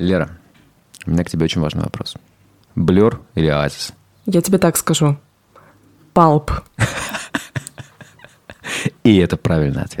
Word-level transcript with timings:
Лера, 0.00 0.30
у 1.04 1.10
меня 1.10 1.24
к 1.24 1.28
тебе 1.28 1.44
очень 1.44 1.60
важный 1.60 1.82
вопрос. 1.82 2.14
Блер 2.74 3.20
или 3.34 3.48
Оазис? 3.48 3.92
Я 4.24 4.40
тебе 4.40 4.56
так 4.56 4.78
скажу. 4.78 5.18
Палп. 6.14 6.52
И 9.04 9.18
это 9.18 9.36
правильный 9.36 9.82
ответ. 9.82 9.99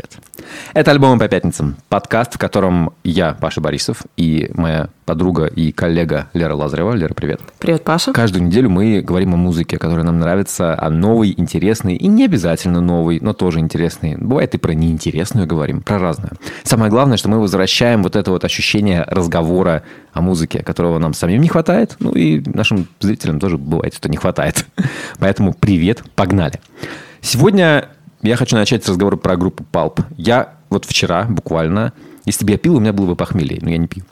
Это 0.72 0.92
«Альбомы 0.92 1.18
по 1.18 1.26
пятницам». 1.26 1.76
Подкаст, 1.88 2.34
в 2.34 2.38
котором 2.38 2.92
я, 3.02 3.34
Паша 3.34 3.60
Борисов, 3.60 4.02
и 4.16 4.52
моя 4.54 4.88
подруга 5.04 5.46
и 5.46 5.72
коллега 5.72 6.28
Лера 6.32 6.54
Лазарева. 6.54 6.92
Лера, 6.92 7.12
привет. 7.12 7.40
Привет, 7.58 7.82
Паша. 7.82 8.12
Каждую 8.12 8.44
неделю 8.44 8.70
мы 8.70 9.00
говорим 9.00 9.34
о 9.34 9.36
музыке, 9.36 9.78
которая 9.78 10.04
нам 10.04 10.20
нравится, 10.20 10.80
о 10.80 10.88
новой, 10.88 11.34
интересной 11.36 11.96
и 11.96 12.06
не 12.06 12.24
обязательно 12.24 12.80
новой, 12.80 13.18
но 13.20 13.32
тоже 13.32 13.58
интересной. 13.58 14.14
Бывает 14.16 14.54
и 14.54 14.58
про 14.58 14.72
неинтересную 14.72 15.48
говорим, 15.48 15.80
про 15.80 15.98
разное. 15.98 16.34
Самое 16.62 16.88
главное, 16.88 17.16
что 17.16 17.28
мы 17.28 17.40
возвращаем 17.40 18.04
вот 18.04 18.14
это 18.14 18.30
вот 18.30 18.44
ощущение 18.44 19.02
разговора 19.08 19.82
о 20.12 20.20
музыке, 20.20 20.62
которого 20.62 21.00
нам 21.00 21.14
самим 21.14 21.40
не 21.40 21.48
хватает, 21.48 21.96
ну 21.98 22.12
и 22.12 22.42
нашим 22.46 22.86
зрителям 23.00 23.40
тоже 23.40 23.58
бывает, 23.58 23.94
что 23.94 24.08
не 24.08 24.18
хватает. 24.18 24.66
Поэтому 25.18 25.52
привет, 25.52 26.04
погнали. 26.14 26.60
Сегодня 27.22 27.88
я 28.22 28.36
хочу 28.36 28.54
начать 28.54 28.84
с 28.84 28.88
разговора 28.88 29.16
про 29.16 29.36
группу 29.36 29.64
Pulp. 29.72 30.04
Я 30.16 30.59
вот 30.70 30.84
вчера 30.84 31.24
буквально, 31.24 31.92
если 32.24 32.44
бы 32.44 32.52
я 32.52 32.58
пил, 32.58 32.76
у 32.76 32.80
меня 32.80 32.92
было 32.92 33.06
бы 33.06 33.16
похмелье, 33.16 33.58
но 33.60 33.70
я 33.70 33.76
не 33.76 33.86
пью. 33.86 34.04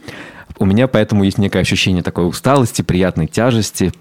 У 0.59 0.67
меня 0.67 0.89
поэтому 0.89 1.25
есть 1.25 1.39
некое 1.39 1.61
ощущение 1.61 2.03
такой 2.03 2.29
усталости, 2.29 2.83
приятной 2.83 3.29
тяжести 3.29 3.93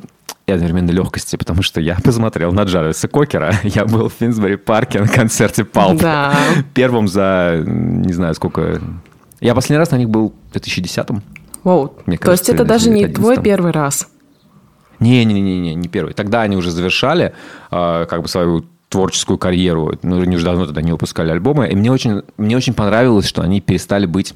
и 0.48 0.52
одновременно 0.52 0.92
легкости, 0.92 1.36
потому 1.36 1.62
что 1.62 1.80
я 1.80 1.98
посмотрел 2.04 2.52
на 2.52 2.64
Джарвиса 2.64 3.08
Кокера. 3.08 3.54
Я 3.64 3.86
был 3.86 4.10
в 4.10 4.14
Финсбери 4.14 4.56
парке 4.56 5.00
на 5.02 5.08
концерте 5.08 5.64
Pulp. 5.64 6.00
Да. 6.00 6.36
Первым 6.74 7.08
за, 7.08 7.62
не 7.66 8.14
знаю, 8.14 8.34
сколько... 8.34 8.82
Я 9.40 9.54
последний 9.54 9.78
раз 9.78 9.92
на 9.92 9.98
них 9.98 10.10
был 10.10 10.34
в 10.52 10.56
2010-м. 10.56 11.22
Воу. 11.64 11.94
Мне 12.06 12.18
То 12.18 12.32
есть 12.32 12.50
это 12.50 12.64
даже 12.64 12.90
не 12.90 13.04
11. 13.04 13.16
твой 13.16 13.42
первый 13.42 13.72
раз. 13.72 14.08
Не-не-не, 15.00 15.76
не 15.76 15.88
первый. 15.90 16.14
Тогда 16.14 16.42
они 16.42 16.56
уже 16.56 16.72
завершали 16.72 17.34
э, 17.70 18.06
как 18.10 18.22
бы 18.24 18.28
свою 18.28 18.66
творческую 18.90 19.38
карьеру. 19.38 19.98
Ну, 20.02 20.22
они 20.22 20.36
уже 20.36 20.46
давно 20.46 20.66
тогда 20.66 20.82
не 20.82 20.92
выпускали 20.92 21.32
альбомы. 21.32 21.68
И 21.68 21.76
мне 21.76 21.92
очень, 21.92 22.22
мне 22.38 22.56
очень 22.56 22.74
понравилось, 22.74 23.28
что 23.28 23.42
они 23.42 23.62
перестали 23.62 24.06
быть 24.06 24.34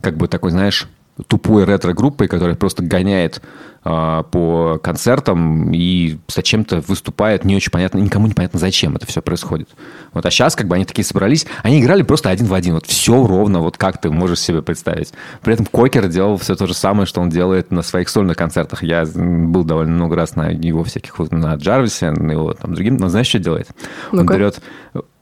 как 0.00 0.16
бы 0.16 0.28
такой, 0.28 0.50
знаешь, 0.50 0.88
тупой 1.28 1.64
ретро-группой, 1.64 2.28
которая 2.28 2.56
просто 2.56 2.82
гоняет 2.82 3.40
по 3.86 4.80
концертам 4.82 5.72
и 5.72 6.18
зачем-то 6.28 6.80
выступает, 6.88 7.44
не 7.44 7.54
очень 7.54 7.70
понятно, 7.70 7.98
никому 7.98 8.26
не 8.26 8.34
понятно, 8.34 8.58
зачем 8.58 8.96
это 8.96 9.06
все 9.06 9.22
происходит. 9.22 9.68
Вот, 10.12 10.26
а 10.26 10.30
сейчас 10.30 10.56
как 10.56 10.66
бы 10.66 10.74
они 10.74 10.84
такие 10.84 11.04
собрались, 11.04 11.46
они 11.62 11.80
играли 11.80 12.02
просто 12.02 12.30
один 12.30 12.46
в 12.46 12.54
один, 12.54 12.74
вот 12.74 12.86
все 12.86 13.24
ровно, 13.26 13.60
вот 13.60 13.76
как 13.76 14.00
ты 14.00 14.10
можешь 14.10 14.40
себе 14.40 14.62
представить. 14.62 15.12
При 15.42 15.54
этом 15.54 15.66
Кокер 15.66 16.08
делал 16.08 16.36
все 16.36 16.56
то 16.56 16.66
же 16.66 16.74
самое, 16.74 17.06
что 17.06 17.20
он 17.20 17.28
делает 17.30 17.70
на 17.70 17.82
своих 17.82 18.08
сольных 18.08 18.36
концертах. 18.36 18.82
Я 18.82 19.04
был 19.14 19.62
довольно 19.62 19.92
много 19.92 20.16
раз 20.16 20.34
на 20.34 20.50
его 20.50 20.82
всяких, 20.82 21.16
на 21.30 21.54
Джарвисе, 21.54 22.10
на 22.10 22.32
его 22.32 22.54
там 22.54 22.74
другим, 22.74 22.96
но 22.96 23.08
знаешь, 23.08 23.28
что 23.28 23.38
делает? 23.38 23.68
Он 24.10 24.20
Ну-ка. 24.20 24.34
берет 24.34 24.60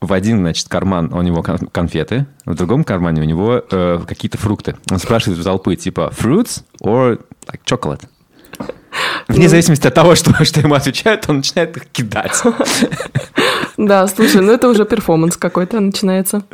в 0.00 0.12
один, 0.12 0.38
значит, 0.38 0.68
карман 0.68 1.12
у 1.12 1.20
него 1.22 1.42
кон- 1.42 1.68
конфеты, 1.70 2.26
в 2.46 2.54
другом 2.54 2.84
кармане 2.84 3.22
у 3.22 3.24
него 3.24 3.62
э, 3.70 4.00
какие-то 4.06 4.38
фрукты. 4.38 4.76
Он 4.90 4.98
спрашивает 4.98 5.40
у 5.40 5.42
толпы, 5.42 5.76
типа, 5.76 6.12
fruits 6.16 6.62
or 6.82 7.20
like 7.46 7.60
chocolate? 7.66 8.02
Вне 9.28 9.48
зависимости 9.48 9.86
от 9.86 9.94
того, 9.94 10.14
что, 10.14 10.44
что 10.44 10.60
ему 10.60 10.74
отвечают, 10.74 11.24
он 11.28 11.38
начинает 11.38 11.76
их 11.76 11.86
кидать. 11.86 12.42
Да, 13.76 14.06
слушай, 14.06 14.40
ну 14.40 14.52
это 14.52 14.68
уже 14.68 14.84
перформанс 14.84 15.36
какой-то 15.36 15.80
начинается. 15.80 16.44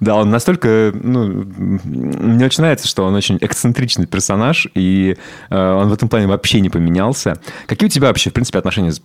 Да, 0.00 0.16
он 0.16 0.30
настолько, 0.30 0.92
ну, 0.94 1.46
мне 1.56 2.46
очень 2.46 2.62
нравится, 2.62 2.88
что 2.88 3.04
он 3.04 3.14
очень 3.14 3.38
эксцентричный 3.40 4.06
персонаж, 4.06 4.66
и 4.74 5.16
э, 5.50 5.72
он 5.72 5.88
в 5.88 5.92
этом 5.92 6.08
плане 6.08 6.26
вообще 6.26 6.60
не 6.60 6.70
поменялся. 6.70 7.38
Какие 7.66 7.88
у 7.88 7.90
тебя 7.90 8.08
вообще, 8.08 8.30
в 8.30 8.32
принципе, 8.32 8.58
отношения 8.58 8.92
с, 8.92 9.00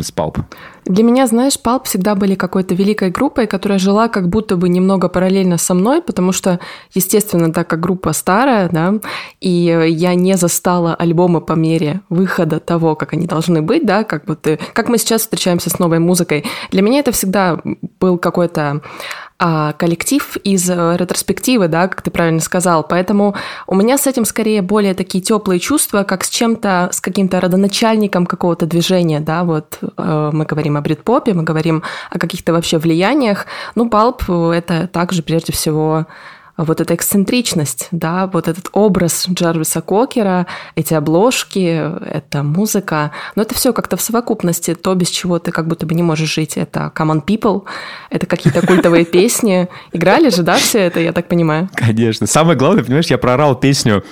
с 0.00 0.12
Палп? 0.12 0.38
Для 0.84 1.04
меня, 1.04 1.26
знаешь, 1.26 1.58
Палп 1.58 1.86
всегда 1.86 2.14
были 2.14 2.34
какой-то 2.34 2.74
великой 2.74 3.10
группой, 3.10 3.46
которая 3.46 3.78
жила 3.78 4.08
как 4.08 4.28
будто 4.28 4.56
бы 4.56 4.68
немного 4.68 5.08
параллельно 5.08 5.58
со 5.58 5.74
мной, 5.74 6.00
потому 6.02 6.32
что, 6.32 6.60
естественно, 6.94 7.52
так 7.52 7.68
как 7.68 7.80
группа 7.80 8.12
старая, 8.12 8.68
да, 8.68 8.94
и 9.40 9.48
я 9.88 10.14
не 10.14 10.36
застала 10.36 10.94
альбомы 10.94 11.40
по 11.40 11.54
мере 11.54 12.00
выхода 12.08 12.60
того, 12.60 12.94
как 12.94 13.12
они 13.12 13.26
должны 13.26 13.62
быть, 13.62 13.84
да, 13.84 14.04
как 14.04 14.28
вот, 14.28 14.46
э, 14.46 14.58
как 14.72 14.88
мы 14.88 14.98
сейчас 14.98 15.22
встречаемся 15.22 15.70
с 15.70 15.78
новой 15.78 15.98
музыкой. 15.98 16.44
Для 16.70 16.82
меня 16.82 17.00
это 17.00 17.12
всегда 17.12 17.60
был 18.00 18.18
какой-то 18.18 18.82
а, 19.38 19.74
коллектив 19.74 20.36
из 20.44 20.70
э, 20.70 20.96
ретроспективы, 20.96 21.68
да, 21.68 21.88
как 21.88 22.00
ты 22.00 22.10
правильно 22.10 22.40
сказал. 22.40 22.82
Поэтому 22.82 23.34
у 23.66 23.74
меня 23.74 23.98
с 23.98 24.06
этим 24.06 24.24
скорее 24.24 24.62
более 24.62 24.94
такие 24.94 25.22
теплые 25.22 25.60
чувства, 25.60 26.04
как 26.04 26.24
с 26.24 26.30
чем-то, 26.30 26.88
с 26.90 27.02
каким-то 27.02 27.38
родоначальником 27.40 28.24
какого-то 28.24 28.64
движения, 28.64 29.20
да, 29.20 29.44
вот 29.44 29.78
э, 29.82 30.30
мы 30.32 30.46
говорим 30.46 30.78
о 30.78 30.80
брит-попе, 30.80 31.34
мы 31.34 31.42
говорим 31.42 31.82
о 32.10 32.18
каких-то 32.18 32.54
вообще 32.54 32.78
влияниях. 32.78 33.44
Ну, 33.74 33.90
Палп— 33.90 34.22
это 34.30 34.86
также 34.86 35.22
прежде 35.22 35.52
всего 35.52 36.06
вот 36.64 36.80
эта 36.80 36.94
эксцентричность, 36.94 37.88
да, 37.90 38.26
вот 38.26 38.48
этот 38.48 38.68
образ 38.72 39.26
Джарвиса 39.28 39.80
Кокера, 39.80 40.46
эти 40.74 40.94
обложки, 40.94 41.92
эта 42.06 42.42
музыка, 42.42 43.12
но 43.34 43.42
это 43.42 43.54
все 43.54 43.72
как-то 43.72 43.96
в 43.96 44.00
совокупности, 44.00 44.74
то, 44.74 44.94
без 44.94 45.10
чего 45.10 45.38
ты 45.38 45.50
как 45.52 45.66
будто 45.68 45.86
бы 45.86 45.94
не 45.94 46.02
можешь 46.02 46.32
жить. 46.32 46.56
Это 46.56 46.92
Common 46.94 47.24
People, 47.24 47.64
это 48.10 48.26
какие-то 48.26 48.66
культовые 48.66 49.04
песни. 49.16 49.68
Играли 49.92 50.30
же, 50.30 50.42
да, 50.42 50.56
все 50.56 50.80
это, 50.80 51.00
я 51.00 51.12
так 51.12 51.28
понимаю? 51.28 51.68
Конечно. 51.74 52.26
Самое 52.26 52.58
главное, 52.58 52.84
понимаешь, 52.84 53.06
я 53.06 53.18
проорал 53.18 53.54
песню 53.56 54.04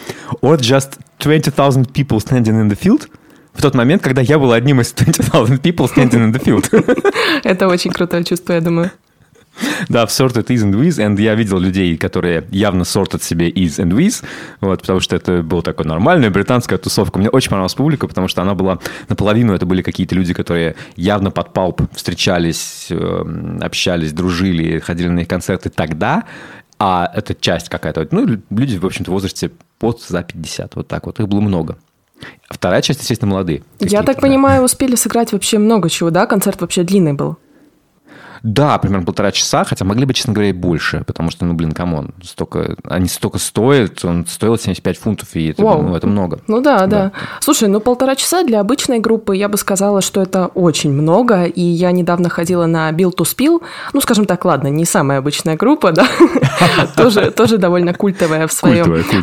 «Or 0.42 0.58
just 0.58 0.98
20,000 1.20 1.92
people 1.92 2.18
standing 2.18 2.60
in 2.60 2.68
the 2.68 2.78
field», 2.78 3.08
в 3.54 3.62
тот 3.62 3.74
момент, 3.74 4.02
когда 4.02 4.20
я 4.20 4.38
был 4.38 4.52
одним 4.52 4.80
из 4.80 4.92
20,000 4.94 5.60
people 5.60 5.88
standing 5.88 6.30
in 6.30 6.32
the 6.32 6.42
field. 6.42 6.68
Это 7.44 7.68
очень 7.68 7.92
крутое 7.92 8.24
чувство, 8.24 8.52
я 8.52 8.60
думаю. 8.60 8.90
Да, 9.88 10.06
в 10.06 10.10
sorted 10.10 10.46
is 10.46 10.64
and 10.64 10.74
with, 10.74 10.98
and 10.98 11.20
я 11.20 11.34
видел 11.34 11.58
людей, 11.58 11.96
которые 11.96 12.46
явно 12.50 12.82
sorted 12.82 13.22
себе 13.22 13.50
is 13.50 13.78
and 13.78 13.92
with, 13.92 14.24
вот, 14.60 14.80
потому 14.80 15.00
что 15.00 15.16
это 15.16 15.42
была 15.42 15.62
такая 15.62 15.86
нормальная 15.86 16.30
британская 16.30 16.78
тусовка. 16.78 17.18
Мне 17.18 17.28
очень 17.28 17.50
понравилась 17.50 17.74
публика, 17.74 18.08
потому 18.08 18.28
что 18.28 18.42
она 18.42 18.54
была 18.54 18.78
наполовину, 19.08 19.54
это 19.54 19.66
были 19.66 19.82
какие-то 19.82 20.14
люди, 20.14 20.34
которые 20.34 20.74
явно 20.96 21.30
под 21.30 21.52
Pulp 21.52 21.82
встречались, 21.92 22.88
э, 22.90 23.58
общались, 23.60 24.12
дружили, 24.12 24.78
ходили 24.80 25.08
на 25.08 25.20
их 25.20 25.28
концерты 25.28 25.70
тогда, 25.70 26.24
а 26.78 27.10
это 27.14 27.34
часть 27.34 27.68
какая-то, 27.68 28.08
ну, 28.10 28.26
люди, 28.50 28.76
в 28.76 28.86
общем-то, 28.86 29.10
в 29.10 29.14
возрасте 29.14 29.50
под 29.78 30.00
за 30.02 30.22
50, 30.22 30.76
вот 30.76 30.88
так 30.88 31.06
вот, 31.06 31.20
их 31.20 31.28
было 31.28 31.40
много. 31.40 31.78
Вторая 32.48 32.82
часть, 32.82 33.00
естественно, 33.00 33.32
молодые. 33.32 33.62
Я 33.80 34.02
так 34.02 34.20
понимаю, 34.20 34.62
успели 34.62 34.94
сыграть 34.94 35.32
вообще 35.32 35.58
много 35.58 35.90
чего, 35.90 36.10
да? 36.10 36.26
Концерт 36.26 36.60
вообще 36.60 36.82
длинный 36.82 37.12
был. 37.12 37.36
Да, 38.44 38.76
примерно 38.76 39.06
полтора 39.06 39.32
часа, 39.32 39.64
хотя 39.64 39.86
могли 39.86 40.04
бы, 40.04 40.12
честно 40.12 40.34
говоря, 40.34 40.50
и 40.50 40.52
больше, 40.52 41.02
потому 41.06 41.30
что, 41.30 41.46
ну, 41.46 41.54
блин, 41.54 41.72
come 41.72 41.94
on, 41.94 42.10
столько, 42.22 42.76
они 42.84 43.08
столько 43.08 43.38
стоят, 43.38 44.04
он 44.04 44.26
стоил 44.26 44.58
75 44.58 44.98
фунтов, 44.98 45.28
и 45.32 45.48
это, 45.48 45.62
Вау. 45.62 45.80
ну, 45.80 45.96
это 45.96 46.06
много. 46.06 46.40
Ну 46.46 46.60
да, 46.60 46.80
да, 46.80 46.86
Да. 46.86 47.12
Слушай, 47.40 47.68
ну 47.68 47.80
полтора 47.80 48.16
часа 48.16 48.44
для 48.44 48.60
обычной 48.60 48.98
группы, 48.98 49.34
я 49.34 49.48
бы 49.48 49.56
сказала, 49.56 50.02
что 50.02 50.20
это 50.20 50.48
очень 50.48 50.92
много. 50.92 51.44
И 51.44 51.62
я 51.62 51.90
недавно 51.90 52.28
ходила 52.28 52.66
на 52.66 52.90
Bill 52.90 53.16
to 53.16 53.24
Spill. 53.24 53.62
Ну, 53.94 54.00
скажем 54.02 54.26
так, 54.26 54.44
ладно, 54.44 54.68
не 54.68 54.84
самая 54.84 55.20
обычная 55.20 55.56
группа, 55.56 55.92
да, 55.92 56.06
тоже, 57.36 57.56
довольно 57.56 57.94
культовая 57.94 58.46
в 58.46 58.52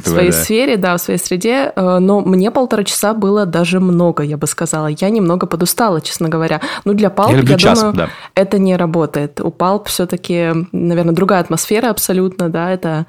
своей 0.09 0.31
сфере, 0.31 0.77
да, 0.77 0.97
в 0.97 1.01
своей 1.01 1.19
среде. 1.19 1.71
Э, 1.75 1.99
Но 1.99 2.21
мне 2.21 2.49
полтора 2.49 2.83
часа 2.83 3.13
было 3.13 3.45
даже 3.45 3.79
много, 3.79 4.23
я 4.23 4.37
бы 4.37 4.47
сказала. 4.47 4.87
Я 4.87 5.11
немного 5.11 5.45
подустала, 5.45 6.01
честно 6.01 6.27
говоря. 6.27 6.59
Ну, 6.85 6.93
для 6.93 7.11
Палп, 7.11 7.33
Я 7.33 7.43
думаю, 7.43 8.09
это 8.33 8.57
не 8.57 8.75
работает. 8.75 9.10
У 9.41 9.51
Палп 9.51 9.87
все-таки, 9.87 10.51
наверное, 10.71 11.13
другая 11.13 11.41
атмосфера 11.41 11.89
абсолютно, 11.89 12.49
да, 12.49 12.71
это 12.71 13.05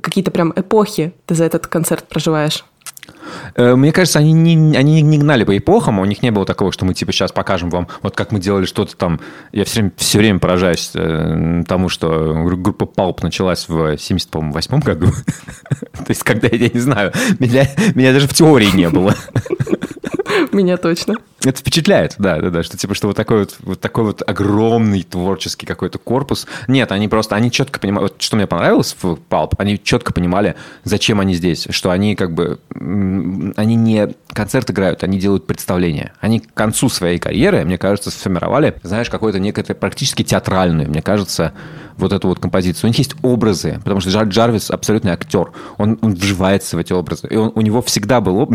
какие-то 0.00 0.30
прям 0.30 0.52
эпохи 0.56 1.14
ты 1.26 1.34
за 1.34 1.44
этот 1.44 1.66
концерт 1.66 2.06
проживаешь. 2.08 2.64
Э, 3.54 3.74
Мне 3.76 3.92
кажется, 3.92 4.18
они 4.18 4.32
не, 4.32 4.76
они 4.76 5.00
не 5.02 5.18
гнали 5.18 5.44
по 5.44 5.56
эпохам, 5.56 5.98
у 5.98 6.04
них 6.04 6.22
не 6.22 6.30
было 6.30 6.44
такого, 6.44 6.72
что 6.72 6.84
мы 6.84 6.94
типа 6.94 7.12
сейчас 7.12 7.32
покажем 7.32 7.70
вам, 7.70 7.88
вот 8.02 8.14
как 8.16 8.32
мы 8.32 8.40
делали 8.40 8.64
что-то 8.64 8.96
там. 8.96 9.20
Я 9.52 9.64
все 9.64 9.80
время, 9.80 9.92
все 9.96 10.18
время 10.18 10.38
поражаюсь 10.38 10.90
э, 10.94 11.62
тому, 11.66 11.88
что 11.88 12.08
гру- 12.44 12.56
группа 12.56 12.86
Палп 12.86 13.22
началась 13.22 13.68
в 13.68 13.96
78 13.96 14.80
году. 14.80 15.06
То 15.92 16.06
есть, 16.08 16.22
когда, 16.22 16.48
я 16.48 16.68
не 16.68 16.80
знаю, 16.80 17.12
меня, 17.38 17.68
меня 17.94 18.12
даже 18.12 18.28
в 18.28 18.34
теории 18.34 18.70
не 18.74 18.88
было. 18.88 19.14
Меня 20.52 20.76
точно. 20.76 21.14
Это 21.46 21.60
впечатляет, 21.60 22.16
да, 22.18 22.40
да, 22.40 22.50
да, 22.50 22.62
что 22.64 22.76
типа, 22.76 22.94
что 22.94 23.06
вот 23.06 23.16
такой 23.16 23.40
вот, 23.40 23.56
вот 23.60 23.80
такой 23.80 24.04
вот 24.04 24.22
огромный 24.26 25.04
творческий 25.04 25.64
какой-то 25.64 25.98
корпус. 25.98 26.46
Нет, 26.66 26.90
они 26.90 27.06
просто, 27.06 27.36
они 27.36 27.52
четко 27.52 27.78
понимают, 27.78 28.12
вот 28.12 28.22
что 28.22 28.36
мне 28.36 28.48
понравилось 28.48 28.96
в 29.00 29.18
Pulp, 29.30 29.52
они 29.58 29.80
четко 29.82 30.12
понимали, 30.12 30.56
зачем 30.82 31.20
они 31.20 31.34
здесь, 31.34 31.68
что 31.70 31.90
они 31.90 32.16
как 32.16 32.34
бы, 32.34 32.58
они 32.74 33.76
не 33.76 34.08
концерт 34.32 34.70
играют, 34.70 35.04
они 35.04 35.18
делают 35.18 35.46
представление. 35.46 36.12
Они 36.20 36.40
к 36.40 36.52
концу 36.52 36.88
своей 36.88 37.18
карьеры, 37.18 37.64
мне 37.64 37.78
кажется, 37.78 38.10
сформировали, 38.10 38.74
знаешь, 38.82 39.08
какое-то 39.08 39.38
некое 39.38 39.62
практически 39.74 40.24
театральную, 40.24 40.88
мне 40.90 41.00
кажется, 41.00 41.52
вот 41.96 42.12
эту 42.12 42.28
вот 42.28 42.38
композицию. 42.38 42.88
У 42.88 42.88
них 42.88 42.98
есть 42.98 43.14
образы, 43.22 43.80
потому 43.82 44.00
что 44.00 44.10
Джар 44.10 44.24
Джарвис 44.24 44.70
абсолютный 44.70 45.12
актер. 45.12 45.52
Он, 45.78 45.98
он 46.02 46.14
вживается 46.14 46.76
в 46.76 46.78
эти 46.80 46.92
образы. 46.92 47.26
И 47.28 47.36
он, 47.36 47.52
у 47.54 47.60
него 47.62 47.80
всегда 47.82 48.20
был... 48.20 48.46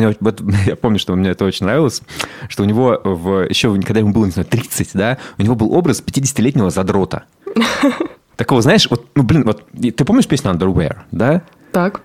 Я 0.65 0.75
помню, 0.75 0.99
что 0.99 1.15
мне 1.15 1.31
это 1.31 1.45
очень 1.45 1.65
нравилось, 1.65 2.01
что 2.49 2.63
у 2.63 2.65
него 2.65 2.80
в, 2.81 3.47
еще, 3.49 3.73
когда 3.81 3.99
ему 3.99 4.11
было, 4.11 4.25
не 4.25 4.31
знаю, 4.31 4.47
30, 4.47 4.89
да, 4.93 5.17
у 5.37 5.41
него 5.41 5.55
был 5.55 5.73
образ 5.73 6.03
50-летнего 6.05 6.69
задрота. 6.69 7.23
Такого, 8.35 8.61
знаешь, 8.61 8.87
вот, 8.89 9.05
ну, 9.15 9.23
блин, 9.23 9.43
вот, 9.45 9.63
ты 9.71 10.05
помнишь 10.05 10.27
песню 10.27 10.51
Underwear, 10.51 10.97
да? 11.11 11.43
Так. 11.71 12.01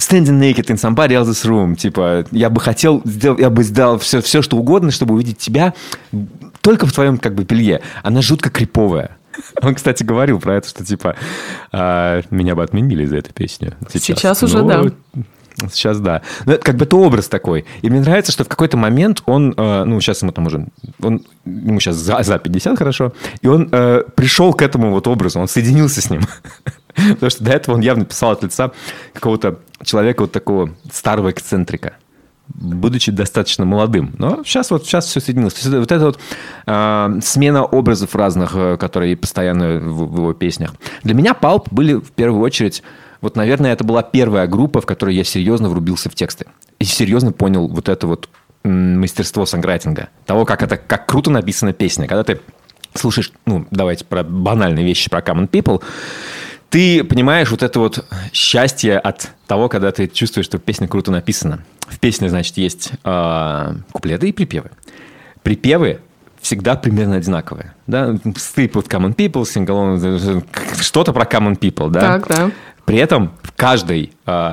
Standing 0.00 0.38
naked 0.38 0.70
in 0.70 0.78
somebody 0.78 1.14
else's 1.14 1.44
room. 1.44 1.76
Типа, 1.76 2.24
я 2.30 2.48
бы 2.48 2.60
хотел, 2.60 3.02
я 3.04 3.50
бы 3.50 3.62
сделал 3.62 3.98
все, 3.98 4.22
все, 4.22 4.40
что 4.40 4.56
угодно, 4.56 4.90
чтобы 4.90 5.14
увидеть 5.14 5.38
тебя 5.38 5.74
только 6.62 6.86
в 6.86 6.92
твоем 6.92 7.18
как 7.18 7.34
бы 7.34 7.44
белье. 7.44 7.82
Она 8.02 8.22
жутко 8.22 8.50
криповая. 8.50 9.18
Он, 9.62 9.74
кстати, 9.74 10.02
говорил 10.02 10.40
про 10.40 10.56
это, 10.56 10.68
что 10.68 10.84
типа 10.84 11.16
а, 11.72 12.22
меня 12.30 12.54
бы 12.54 12.62
отменили 12.62 13.04
за 13.04 13.18
эту 13.18 13.32
песню. 13.32 13.74
Сейчас, 13.88 14.18
сейчас 14.18 14.42
уже, 14.42 14.62
Но, 14.62 14.68
да. 14.68 14.92
Сейчас 15.70 16.00
да. 16.00 16.22
Но 16.46 16.54
это 16.54 16.64
как 16.64 16.76
бы 16.76 16.84
это 16.84 16.96
образ 16.96 17.28
такой. 17.28 17.66
И 17.82 17.90
мне 17.90 18.00
нравится, 18.00 18.32
что 18.32 18.44
в 18.44 18.48
какой-то 18.48 18.76
момент 18.76 19.22
он, 19.26 19.52
э, 19.56 19.84
ну, 19.84 20.00
сейчас 20.00 20.22
ему 20.22 20.32
там 20.32 20.46
уже, 20.46 20.66
он, 21.02 21.26
ему 21.44 21.80
сейчас 21.80 21.96
за, 21.96 22.22
за 22.22 22.38
50 22.38 22.78
хорошо, 22.78 23.12
и 23.42 23.46
он 23.46 23.68
э, 23.70 24.04
пришел 24.14 24.54
к 24.54 24.62
этому 24.62 24.90
вот 24.90 25.06
образу, 25.06 25.38
он 25.38 25.48
соединился 25.48 26.00
с 26.00 26.08
ним. 26.08 26.22
Потому 26.94 27.30
что 27.30 27.44
до 27.44 27.52
этого 27.52 27.74
он 27.74 27.80
явно 27.80 28.04
писал 28.04 28.32
от 28.32 28.42
лица 28.42 28.72
какого-то 29.12 29.60
человека 29.82 30.22
вот 30.22 30.32
такого 30.32 30.74
старого 30.90 31.30
эксцентрика 31.30 31.94
будучи 32.54 33.12
достаточно 33.12 33.64
молодым. 33.64 34.14
Но 34.18 34.42
сейчас 34.44 34.70
вот 34.70 34.84
сейчас 34.84 35.06
все 35.06 35.20
соединилось. 35.20 35.64
Вот 35.64 35.92
эта 35.92 36.04
вот 36.04 36.18
э, 36.66 37.18
смена 37.22 37.64
образов 37.64 38.14
разных, 38.14 38.52
э, 38.54 38.76
которые 38.76 39.16
постоянно 39.16 39.78
в, 39.78 40.12
в 40.12 40.16
его 40.16 40.32
песнях. 40.32 40.74
Для 41.02 41.14
меня 41.14 41.34
Палп 41.34 41.72
были 41.72 41.94
в 41.94 42.10
первую 42.12 42.42
очередь... 42.42 42.82
Вот, 43.20 43.36
наверное, 43.36 43.74
это 43.74 43.84
была 43.84 44.02
первая 44.02 44.46
группа, 44.46 44.80
в 44.80 44.86
которой 44.86 45.14
я 45.14 45.24
серьезно 45.24 45.68
врубился 45.68 46.08
в 46.08 46.14
тексты. 46.14 46.46
И 46.78 46.84
серьезно 46.84 47.32
понял 47.32 47.68
вот 47.68 47.90
это 47.90 48.06
вот 48.06 48.30
мастерство 48.64 49.44
санграйтинга. 49.44 50.08
Того, 50.24 50.46
как 50.46 50.62
это, 50.62 50.78
как 50.78 51.04
круто 51.04 51.30
написана 51.30 51.74
песня. 51.74 52.08
Когда 52.08 52.24
ты 52.24 52.40
слушаешь, 52.94 53.30
ну, 53.44 53.66
давайте 53.70 54.06
про 54.06 54.22
банальные 54.22 54.86
вещи, 54.86 55.10
про 55.10 55.20
Common 55.20 55.50
People, 55.50 55.82
ты 56.70 57.04
понимаешь 57.04 57.50
вот 57.50 57.62
это 57.62 57.78
вот 57.80 58.06
счастье 58.32 58.98
от 58.98 59.30
того, 59.46 59.68
когда 59.68 59.90
ты 59.90 60.06
чувствуешь, 60.06 60.46
что 60.46 60.58
песня 60.58 60.88
круто 60.88 61.10
написана. 61.10 61.64
В 61.88 61.98
песне, 61.98 62.30
значит, 62.30 62.56
есть 62.56 62.92
э, 63.04 63.74
куплеты 63.92 64.28
и 64.28 64.32
припевы. 64.32 64.70
Припевы 65.42 66.00
всегда 66.40 66.76
примерно 66.76 67.16
одинаковые. 67.16 67.74
Да? 67.88 68.10
Sleep 68.10 68.72
with 68.72 68.88
common 68.88 69.14
people, 69.14 69.42
sing 69.42 69.66
along, 69.66 70.44
что-то 70.80 71.12
про 71.12 71.24
common 71.24 71.58
people. 71.58 71.90
Да? 71.90 72.00
Так, 72.00 72.28
да. 72.28 72.50
При 72.84 72.98
этом 72.98 73.32
каждый 73.56 74.12
э, 74.26 74.52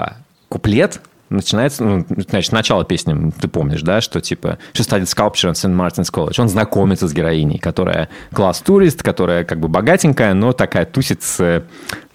куплет 0.50 1.02
начинается, 1.30 1.84
ну, 1.84 2.06
значит, 2.30 2.52
начало 2.52 2.86
песни, 2.86 3.32
ты 3.40 3.48
помнишь, 3.48 3.82
да, 3.82 4.02
что 4.02 4.22
типа 4.22 4.60
she 4.74 4.82
studied 4.82 5.04
sculpture 5.04 5.52
at 5.52 5.56
St. 5.56 5.76
Martin's 5.76 6.12
College. 6.12 6.40
Он 6.40 6.48
знакомится 6.48 7.08
с 7.08 7.14
героиней, 7.14 7.60
которая 7.60 8.10
класс-турист, 8.34 9.04
которая 9.04 9.44
как 9.44 9.60
бы 9.60 9.68
богатенькая, 9.68 10.34
но 10.34 10.54
такая 10.54 10.86
тусит 10.86 11.24
с 11.24 11.64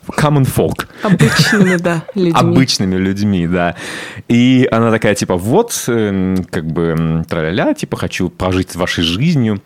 common 0.08 0.44
folk. 0.44 0.86
Обычными, 1.02 1.76
да, 1.76 2.04
людьми. 2.14 2.32
Обычными 2.34 2.96
людьми, 2.96 3.46
да. 3.46 3.76
И 4.28 4.68
она 4.70 4.90
такая, 4.90 5.14
типа, 5.14 5.36
вот, 5.36 5.84
эм, 5.88 6.44
как 6.50 6.66
бы, 6.66 7.24
тра-ля-ля, 7.28 7.74
типа, 7.74 7.96
хочу 7.96 8.28
пожить 8.28 8.74
вашей 8.76 9.04
жизнью. 9.04 9.62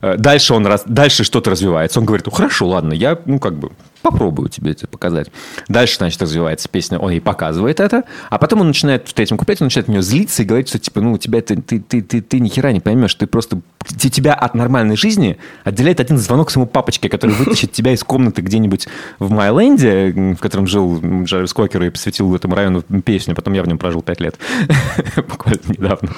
Э, 0.00 0.16
дальше 0.16 0.54
он 0.54 0.66
раз, 0.66 0.82
дальше 0.86 1.24
что-то 1.24 1.50
развивается. 1.50 1.98
Он 1.98 2.06
говорит, 2.06 2.26
ну 2.26 2.32
хорошо, 2.32 2.68
ладно, 2.68 2.92
я, 2.92 3.18
ну 3.26 3.38
как 3.38 3.54
бы 3.54 3.70
попробую 4.02 4.48
тебе 4.48 4.72
это 4.72 4.86
показать. 4.86 5.28
Дальше, 5.68 5.96
значит, 5.96 6.20
развивается 6.22 6.68
песня, 6.68 6.98
он 6.98 7.10
ей 7.10 7.20
показывает 7.20 7.80
это, 7.80 8.04
а 8.30 8.38
потом 8.38 8.60
он 8.60 8.68
начинает 8.68 9.08
в 9.08 9.12
третьем 9.12 9.36
куплете, 9.36 9.64
он 9.64 9.66
начинает 9.66 9.86
в 9.88 9.90
нее 9.90 10.02
злиться 10.02 10.42
и 10.42 10.46
говорить, 10.46 10.68
что, 10.68 10.78
типа, 10.78 11.00
ну, 11.00 11.12
у 11.12 11.18
тебя 11.18 11.38
это, 11.38 11.60
ты, 11.60 11.80
ты, 11.80 12.02
ты, 12.02 12.20
ты 12.20 12.40
ни 12.40 12.48
хера 12.48 12.72
не 12.72 12.80
поймешь, 12.80 13.14
ты 13.14 13.26
просто, 13.26 13.60
тебя 13.96 14.34
от 14.34 14.54
нормальной 14.54 14.96
жизни 14.96 15.38
отделяет 15.64 16.00
один 16.00 16.18
звонок 16.18 16.50
своему 16.50 16.66
папочке, 16.66 17.08
который 17.08 17.34
вытащит 17.34 17.72
тебя 17.72 17.92
из 17.92 18.02
комнаты 18.04 18.42
где-нибудь 18.42 18.88
в 19.18 19.30
Майленде, 19.30 20.34
в 20.34 20.40
котором 20.40 20.66
жил 20.66 21.00
Джарвис 21.24 21.52
Кокер 21.52 21.82
и 21.82 21.90
посвятил 21.90 22.34
этому 22.34 22.54
району 22.54 22.82
песню, 23.04 23.34
потом 23.34 23.54
я 23.54 23.62
в 23.62 23.68
нем 23.68 23.78
прожил 23.78 24.02
пять 24.02 24.20
лет, 24.20 24.36
буквально 25.16 25.60
недавно. 25.68 26.10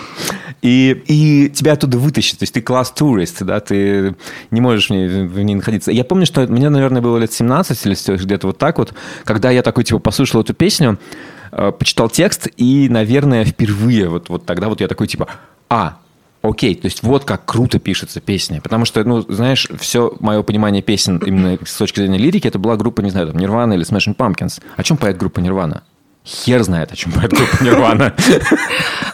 И, 0.62 1.02
и 1.06 1.50
тебя 1.50 1.72
оттуда 1.72 1.98
вытащит, 1.98 2.38
то 2.38 2.42
есть 2.42 2.54
ты 2.54 2.62
класс-турист, 2.62 3.42
да, 3.42 3.60
ты 3.60 4.14
не 4.50 4.60
можешь 4.60 4.88
в 4.88 4.90
ней, 4.90 5.26
в 5.26 5.40
ней 5.40 5.54
находиться. 5.54 5.90
Я 5.90 6.04
помню, 6.04 6.26
что 6.26 6.46
мне, 6.46 6.68
наверное, 6.68 7.00
было 7.00 7.18
лет 7.18 7.32
17 7.32 7.69
или 7.84 8.16
где-то 8.16 8.48
вот 8.48 8.58
так 8.58 8.78
вот, 8.78 8.94
когда 9.24 9.50
я 9.50 9.62
такой, 9.62 9.84
типа, 9.84 9.98
послушал 9.98 10.42
эту 10.42 10.54
песню, 10.54 10.98
э, 11.52 11.72
почитал 11.72 12.08
текст, 12.08 12.48
и, 12.56 12.88
наверное, 12.88 13.44
впервые 13.44 14.08
вот, 14.08 14.28
вот 14.28 14.46
тогда 14.46 14.68
вот 14.68 14.80
я 14.80 14.88
такой, 14.88 15.06
типа, 15.06 15.28
а, 15.68 15.98
Окей, 16.42 16.74
то 16.74 16.86
есть 16.86 17.02
вот 17.02 17.26
как 17.26 17.44
круто 17.44 17.78
пишется 17.78 18.20
песня. 18.20 18.62
Потому 18.62 18.86
что, 18.86 19.04
ну, 19.04 19.20
знаешь, 19.20 19.68
все 19.78 20.14
мое 20.20 20.42
понимание 20.42 20.82
песен 20.82 21.18
именно 21.18 21.58
с 21.62 21.76
точки 21.76 22.00
зрения 22.00 22.16
лирики, 22.16 22.48
это 22.48 22.58
была 22.58 22.76
группа, 22.76 23.02
не 23.02 23.10
знаю, 23.10 23.28
там, 23.28 23.36
Нирвана 23.36 23.74
или 23.74 23.84
Smashing 23.84 24.16
Pumpkins. 24.16 24.62
О 24.74 24.82
чем 24.82 24.96
поет 24.96 25.18
группа 25.18 25.40
Нирвана? 25.40 25.82
Хер 26.30 26.62
знает, 26.62 26.92
о 26.92 26.96
чем 26.96 27.10
поет 27.12 27.32
группа 27.32 27.62
Нирвана. 27.62 28.14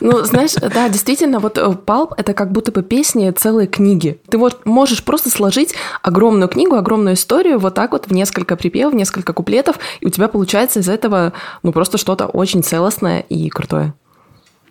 Ну, 0.01 0.23
знаешь, 0.25 0.53
да, 0.53 0.91
действительно, 0.91 1.39
вот 1.39 1.59
Палп 1.87 2.13
э,— 2.13 2.15
это 2.19 2.35
как 2.35 2.53
будто 2.53 2.71
бы 2.71 2.83
песни 2.83 3.31
целые 3.31 3.67
книги. 3.67 4.21
Ты 4.29 4.37
вот 4.37 4.67
можешь 4.67 5.03
просто 5.03 5.31
сложить 5.31 5.75
огромную 6.03 6.49
книгу, 6.49 6.77
огромную 6.77 7.15
историю 7.15 7.59
вот 7.59 7.75
так 7.75 7.93
вот 7.93 8.07
в 8.07 8.13
несколько 8.13 8.57
припевов, 8.57 8.93
в 8.93 8.97
несколько 8.97 9.33
куплетов, 9.33 9.79
и 10.01 10.07
у 10.07 10.11
тебя 10.11 10.29
получается 10.29 10.81
из 10.81 10.89
этого, 10.91 11.33
ну, 11.63 11.73
просто 11.73 11.97
что-то 11.97 12.27
очень 12.27 12.63
целостное 12.63 13.21
и 13.21 13.49
крутое. 13.49 13.95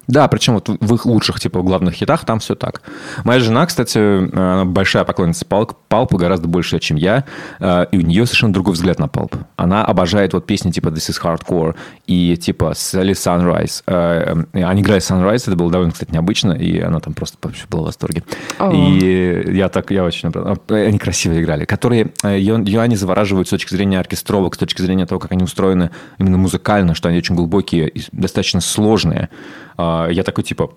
Да, 0.07 0.27
причем 0.27 0.53
вот 0.55 0.69
в 0.69 0.93
их 0.93 1.05
лучших, 1.05 1.39
типа, 1.39 1.61
главных 1.61 1.95
хитах 1.95 2.25
там 2.25 2.39
все 2.39 2.55
так. 2.55 2.81
Моя 3.23 3.39
жена, 3.39 3.65
кстати, 3.65 4.65
большая 4.65 5.03
поклонница 5.03 5.45
Палп, 5.45 5.73
Палпа, 5.87 6.17
гораздо 6.17 6.47
больше, 6.47 6.79
чем 6.79 6.97
я, 6.97 7.25
э, 7.59 7.85
и 7.91 7.97
у 7.97 8.01
нее 8.01 8.25
совершенно 8.25 8.53
другой 8.53 8.73
взгляд 8.73 8.99
на 8.99 9.07
Палп. 9.07 9.35
Она 9.55 9.83
обожает 9.83 10.33
вот 10.33 10.45
песни 10.45 10.71
типа 10.71 10.89
This 10.89 11.09
is 11.09 11.21
Hardcore 11.21 11.75
и 12.07 12.37
типа 12.37 12.73
Sally 12.75 13.13
Sunrise. 13.13 13.83
Э, 13.87 14.43
э, 14.53 14.63
они 14.63 14.81
играли 14.81 15.01
Sunrise, 15.01 15.43
это 15.47 15.55
было 15.55 15.71
довольно, 15.71 15.93
кстати, 15.93 16.11
необычно, 16.11 16.51
и 16.51 16.79
она 16.79 16.99
там 16.99 17.13
просто 17.13 17.37
вообще 17.41 17.65
была 17.69 17.83
в 17.83 17.85
восторге. 17.85 18.23
Oh. 18.59 18.75
И 18.75 19.55
я 19.55 19.69
так, 19.69 19.91
я 19.91 20.03
очень... 20.03 20.31
Они 20.69 20.97
красиво 20.97 21.39
играли, 21.39 21.65
которые 21.65 22.11
ее, 22.23 22.61
ее 22.65 22.81
они 22.81 22.95
завораживают 22.95 23.47
с 23.47 23.51
точки 23.51 23.73
зрения 23.73 23.99
оркестровок, 23.99 24.55
с 24.55 24.57
точки 24.57 24.81
зрения 24.81 25.05
того, 25.05 25.19
как 25.19 25.31
они 25.31 25.43
устроены 25.43 25.91
именно 26.19 26.37
музыкально, 26.37 26.95
что 26.95 27.09
они 27.09 27.17
очень 27.17 27.35
глубокие 27.35 27.89
и 27.89 28.03
достаточно 28.11 28.61
сложные. 28.61 29.29
А, 29.77 30.07
я 30.09 30.23
такой, 30.23 30.43
типа, 30.43 30.71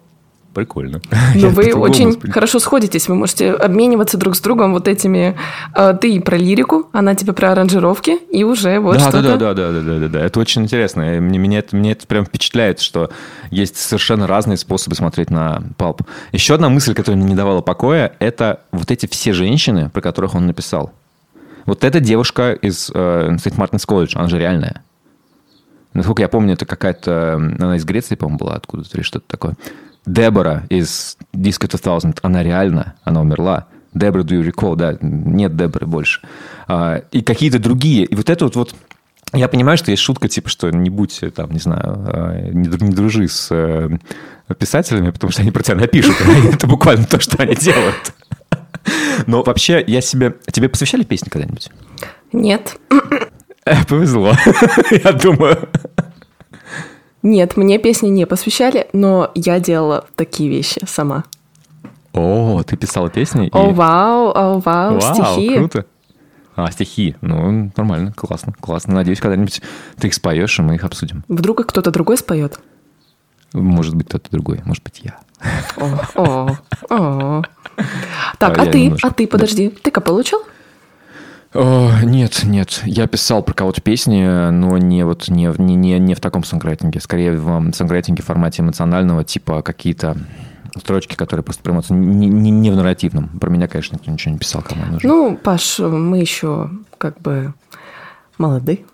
прикольно. 0.54 1.00
Ну, 1.34 1.50
вы 1.50 1.72
очень 1.74 2.08
воспринимаю. 2.08 2.32
хорошо 2.32 2.58
сходитесь, 2.58 3.08
вы 3.08 3.14
можете 3.14 3.52
обмениваться 3.52 4.18
друг 4.18 4.34
с 4.34 4.40
другом 4.40 4.72
вот 4.72 4.88
этими... 4.88 5.36
А, 5.72 5.94
ты 5.94 6.20
про 6.20 6.36
лирику, 6.36 6.88
она 6.92 7.14
тебе 7.14 7.32
про 7.32 7.52
аранжировки, 7.52 8.18
и 8.30 8.44
уже 8.44 8.80
вот 8.80 8.96
да, 8.96 9.00
что-то... 9.00 9.22
Да, 9.22 9.36
да, 9.36 9.54
да, 9.54 9.72
да, 9.72 9.80
да, 9.80 9.98
да, 10.00 10.08
да, 10.08 10.20
это 10.20 10.40
очень 10.40 10.62
интересно. 10.62 11.02
Мне, 11.20 11.38
меня, 11.38 11.60
это, 11.60 11.76
мне 11.76 11.92
это 11.92 12.06
прям 12.06 12.24
впечатляет, 12.24 12.80
что 12.80 13.10
есть 13.50 13.76
совершенно 13.76 14.26
разные 14.26 14.56
способы 14.56 14.96
смотреть 14.96 15.30
на 15.30 15.62
палп. 15.76 16.02
Еще 16.32 16.54
одна 16.54 16.68
мысль, 16.68 16.94
которая 16.94 17.20
мне 17.20 17.30
не 17.30 17.36
давала 17.36 17.60
покоя, 17.60 18.12
это 18.18 18.60
вот 18.72 18.90
эти 18.90 19.06
все 19.06 19.32
женщины, 19.32 19.90
про 19.90 20.00
которых 20.00 20.34
он 20.34 20.46
написал. 20.46 20.92
Вот 21.66 21.84
эта 21.84 22.00
девушка 22.00 22.52
из 22.52 22.90
э, 22.94 23.36
Сент-Мартинс 23.42 23.84
колледж, 23.84 24.16
она 24.16 24.28
же 24.28 24.38
реальная. 24.38 24.82
Насколько 25.98 26.22
я 26.22 26.28
помню, 26.28 26.54
это 26.54 26.64
какая-то... 26.64 27.34
Она 27.34 27.74
из 27.74 27.84
Греции, 27.84 28.14
по-моему, 28.14 28.38
была 28.38 28.54
откуда-то 28.54 28.96
или 28.96 29.02
что-то 29.02 29.24
такое. 29.26 29.56
Дебора 30.06 30.64
из 30.68 31.16
Disco 31.34 31.68
2000, 31.68 32.20
она 32.22 32.44
реально, 32.44 32.94
она 33.02 33.20
умерла. 33.20 33.66
Дебора, 33.94 34.22
do 34.22 34.40
you 34.40 34.48
recall? 34.48 34.76
Да, 34.76 34.96
нет 35.00 35.56
Деборы 35.56 35.86
больше. 35.86 36.20
А, 36.68 37.02
и 37.10 37.20
какие-то 37.20 37.58
другие. 37.58 38.04
И 38.04 38.14
вот 38.14 38.30
это 38.30 38.44
вот, 38.44 38.54
вот 38.54 38.74
я 39.32 39.48
понимаю, 39.48 39.76
что 39.76 39.90
есть 39.90 40.04
шутка, 40.04 40.28
типа, 40.28 40.48
что 40.48 40.70
не 40.70 40.88
будь, 40.88 41.20
там, 41.34 41.50
не 41.50 41.58
знаю, 41.58 41.82
а, 41.84 42.48
не, 42.52 42.68
не 42.68 42.92
дружи 42.92 43.26
с 43.26 43.48
э, 43.50 43.88
писателями, 44.56 45.10
потому 45.10 45.32
что 45.32 45.42
они 45.42 45.50
про 45.50 45.64
тебя 45.64 45.78
напишут. 45.78 46.14
Это 46.54 46.68
буквально 46.68 47.06
то, 47.06 47.18
что 47.18 47.42
они 47.42 47.56
делают. 47.56 48.14
Но 49.26 49.42
вообще, 49.42 49.82
я 49.84 50.00
себе... 50.00 50.36
Тебе 50.52 50.68
посвящали 50.68 51.02
песни 51.02 51.28
когда-нибудь? 51.28 51.70
Нет. 52.32 52.78
Повезло, 53.88 54.32
я 54.90 55.12
думаю. 55.12 55.68
Нет, 57.22 57.56
мне 57.56 57.78
песни 57.78 58.08
не 58.08 58.26
посвящали, 58.26 58.88
но 58.92 59.30
я 59.34 59.60
делала 59.60 60.06
такие 60.14 60.48
вещи 60.48 60.80
сама. 60.86 61.24
О, 62.12 62.62
ты 62.62 62.76
писала 62.76 63.10
песни? 63.10 63.48
О, 63.52 63.70
и... 63.70 63.72
вау, 63.72 64.28
о, 64.34 64.60
вау, 64.60 64.98
вау, 64.98 65.14
стихи. 65.14 65.56
круто. 65.56 65.86
А, 66.56 66.70
стихи. 66.70 67.16
Ну, 67.20 67.70
нормально, 67.76 68.12
классно, 68.12 68.52
классно. 68.58 68.94
Надеюсь, 68.94 69.20
когда-нибудь 69.20 69.62
ты 69.98 70.08
их 70.08 70.14
споешь, 70.14 70.58
и 70.58 70.62
мы 70.62 70.74
их 70.74 70.84
обсудим. 70.84 71.24
Вдруг 71.28 71.64
кто-то 71.66 71.90
другой 71.90 72.16
споет? 72.16 72.58
Может 73.52 73.94
быть, 73.94 74.08
кто-то 74.08 74.30
другой, 74.30 74.60
может 74.64 74.82
быть, 74.82 75.00
я. 75.04 75.18
О, 75.76 76.00
о, 76.16 76.58
о. 76.90 77.42
Так, 78.38 78.58
а, 78.58 78.62
а 78.62 78.66
ты, 78.66 78.82
немножко... 78.84 79.08
а 79.08 79.10
ты, 79.12 79.26
подожди, 79.28 79.68
ты-ка 79.68 80.00
получил? 80.00 80.42
О, 81.54 81.90
нет, 82.02 82.42
нет. 82.44 82.82
Я 82.84 83.06
писал 83.06 83.42
про 83.42 83.54
кого-то 83.54 83.80
песни, 83.80 84.50
но 84.50 84.76
не 84.76 85.04
вот 85.04 85.28
не, 85.28 85.52
не, 85.58 85.74
не, 85.74 85.98
не 85.98 86.14
в 86.14 86.20
таком 86.20 86.44
сонграйтинге. 86.44 87.00
Скорее 87.00 87.32
в 87.32 87.72
сонграйтинге 87.72 88.22
в 88.22 88.26
формате 88.26 88.62
эмоционального, 88.62 89.24
типа 89.24 89.62
какие-то 89.62 90.16
строчки, 90.78 91.14
которые 91.14 91.44
просто 91.44 91.62
прям 91.62 91.80
не, 91.90 92.26
не, 92.26 92.50
не 92.50 92.70
в 92.70 92.76
нарративном. 92.76 93.28
Про 93.40 93.50
меня, 93.50 93.66
конечно, 93.66 93.96
никто 93.96 94.10
ничего 94.10 94.32
не 94.32 94.38
писал, 94.38 94.62
кому 94.62 94.84
нужно. 94.84 95.08
Ну, 95.08 95.36
Паш, 95.36 95.78
мы 95.78 96.18
еще 96.18 96.70
как 96.98 97.20
бы 97.20 97.54
молоды. 98.36 98.84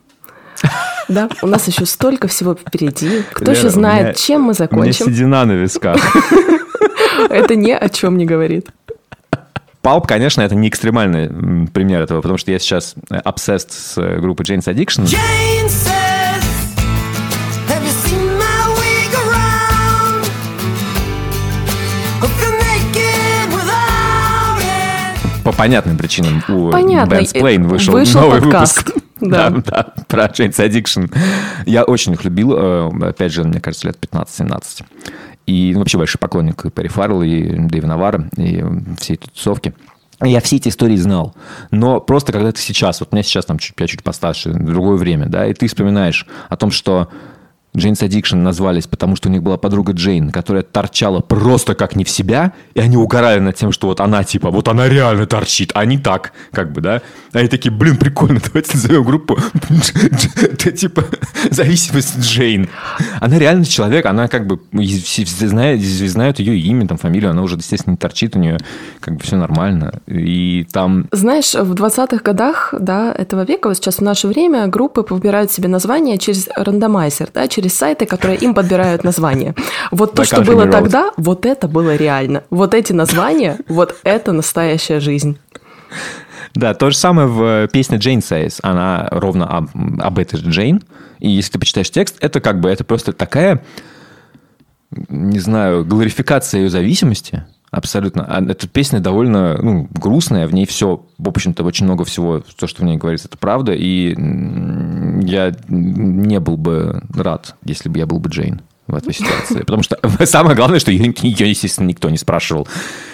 Да, 1.09 1.29
у 1.43 1.47
нас 1.47 1.67
еще 1.67 1.85
столько 1.85 2.29
всего 2.29 2.55
впереди. 2.55 3.23
Кто 3.33 3.45
Лера, 3.45 3.59
еще 3.59 3.71
знает, 3.71 4.03
меня, 4.05 4.15
чем 4.15 4.43
мы 4.43 4.55
закончим? 4.55 5.07
У 5.07 5.09
меня 5.09 5.17
седина 5.17 5.45
на 5.45 5.53
висках. 5.53 5.97
Это 7.29 7.57
ни 7.57 7.73
о 7.73 7.89
чем 7.89 8.17
не 8.17 8.25
говорит. 8.25 8.71
Палп, 9.85 10.07
конечно, 10.07 10.41
это 10.41 10.55
не 10.55 10.69
экстремальный 10.69 11.29
пример 11.69 12.01
этого, 12.01 12.23
потому 12.23 12.39
что 12.39 12.51
я 12.51 12.59
сейчас 12.59 12.95
obsessed 13.11 13.69
с 13.71 14.21
группой 14.21 14.43
Jane's 14.43 14.65
Addiction. 14.65 15.05
Jane 15.05 15.71
по 25.45 25.53
понятным 25.53 25.99
причинам 25.99 26.43
у 26.49 26.71
Понятно. 26.71 27.17
Bands 27.17 27.35
Plane 27.35 27.65
вышел, 27.69 27.93
вышел 27.93 28.23
новый 28.23 28.41
подкаст. 28.41 28.79
выпуск. 28.79 28.99
Да. 29.21 29.49
да, 29.49 29.63
да, 29.65 29.95
про 30.09 30.25
Jane's 30.27 30.59
Addiction. 30.59 31.11
Я 31.65 31.85
очень 31.85 32.13
их 32.13 32.25
любил, 32.25 32.53
э, 32.53 32.91
опять 33.09 33.33
же, 33.33 33.45
мне 33.45 33.61
кажется, 33.61 33.87
лет 33.87 33.97
15-17. 34.13 34.85
И 35.47 35.73
ну, 35.73 35.81
вообще 35.81 35.99
большой 35.99 36.19
поклонник 36.19 36.73
Перри 36.73 36.89
Фаррелла, 36.89 37.23
и 37.23 37.57
Дэйва 37.69 37.87
Навара, 37.87 38.29
и 38.37 38.65
всей 38.99 39.15
этой 39.15 39.29
тусовки. 39.29 39.75
Я 40.23 40.41
все 40.41 40.57
эти 40.57 40.69
истории 40.69 40.97
знал. 40.97 41.35
Но 41.71 42.01
просто 42.01 42.33
когда 42.33 42.53
ты 42.53 42.61
сейчас, 42.61 43.01
вот 43.01 43.11
у 43.13 43.17
меня 43.17 43.23
сейчас 43.23 43.45
там 43.45 43.59
чуть, 43.59 43.75
я 43.79 43.87
чуть 43.87 44.03
постарше, 44.03 44.53
другое 44.53 44.97
время, 44.97 45.27
да, 45.27 45.47
и 45.47 45.55
ты 45.55 45.67
вспоминаешь 45.67 46.27
о 46.49 46.57
том, 46.57 46.71
что 46.71 47.09
Джейнс 47.77 48.03
Addiction 48.03 48.37
назвались, 48.37 48.87
потому 48.87 49.17
что 49.17 49.29
у 49.29 49.33
них 49.33 49.43
была 49.43 49.57
подруга 49.57 49.93
Джейн, 49.93 50.31
которая 50.31 50.63
торчала 50.63 51.21
просто 51.21 51.75
как 51.75 51.97
не 51.97 52.05
в 52.05 52.09
себя, 52.09 52.53
и 52.75 52.81
они 52.81 52.97
угорали 52.97 53.41
над 53.41 53.57
тем, 53.57 53.73
что 53.73 53.89
вот 53.89 54.01
она 54.01 54.23
типа, 54.23 54.51
вот 54.51 54.69
она 54.69 54.89
реально 54.89 55.27
торчит, 55.27 55.73
а 55.75 55.85
не 55.85 55.99
так, 55.99 56.33
как 56.53 56.73
бы, 56.73 56.81
да. 56.81 57.03
А 57.33 57.39
они 57.39 57.49
такие, 57.49 57.73
блин, 57.73 57.97
прикольно, 57.97 58.41
давайте 58.45 58.75
назовем 58.75 59.03
группу 59.03 59.37
это 60.41 60.71
типа 60.71 61.05
зависимость 61.51 62.19
Джейн. 62.21 62.69
Она 63.21 63.39
реально 63.39 63.65
человек, 63.65 64.07
она 64.07 64.29
как 64.29 64.47
бы 64.47 64.61
знают, 64.73 65.83
знают 65.83 66.39
ее 66.39 66.59
имя, 66.59 66.87
там, 66.87 66.97
фамилию, 66.97 67.31
она 67.31 67.43
уже, 67.43 67.57
естественно, 67.57 67.93
не 67.93 67.99
торчит, 67.99 68.37
у 68.37 68.39
нее 68.39 68.59
как 69.01 69.17
бы 69.17 69.23
все 69.23 69.37
нормально. 69.37 70.01
И 70.07 70.67
там... 70.73 71.09
Знаешь, 71.11 71.55
в 71.55 71.73
20-х 71.73 72.23
годах, 72.23 72.73
да, 72.79 73.13
этого 73.13 73.45
века, 73.45 73.69
вот 73.69 73.77
сейчас 73.77 73.97
в 73.97 74.03
наше 74.03 74.29
время 74.29 74.69
группы 74.69 75.05
выбирают 75.09 75.51
себе 75.51 75.69
название 75.69 76.19
через 76.19 76.49
рандомайзер, 76.55 77.31
да, 77.35 77.49
через 77.49 77.64
через 77.65 77.77
сайты, 77.77 78.07
которые 78.07 78.39
им 78.39 78.55
подбирают 78.55 79.05
название. 79.05 79.55
Вот 79.91 80.15
то, 80.15 80.25
что 80.25 80.43
было 80.43 80.67
тогда, 80.67 81.13
вот 81.17 81.47
это 81.47 81.67
было 81.67 81.97
реально. 81.97 82.43
Вот 82.51 82.75
эти 82.75 82.93
названия, 82.93 83.59
вот 83.69 83.97
это 84.05 84.33
настоящая 84.33 85.01
жизнь. 85.01 85.39
Да, 86.55 86.75
то 86.75 86.91
же 86.91 86.97
самое 86.97 87.27
в 87.27 87.69
песне 87.69 87.97
Джейн 87.97 88.21
Says. 88.21 88.61
Она 88.63 89.09
ровно 89.11 89.47
об, 89.47 89.71
об 90.01 90.19
этой 90.19 90.39
же 90.39 90.51
Джейн. 90.51 90.83
И 91.19 91.31
если 91.31 91.53
ты 91.53 91.59
почитаешь 91.59 91.91
текст, 91.91 92.17
это 92.21 92.41
как 92.41 92.61
бы, 92.61 92.69
это 92.69 92.85
просто 92.85 93.13
такая, 93.13 93.65
не 94.91 95.41
знаю, 95.41 95.85
глорификация 95.85 96.61
ее 96.61 96.71
зависимости. 96.71 97.45
Абсолютно. 97.75 98.25
А 98.29 98.41
эта 98.41 98.69
песня 98.69 99.01
довольно 99.01 99.61
ну, 99.61 99.89
грустная, 99.93 100.47
в 100.47 100.55
ней 100.55 100.65
все, 100.65 101.05
в 101.19 101.29
общем-то, 101.29 101.65
очень 101.65 101.87
много 101.87 102.05
всего, 102.05 102.41
то, 102.57 102.69
что 102.69 102.83
в 102.83 102.85
ней 102.85 102.97
говорится, 102.97 103.27
это 103.27 103.37
правда, 103.37 103.73
и 103.75 104.11
я 105.27 105.53
не 105.67 106.39
был 106.39 106.57
бы 106.57 107.03
рад, 107.13 107.57
если 107.65 107.89
бы 107.89 107.99
я 107.99 108.07
был 108.07 108.21
бы 108.21 108.31
Джейн 108.31 108.63
в 108.87 108.95
этой 108.95 109.13
ситуации. 109.15 109.59
Потому 109.59 109.83
что 109.83 109.99
самое 110.25 110.55
главное, 110.55 110.79
что 110.79 110.93
ее, 110.93 111.13
ее, 111.21 111.49
естественно, 111.49 111.89
никто 111.89 112.11
не 112.11 112.17
спрашивал. 112.17 112.69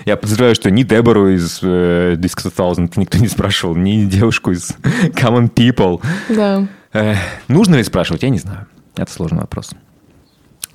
Я 0.05 0.19
подозреваю, 0.19 0.55
что 0.55 0.71
ни 0.71 0.83
Дебору 0.83 1.31
из 1.31 1.61
э, 1.63 2.17
Disco 2.19 2.53
Thousand 2.55 2.93
никто 2.97 3.17
не 3.17 3.29
спрашивал, 3.29 3.75
ни 3.77 4.05
девушку 4.05 4.51
из 4.51 4.73
Common 5.15 5.51
People. 5.51 6.03
Да. 6.29 6.69
Э, 6.93 7.15
нужно 7.49 7.77
ли 7.77 7.83
спрашивать, 7.83 8.25
я 8.25 8.29
не 8.29 8.39
знаю. 8.39 8.67
Это 8.95 9.11
сложный 9.11 9.41
вопрос. 9.41 9.71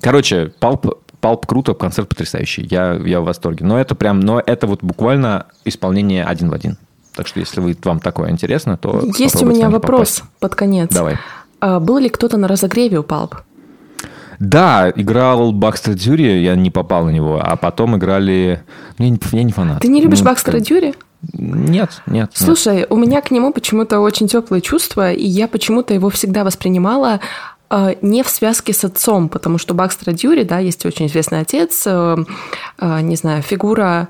Короче, 0.00 0.52
Палп 0.58 0.86
Палп 1.26 1.44
круто, 1.44 1.74
концерт 1.74 2.08
потрясающий. 2.08 2.68
Я, 2.70 2.92
я 3.04 3.20
в 3.20 3.24
восторге. 3.24 3.64
Но 3.64 3.80
это 3.80 3.96
прям, 3.96 4.20
но 4.20 4.40
это 4.46 4.68
вот 4.68 4.84
буквально 4.84 5.46
исполнение 5.64 6.22
один 6.22 6.50
в 6.50 6.52
один. 6.52 6.78
Так 7.16 7.26
что 7.26 7.40
если 7.40 7.60
вы, 7.60 7.76
вам 7.82 7.98
такое 7.98 8.30
интересно, 8.30 8.76
то... 8.76 9.02
Есть 9.18 9.42
у 9.42 9.46
меня 9.46 9.68
вопрос 9.68 10.20
попасть. 10.20 10.38
под 10.38 10.54
конец. 10.54 10.94
Давай. 10.94 11.16
А, 11.58 11.80
был 11.80 11.98
ли 11.98 12.10
кто-то 12.10 12.36
на 12.36 12.46
разогреве 12.46 13.00
у 13.00 13.02
Палп? 13.02 13.38
Да, 14.38 14.92
играл 14.94 15.50
Бакстер 15.50 15.94
Дюри, 15.94 16.44
я 16.44 16.54
не 16.54 16.70
попал 16.70 17.06
на 17.06 17.10
него, 17.10 17.40
а 17.42 17.56
потом 17.56 17.96
играли... 17.96 18.62
Я 18.98 19.08
не, 19.08 19.18
я 19.32 19.42
не 19.42 19.50
фанат. 19.50 19.82
Ты 19.82 19.88
не 19.88 20.00
любишь 20.00 20.20
ну, 20.20 20.26
Бакстера 20.26 20.60
Дюри? 20.60 20.94
Нет, 21.32 22.02
нет. 22.06 22.30
Слушай, 22.34 22.76
нет. 22.76 22.86
у 22.90 22.96
меня 22.96 23.20
к 23.20 23.32
нему 23.32 23.52
почему-то 23.52 23.98
очень 23.98 24.28
теплые 24.28 24.60
чувства, 24.60 25.10
и 25.10 25.26
я 25.26 25.48
почему-то 25.48 25.92
его 25.92 26.08
всегда 26.08 26.44
воспринимала 26.44 27.18
не 28.02 28.22
в 28.22 28.28
связке 28.28 28.72
с 28.72 28.84
отцом, 28.84 29.28
потому 29.28 29.58
что 29.58 29.74
Бакстера 29.74 30.12
Дьюри, 30.12 30.44
да, 30.44 30.58
есть 30.58 30.86
очень 30.86 31.06
известный 31.06 31.40
отец, 31.40 31.82
э, 31.86 32.16
э, 32.78 33.00
не 33.00 33.16
знаю, 33.16 33.42
фигура 33.42 34.08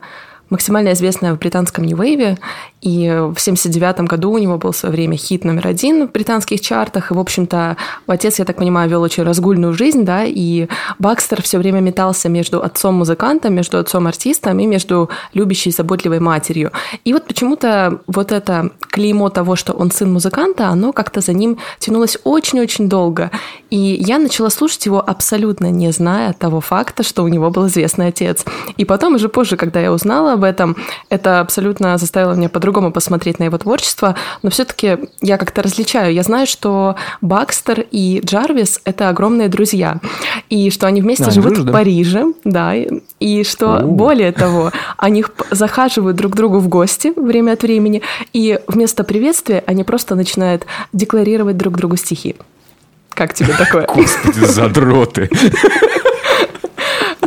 максимально 0.51 0.93
известная 0.93 1.35
в 1.35 1.39
британском 1.39 1.85
нью-вейве, 1.85 2.39
и 2.83 3.09
в 3.35 3.41
79 3.41 4.01
году 4.01 4.33
у 4.33 4.39
него 4.39 4.59
был 4.59 4.73
в 4.73 4.77
свое 4.77 4.93
время 4.93 5.17
хит 5.17 5.45
номер 5.45 5.67
один 5.67 6.07
в 6.07 6.13
британских 6.13 6.61
чартах, 6.61 7.11
и, 7.11 7.15
в 7.15 7.19
общем-то, 7.19 7.77
отец, 8.07 8.39
я 8.39 8.45
так 8.45 8.57
понимаю, 8.57 8.89
вел 8.91 9.03
очень 9.03 9.23
разгульную 9.23 9.73
жизнь, 9.73 10.05
да, 10.05 10.25
и 10.25 10.69
Бакстер 10.99 11.43
все 11.43 11.59
время 11.59 11.81
метался 11.81 12.29
между 12.29 12.63
отцом-музыкантом, 12.63 13.55
между 13.55 13.79
отцом-артистом 13.79 14.59
и 14.61 14.67
между 14.67 15.11
любящей, 15.33 15.71
заботливой 15.71 16.21
матерью. 16.21 16.71
И 17.05 17.13
вот 17.13 17.27
почему-то 17.27 18.01
вот 18.07 18.31
это 18.31 18.71
клеймо 18.91 19.31
того, 19.31 19.57
что 19.57 19.73
он 19.73 19.91
сын 19.91 20.13
музыканта, 20.13 20.69
оно 20.69 20.93
как-то 20.93 21.21
за 21.21 21.33
ним 21.33 21.59
тянулось 21.79 22.19
очень-очень 22.25 22.89
долго. 22.89 23.31
И 23.71 23.77
я 23.77 24.19
начала 24.19 24.51
слушать 24.51 24.87
его 24.87 25.03
абсолютно 25.07 25.71
не 25.71 25.91
зная 25.93 26.33
того 26.33 26.61
факта, 26.61 27.03
что 27.03 27.25
у 27.25 27.29
него 27.29 27.51
был 27.51 27.67
известный 27.67 28.09
отец. 28.09 28.45
И 28.77 28.85
потом 28.85 29.15
уже 29.15 29.29
позже, 29.29 29.57
когда 29.57 29.81
я 29.81 29.93
узнала 29.93 30.35
об 30.35 30.45
этом, 30.45 30.77
это 31.09 31.41
абсолютно 31.41 31.99
заставило 31.99 32.35
меня 32.35 32.49
по-другому 32.67 32.91
посмотреть 32.91 33.39
на 33.39 33.45
его 33.45 33.59
творчество, 33.59 34.17
но 34.43 34.51
все-таки 34.51 34.99
я 35.21 35.39
как-то 35.39 35.63
различаю. 35.63 36.13
Я 36.13 36.25
знаю, 36.25 36.49
что 36.49 36.97
Бакстер 37.21 37.87
и 37.93 38.21
Джарвис— 38.25 38.81
это 38.85 39.09
огромные 39.09 39.49
друзья, 39.49 40.01
и 40.51 40.71
что 40.71 40.89
они 40.89 41.01
вместе 41.01 41.27
а, 41.27 41.31
живут 41.31 41.53
дружишь, 41.53 41.71
в 41.71 41.73
Париже, 41.73 42.25
да, 42.43 42.75
и 43.21 43.45
что, 43.45 43.77
О. 43.77 43.83
более 43.83 44.33
того, 44.33 44.73
они 44.97 45.25
захаживают 45.53 46.17
друг 46.17 46.33
к 46.33 46.37
другу 46.37 46.59
в 46.59 46.67
гости 46.67 47.13
время 47.15 47.53
от 47.53 47.63
времени, 47.63 48.03
и 48.33 48.59
вместо 48.67 49.05
приветствия 49.05 49.63
они 49.69 49.85
просто 49.85 50.17
начинают 50.17 50.67
декларировать 50.93 51.57
друг 51.57 51.77
другу 51.77 51.95
стихи. 51.95 52.35
Как 53.11 53.33
тебе 53.33 53.55
такое? 53.57 53.87
Господи, 53.87 54.45
задроты. 54.45 55.31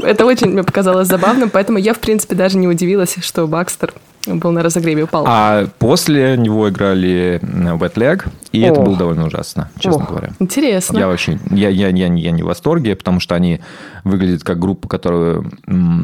Это 0.10 0.26
очень 0.26 0.48
мне 0.48 0.64
показалось 0.64 1.08
забавным, 1.08 1.52
поэтому 1.52 1.78
я, 1.78 1.94
в 1.94 2.00
принципе, 2.00 2.34
даже 2.34 2.58
не 2.58 2.68
удивилась, 2.68 3.18
что 3.22 3.46
Бакстер 3.46 3.94
был 4.26 4.50
на 4.50 4.64
разогреве 4.64 5.04
упал. 5.04 5.24
А 5.28 5.68
после 5.78 6.36
него 6.36 6.68
играли 6.68 7.40
Wet 7.44 7.94
Leg, 7.94 8.28
и 8.52 8.64
О. 8.64 8.72
это 8.72 8.82
было 8.82 8.98
довольно 8.98 9.28
ужасно, 9.28 9.70
честно 9.78 10.06
О, 10.06 10.08
говоря. 10.08 10.32
Интересно. 10.40 10.98
Я 10.98 11.10
очень, 11.10 11.40
я, 11.52 11.70
я, 11.70 11.90
я, 11.90 12.08
я 12.08 12.32
не 12.32 12.42
в 12.42 12.48
восторге, 12.48 12.96
потому 12.96 13.20
что 13.20 13.36
они 13.36 13.62
выглядят 14.04 14.44
как 14.44 14.58
группа, 14.58 14.88
которую 14.88 15.52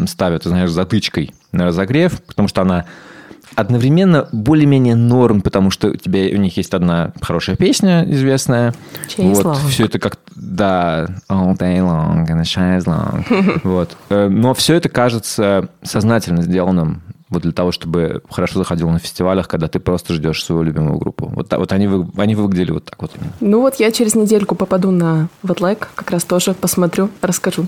ставят, 0.05 0.43
знаешь, 0.43 0.69
затычкой 0.69 1.33
на 1.51 1.65
разогрев, 1.65 2.21
потому 2.21 2.47
что 2.47 2.61
она 2.61 2.85
одновременно 3.55 4.27
более-менее 4.31 4.95
норм, 4.95 5.41
потому 5.41 5.71
что 5.71 5.89
у 5.89 5.95
тебя 5.95 6.25
у 6.33 6.39
них 6.39 6.57
есть 6.57 6.73
одна 6.73 7.13
хорошая 7.21 7.55
песня 7.55 8.03
известная. 8.09 8.73
Chase 9.07 9.33
вот, 9.33 9.45
long. 9.45 9.69
все 9.69 9.85
это 9.85 9.99
как 9.99 10.19
да, 10.35 11.07
all 11.29 11.57
day 11.57 11.79
long 11.79 12.27
and 12.27 12.41
chase 12.43 12.85
long. 12.85 13.61
вот. 13.63 13.95
Э, 14.09 14.27
но 14.27 14.53
все 14.53 14.75
это 14.75 14.89
кажется 14.89 15.69
сознательно 15.83 16.41
сделанным 16.41 17.01
вот 17.29 17.41
для 17.41 17.51
того, 17.51 17.71
чтобы 17.71 18.21
хорошо 18.29 18.59
заходил 18.59 18.89
на 18.89 18.99
фестивалях, 18.99 19.47
когда 19.47 19.67
ты 19.67 19.79
просто 19.79 20.13
ждешь 20.13 20.43
свою 20.43 20.61
любимую 20.61 20.99
группу. 20.99 21.27
Вот, 21.27 21.51
вот 21.51 21.71
они, 21.71 21.89
они 22.17 22.35
выглядели 22.35 22.71
вот 22.71 22.85
так 22.85 23.01
вот. 23.01 23.11
Ну 23.39 23.61
вот 23.61 23.75
я 23.75 23.91
через 23.91 24.15
недельку 24.15 24.55
попаду 24.55 24.91
на 24.91 25.29
Wetlag, 25.43 25.87
как 25.95 26.11
раз 26.11 26.23
тоже 26.23 26.53
посмотрю, 26.53 27.09
расскажу. 27.21 27.67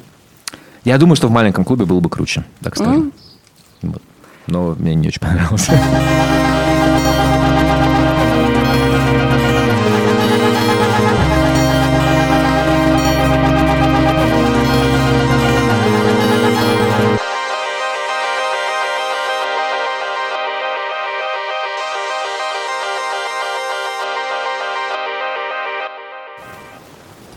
Я 0.83 0.97
думаю, 0.97 1.15
что 1.15 1.27
в 1.27 1.31
маленьком 1.31 1.65
клубе 1.65 1.85
было 1.85 1.99
бы 1.99 2.09
круче, 2.09 2.45
так 2.61 2.75
скажем. 2.75 3.11
Mm. 3.81 3.89
Вот 3.89 4.01
но 4.47 4.75
мне 4.77 4.95
не 4.95 5.09
очень 5.09 5.21
понравился. 5.21 5.73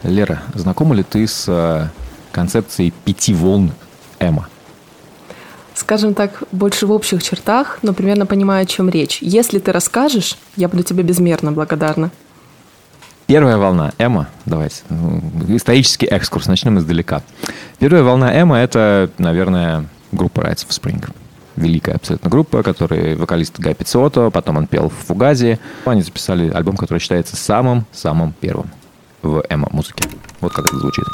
Лера, 0.03 0.43
знакома 0.55 0.95
ли 0.95 1.03
ты 1.03 1.27
с 1.27 1.45
э, 1.47 1.89
концепцией 2.33 2.93
пяти 3.05 3.33
волн 3.33 3.73
Эма? 4.19 4.49
Скажем 5.81 6.13
так, 6.13 6.43
больше 6.53 6.87
в 6.87 6.93
общих 6.93 7.23
чертах, 7.23 7.79
но 7.81 7.95
примерно 7.95 8.27
понимаю, 8.27 8.65
о 8.65 8.67
чем 8.67 8.91
речь. 8.91 9.23
Если 9.23 9.59
ты 9.59 9.73
расскажешь, 9.73 10.37
я 10.55 10.69
буду 10.69 10.83
тебе 10.83 11.03
безмерно 11.03 11.53
благодарна. 11.53 12.11
Первая 13.27 13.57
волна 13.57 13.93
Эма, 13.97 14.29
давайте, 14.45 14.83
исторический 15.49 16.05
экскурс, 16.05 16.49
начнем 16.49 16.79
издалека. 16.79 17.23
Первая 17.79 18.03
волна 18.03 18.31
Эма— 18.39 18.59
это, 18.59 19.09
наверное, 19.17 19.87
группа 20.13 20.43
Rights 20.43 20.67
of 20.67 20.69
Spring. 20.69 21.03
Великая 21.57 21.95
абсолютно 21.95 22.29
группа, 22.29 22.63
который 22.63 23.17
вокалист 23.17 23.59
Гай 23.59 23.75
Пиццото, 23.75 24.29
потом 24.29 24.59
он 24.59 24.67
пел 24.67 24.91
в 24.91 25.07
Фугазе. 25.07 25.59
Они 25.87 26.03
записали 26.03 26.51
альбом, 26.51 26.77
который 26.77 26.99
считается 26.99 27.37
самым-самым 27.37 28.35
первым 28.39 28.71
в 29.23 29.43
Эма 29.49 29.71
музыке. 29.73 30.05
Вот 30.43 30.53
как 30.53 30.67
это 30.67 30.77
звучит. 30.77 31.07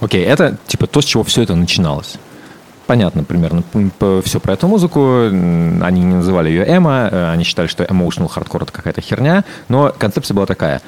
Окей, 0.00 0.24
это 0.24 0.56
типа 0.66 0.86
то, 0.86 1.00
с 1.00 1.04
чего 1.04 1.24
все 1.24 1.42
это 1.42 1.54
начиналось. 1.54 2.14
Понятно 2.86 3.22
примерно 3.22 3.62
все 4.24 4.40
про 4.40 4.54
эту 4.54 4.66
музыку. 4.66 5.26
Они 5.26 6.02
не 6.02 6.14
называли 6.14 6.48
ее 6.48 6.64
эмо, 6.66 7.08
э, 7.10 7.30
они 7.32 7.44
считали, 7.44 7.66
что 7.66 7.84
emotional 7.84 8.28
хардкор 8.28 8.62
это 8.62 8.72
какая-то 8.72 9.00
херня, 9.00 9.44
но 9.68 9.92
концепция 9.96 10.34
была 10.34 10.46
такая. 10.46 10.80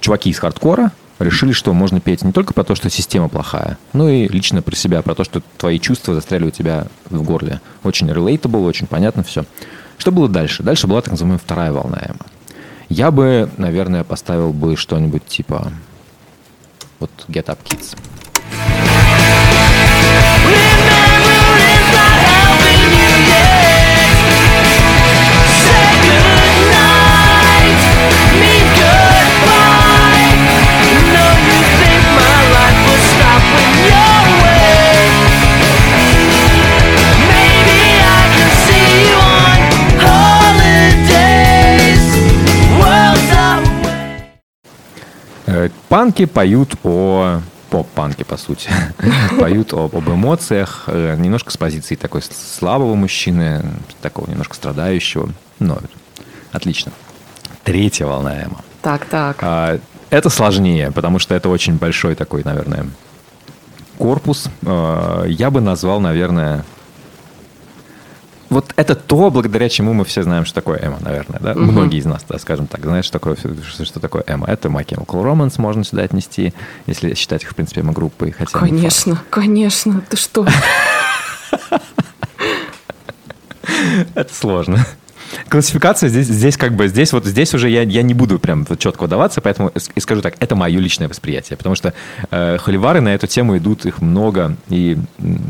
Чуваки 0.00 0.30
из 0.30 0.38
хардкора 0.38 0.92
решили, 1.18 1.52
что 1.52 1.72
можно 1.72 2.00
петь 2.00 2.22
не 2.22 2.32
только 2.32 2.52
про 2.52 2.64
то, 2.64 2.74
что 2.74 2.90
система 2.90 3.28
плохая, 3.28 3.78
но 3.92 4.08
и 4.08 4.28
лично 4.28 4.62
про 4.62 4.76
себя, 4.76 5.02
про 5.02 5.14
то, 5.14 5.24
что 5.24 5.42
твои 5.56 5.80
чувства 5.80 6.14
застряли 6.14 6.44
у 6.44 6.50
тебя 6.50 6.86
в 7.08 7.22
горле. 7.22 7.60
Очень 7.84 8.10
relatable, 8.10 8.66
очень 8.66 8.86
понятно 8.86 9.22
все. 9.22 9.44
Что 9.96 10.12
было 10.12 10.28
дальше? 10.28 10.62
Дальше 10.62 10.86
была 10.86 11.00
так 11.00 11.12
называемая 11.12 11.38
вторая 11.38 11.72
волна 11.72 11.98
эмо. 12.06 12.26
Я 12.88 13.10
бы, 13.10 13.50
наверное, 13.56 14.04
поставил 14.04 14.52
бы 14.52 14.76
что-нибудь 14.76 15.26
типа 15.26 15.72
вот 17.00 17.10
Get 17.28 17.50
Up 17.50 17.62
Kids. 17.64 17.94
Панки 45.98 46.26
поют 46.26 46.76
о 46.84 47.40
поп-панки, 47.70 48.22
по 48.22 48.36
сути. 48.36 48.70
Поют 49.40 49.72
об, 49.72 49.96
об 49.96 50.08
эмоциях, 50.08 50.84
э, 50.86 51.16
немножко 51.18 51.50
с 51.50 51.56
позиции 51.56 51.96
такой 51.96 52.22
слабого 52.22 52.94
мужчины, 52.94 53.64
такого 54.00 54.30
немножко 54.30 54.54
страдающего. 54.54 55.28
Но 55.58 55.78
отлично. 56.52 56.92
Третья 57.64 58.06
волна 58.06 58.44
эмо. 58.44 58.60
Так, 58.80 59.06
так. 59.06 59.38
А, 59.40 59.80
это 60.08 60.30
сложнее, 60.30 60.92
потому 60.92 61.18
что 61.18 61.34
это 61.34 61.48
очень 61.48 61.74
большой 61.78 62.14
такой, 62.14 62.44
наверное, 62.44 62.86
корпус. 63.98 64.48
А, 64.64 65.24
я 65.24 65.50
бы 65.50 65.60
назвал, 65.60 65.98
наверное, 65.98 66.64
вот 68.50 68.72
это 68.76 68.94
то, 68.94 69.30
благодаря 69.30 69.68
чему 69.68 69.92
мы 69.92 70.04
все 70.04 70.22
знаем, 70.22 70.44
что 70.44 70.54
такое 70.54 70.78
эмо, 70.78 70.98
наверное, 71.00 71.40
да? 71.40 71.52
Угу. 71.52 71.60
Многие 71.60 71.98
из 71.98 72.06
нас, 72.06 72.24
да, 72.28 72.38
скажем 72.38 72.66
так, 72.66 72.82
знают, 72.82 73.04
что 73.04 73.18
такое, 73.18 73.36
что, 73.36 73.84
что 73.84 74.00
такое 74.00 74.24
эмо. 74.26 74.46
Это 74.46 74.68
My 74.68 74.84
Chemical 74.84 75.22
Romance 75.22 75.54
можно 75.58 75.84
сюда 75.84 76.02
отнести, 76.02 76.54
если 76.86 77.14
считать 77.14 77.42
их, 77.42 77.50
в 77.50 77.54
принципе, 77.54 77.82
эмо-группой. 77.82 78.32
Хотя 78.32 78.58
конечно, 78.58 79.22
конечно, 79.30 80.02
ты 80.08 80.16
что? 80.16 80.46
Это 84.14 84.34
сложно. 84.34 84.86
Классификация 85.48 86.08
здесь, 86.08 86.26
здесь 86.26 86.56
как 86.56 86.74
бы, 86.74 86.88
здесь 86.88 87.12
вот 87.12 87.24
здесь 87.24 87.54
уже 87.54 87.68
я, 87.68 87.82
я 87.82 88.02
не 88.02 88.14
буду 88.14 88.38
прям 88.38 88.64
вот 88.64 88.78
четко 88.78 89.04
удаваться, 89.04 89.40
поэтому 89.40 89.70
и 89.94 90.00
скажу 90.00 90.22
так, 90.22 90.34
это 90.40 90.56
мое 90.56 90.78
личное 90.80 91.08
восприятие, 91.08 91.56
потому 91.56 91.74
что 91.74 91.92
э, 92.30 92.58
холивары 92.58 93.00
на 93.00 93.14
эту 93.14 93.26
тему 93.26 93.56
идут, 93.56 93.86
их 93.86 94.00
много, 94.00 94.56
и 94.68 94.98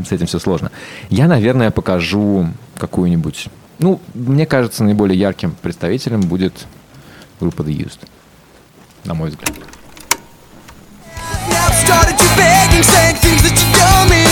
с 0.09 0.13
этим 0.13 0.27
все 0.27 0.39
сложно. 0.39 0.71
Я, 1.11 1.29
наверное, 1.29 1.71
покажу 1.71 2.49
какую-нибудь, 2.79 3.49
ну, 3.79 4.01
мне 4.15 4.47
кажется, 4.47 4.85
наиболее 4.85 5.19
ярким 5.19 5.55
представителем 5.63 6.21
будет 6.21 6.67
группа 7.41 7.63
The 7.63 7.77
Used, 7.77 8.01
на 9.05 9.15
мой 9.15 9.31
взгляд. 9.31 9.53
started 11.85 12.19
don't 13.79 14.11
mean. 14.11 14.28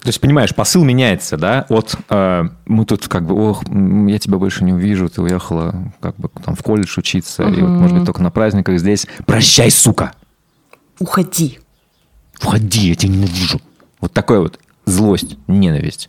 То 0.00 0.08
есть, 0.08 0.20
понимаешь, 0.20 0.54
посыл 0.54 0.82
меняется, 0.82 1.36
да, 1.36 1.66
от 1.68 1.94
э, 2.08 2.44
мы 2.64 2.84
тут 2.86 3.06
как 3.06 3.26
бы, 3.26 3.34
ох, 3.34 3.62
я 3.66 4.18
тебя 4.18 4.38
больше 4.38 4.64
не 4.64 4.72
увижу, 4.72 5.10
ты 5.10 5.20
уехала 5.20 5.92
как 6.00 6.16
бы 6.16 6.30
там 6.42 6.54
в 6.54 6.62
колледж 6.62 6.98
учиться, 6.98 7.44
угу. 7.44 7.52
и 7.52 7.60
вот, 7.60 7.68
может 7.68 7.96
быть, 7.96 8.06
только 8.06 8.22
на 8.22 8.30
праздниках 8.30 8.78
здесь. 8.78 9.06
Прощай, 9.26 9.70
сука! 9.70 10.12
Уходи. 10.98 11.58
Уходи, 12.42 12.88
я 12.88 12.94
тебя 12.94 13.12
ненавижу. 13.12 13.60
Вот 14.00 14.12
такая 14.12 14.40
вот 14.40 14.58
злость, 14.86 15.36
ненависть. 15.46 16.08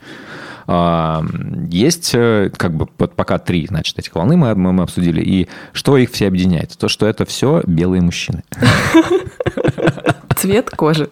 А, 0.67 1.23
есть 1.69 2.11
э, 2.13 2.49
как 2.55 2.73
бы 2.73 2.85
пока 2.85 3.39
три, 3.39 3.67
значит, 3.67 3.99
этих 3.99 4.15
волны 4.15 4.37
мы, 4.37 4.55
мы, 4.55 4.71
мы 4.71 4.83
обсудили. 4.83 5.21
И 5.21 5.49
что 5.73 5.97
их 5.97 6.11
все 6.11 6.27
объединяет? 6.27 6.77
То, 6.77 6.87
что 6.87 7.07
это 7.07 7.25
все 7.25 7.61
белые 7.65 8.01
мужчины. 8.01 8.43
Цвет 10.37 10.69
кожи 10.69 11.09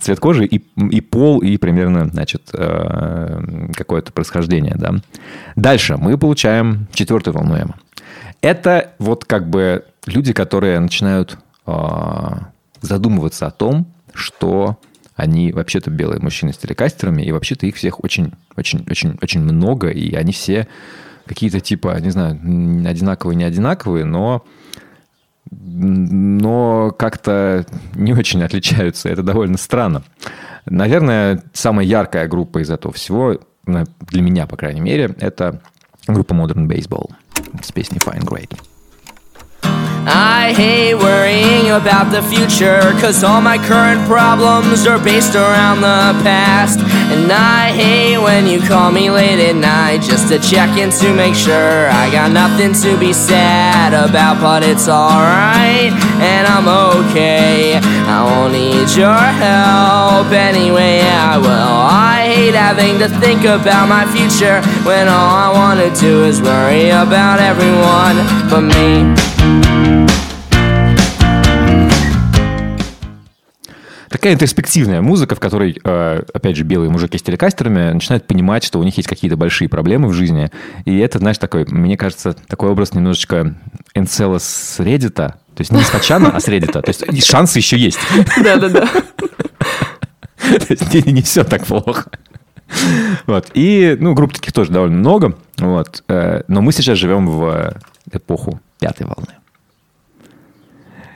цвет 0.00 0.20
кожи 0.20 0.46
и, 0.46 0.62
и 0.90 1.00
пол, 1.00 1.40
и 1.40 1.56
примерно, 1.56 2.08
значит, 2.08 2.50
э, 2.52 3.68
какое-то 3.74 4.12
происхождение, 4.12 4.74
да. 4.76 4.94
Дальше 5.56 5.96
мы 5.96 6.18
получаем 6.18 6.86
четвертую 6.92 7.34
волну 7.34 7.56
эмо. 7.56 7.76
Это 8.40 8.92
вот 8.98 9.24
как 9.24 9.48
бы 9.48 9.84
люди, 10.06 10.32
которые 10.32 10.80
начинают 10.80 11.38
э, 11.66 11.72
задумываться 12.80 13.46
о 13.46 13.50
том, 13.50 13.86
что 14.14 14.78
они 15.14 15.52
вообще-то 15.52 15.90
белые 15.90 16.20
мужчины 16.20 16.52
с 16.52 16.58
телекастерами, 16.58 17.22
и 17.22 17.32
вообще-то 17.32 17.66
их 17.66 17.76
всех 17.76 18.02
очень, 18.02 18.32
очень, 18.56 18.84
очень, 18.88 19.18
очень 19.22 19.40
много, 19.40 19.88
и 19.88 20.14
они 20.14 20.32
все 20.32 20.66
какие-то 21.26 21.60
типа, 21.60 22.00
не 22.00 22.10
знаю, 22.10 22.32
одинаковые, 22.86 23.36
не 23.36 23.44
одинаковые, 23.44 24.04
но 24.04 24.44
но 25.50 26.92
как-то 26.98 27.66
не 27.94 28.12
очень 28.12 28.42
отличаются. 28.42 29.08
Это 29.08 29.22
довольно 29.22 29.58
странно. 29.58 30.02
Наверное, 30.66 31.42
самая 31.52 31.84
яркая 31.84 32.28
группа 32.28 32.58
из 32.58 32.70
этого 32.70 32.94
всего, 32.94 33.38
для 33.64 34.22
меня, 34.22 34.46
по 34.46 34.56
крайней 34.56 34.80
мере, 34.80 35.14
это 35.18 35.60
группа 36.06 36.32
Modern 36.32 36.66
Baseball 36.66 37.10
с 37.62 37.72
песней 37.72 37.98
Fine 37.98 38.24
Great. 38.24 38.56
I 40.04 40.52
hate 40.52 40.94
worrying 40.94 41.70
about 41.70 42.10
the 42.10 42.22
future, 42.22 42.80
cause 43.00 43.22
all 43.22 43.40
my 43.40 43.56
current 43.56 44.04
problems 44.08 44.86
are 44.86 44.98
based 44.98 45.36
around 45.36 45.80
the 45.80 46.18
past. 46.24 46.80
And 46.80 47.30
I 47.30 47.70
hate 47.70 48.18
when 48.18 48.46
you 48.46 48.60
call 48.60 48.90
me 48.90 49.10
late 49.10 49.38
at 49.38 49.54
night 49.54 50.02
just 50.02 50.28
to 50.28 50.40
check 50.40 50.76
in 50.76 50.90
to 50.90 51.14
make 51.14 51.34
sure 51.34 51.88
I 51.88 52.10
got 52.10 52.32
nothing 52.32 52.72
to 52.82 52.98
be 52.98 53.12
sad 53.12 53.94
about, 53.94 54.40
but 54.40 54.64
it's 54.64 54.88
alright, 54.88 55.92
and 56.18 56.46
I'm 56.48 56.66
okay. 56.66 57.78
I 57.78 58.24
won't 58.24 58.54
need 58.54 58.90
your 58.96 59.22
help 59.38 60.32
anyway. 60.32 61.00
I 61.00 61.38
will. 61.38 61.48
I 61.48 62.32
hate 62.34 62.54
having 62.54 62.98
to 62.98 63.08
think 63.20 63.44
about 63.44 63.88
my 63.88 64.04
future 64.10 64.60
when 64.82 65.06
all 65.06 65.30
I 65.30 65.52
wanna 65.52 65.94
do 65.94 66.24
is 66.24 66.42
worry 66.42 66.90
about 66.90 67.38
everyone 67.38 68.18
but 68.50 68.62
me. 68.62 69.31
Такая 74.22 74.34
интроспективная 74.34 75.02
музыка, 75.02 75.34
в 75.34 75.40
которой, 75.40 75.80
э, 75.82 76.22
опять 76.32 76.54
же, 76.56 76.62
белые 76.62 76.90
мужики 76.90 77.18
с 77.18 77.22
телекастерами 77.22 77.92
начинают 77.92 78.24
понимать, 78.26 78.62
что 78.62 78.78
у 78.78 78.82
них 78.84 78.96
есть 78.96 79.08
какие-то 79.08 79.36
большие 79.36 79.68
проблемы 79.68 80.06
в 80.08 80.12
жизни. 80.12 80.52
И 80.84 80.96
это, 80.98 81.18
знаешь, 81.18 81.38
такой, 81.38 81.64
мне 81.66 81.96
кажется, 81.96 82.34
такой 82.46 82.70
образ 82.70 82.94
немножечко 82.94 83.56
Энцела 83.94 84.38
с 84.38 84.78
Reddit. 84.78 85.14
То 85.14 85.34
есть 85.58 85.72
не 85.72 85.80
с 85.80 85.88
Хачана, 85.88 86.30
а 86.30 86.38
с 86.38 86.46
Reddit. 86.46 86.70
То 86.70 86.82
есть 86.86 87.26
шансы 87.26 87.58
еще 87.58 87.76
есть. 87.76 87.98
Да-да-да. 88.44 88.86
То 88.86 90.66
есть 90.68 91.06
не, 91.06 91.22
все 91.22 91.42
так 91.42 91.66
плохо. 91.66 92.08
Вот. 93.26 93.50
И, 93.54 93.96
ну, 93.98 94.14
групп 94.14 94.34
таких 94.34 94.52
тоже 94.52 94.70
довольно 94.70 94.98
много. 94.98 95.36
Вот. 95.58 96.04
Э, 96.08 96.42
но 96.46 96.60
мы 96.60 96.72
сейчас 96.72 96.96
живем 96.96 97.28
в 97.28 97.74
эпоху 98.12 98.60
пятой 98.82 99.06
волны. 99.06 99.34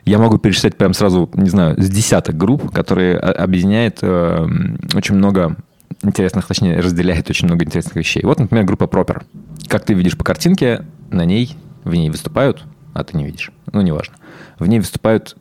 Я 0.05 0.18
могу 0.18 0.38
перечислять 0.38 0.76
прям 0.76 0.94
сразу, 0.94 1.29
не 1.35 1.50
знаю, 1.50 1.83
с 1.83 1.90
десяток 1.90 2.37
групп, 2.37 2.70
которые 2.72 3.18
объединяет 3.18 3.98
э, 4.02 4.46
очень 4.94 5.16
много 5.16 5.57
интересных, 6.02 6.46
точнее, 6.46 6.79
разделяет 6.79 7.29
очень 7.29 7.48
много 7.48 7.64
интересных 7.64 7.96
вещей. 7.96 8.22
Вот, 8.22 8.38
например, 8.38 8.64
группа 8.64 8.85
Proper. 8.85 9.24
Как 9.66 9.85
ты 9.85 9.94
видишь 9.94 10.16
по 10.16 10.22
картинке, 10.22 10.87
на 11.11 11.24
ней, 11.24 11.57
в 11.83 11.92
ней 11.92 12.09
выступают, 12.09 12.62
а 12.94 13.02
ты 13.02 13.16
не 13.16 13.24
видишь, 13.24 13.50
ну, 13.72 13.81
неважно. 13.81 14.14
В 14.61 14.68
ней 14.68 14.79
выступают 14.79 15.37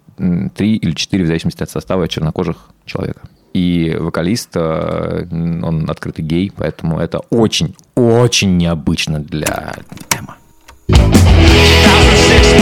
три 0.55 0.77
или 0.77 0.93
четыре, 0.93 1.25
в 1.25 1.27
зависимости 1.27 1.61
от 1.61 1.69
состава 1.69 2.07
чернокожих 2.07 2.69
человека. 2.85 3.21
И 3.53 3.95
вокалист, 3.99 4.49
э, 4.55 5.27
он 5.29 5.87
открытый 5.87 6.25
гей, 6.25 6.51
поэтому 6.55 6.99
это 6.99 7.19
очень, 7.29 7.75
очень 7.93 8.57
необычно 8.57 9.19
для 9.19 9.75
Эма. 10.09 10.37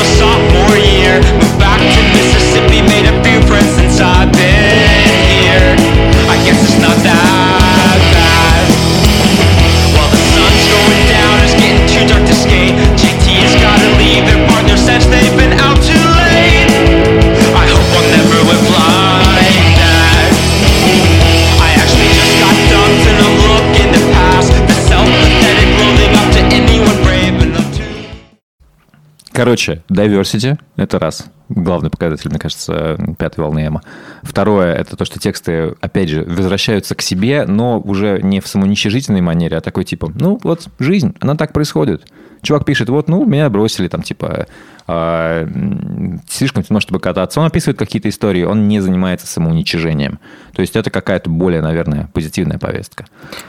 2006, 0.04 0.12
my 0.12 0.12
sophomore 0.20 0.78
year 0.78 1.16
Moved 1.40 1.60
back 1.60 1.80
to 1.80 2.02
Mississippi 2.12 2.82
Made 2.84 3.08
a 3.08 3.16
few 3.24 3.40
friends 3.48 3.72
since 3.76 4.00
I've 4.00 4.32
been 4.32 5.08
here. 5.32 5.76
I 6.28 6.36
guess 6.44 6.60
it's 6.60 6.80
not 6.82 6.98
that 7.04 8.00
bad. 8.12 8.66
While 9.96 10.10
the 10.12 10.22
sun's 10.36 10.66
going 10.68 11.04
down 11.08 11.36
It's 11.44 11.56
getting 11.56 11.88
too 11.88 12.04
dark 12.08 12.24
to 12.28 12.36
skate. 12.36 12.76
JT 13.00 13.26
has 13.44 13.56
gotta 13.62 13.90
leave 13.98 14.24
they've 15.08 15.43
Короче, 29.34 29.82
diversity— 29.90 30.60
это 30.78 31.00
раз. 31.00 31.26
Главный 31.56 31.90
показатель, 31.90 32.30
мне 32.30 32.40
кажется, 32.40 32.98
пятой 33.20 33.42
волны 33.42 33.68
эмо. 33.68 33.82
Второе— 34.24 34.74
это 34.76 34.96
то, 34.96 35.06
что 35.06 35.20
тексты, 35.20 35.76
опять 35.82 36.10
же, 36.10 36.24
возвращаются 36.24 36.96
к 36.96 37.02
себе, 37.02 37.46
но 37.46 37.80
уже 37.80 38.20
не 38.24 38.40
в 38.40 38.48
самоуничижительной 38.48 39.22
манере, 39.22 39.58
а 39.58 39.62
такой 39.62 39.84
типа, 39.84 40.12
ну, 40.16 40.40
вот 40.44 40.68
жизнь, 40.80 41.16
она 41.20 41.36
так 41.36 41.54
происходит. 41.54 42.06
Чувак 42.42 42.66
пишет, 42.66 42.90
вот, 42.90 43.08
ну, 43.08 43.24
меня 43.26 43.50
бросили, 43.50 43.88
там, 43.88 44.02
типа, 44.02 44.48
э, 44.88 45.48
слишком 46.28 46.64
темно, 46.64 46.82
чтобы 46.82 47.00
кататься. 47.00 47.40
Он 47.40 47.46
описывает 47.46 47.80
какие-то 47.80 48.10
истории, 48.10 48.44
он 48.44 48.68
не 48.68 48.82
занимается 48.82 49.28
самоуничижением. 49.28 50.20
То 50.54 50.62
есть 50.62 50.76
это 50.76 50.90
какая-то 50.90 51.30
более, 51.30 51.62
наверное, 51.62 52.10
позитивная 52.12 52.58
повестка. 52.58 53.06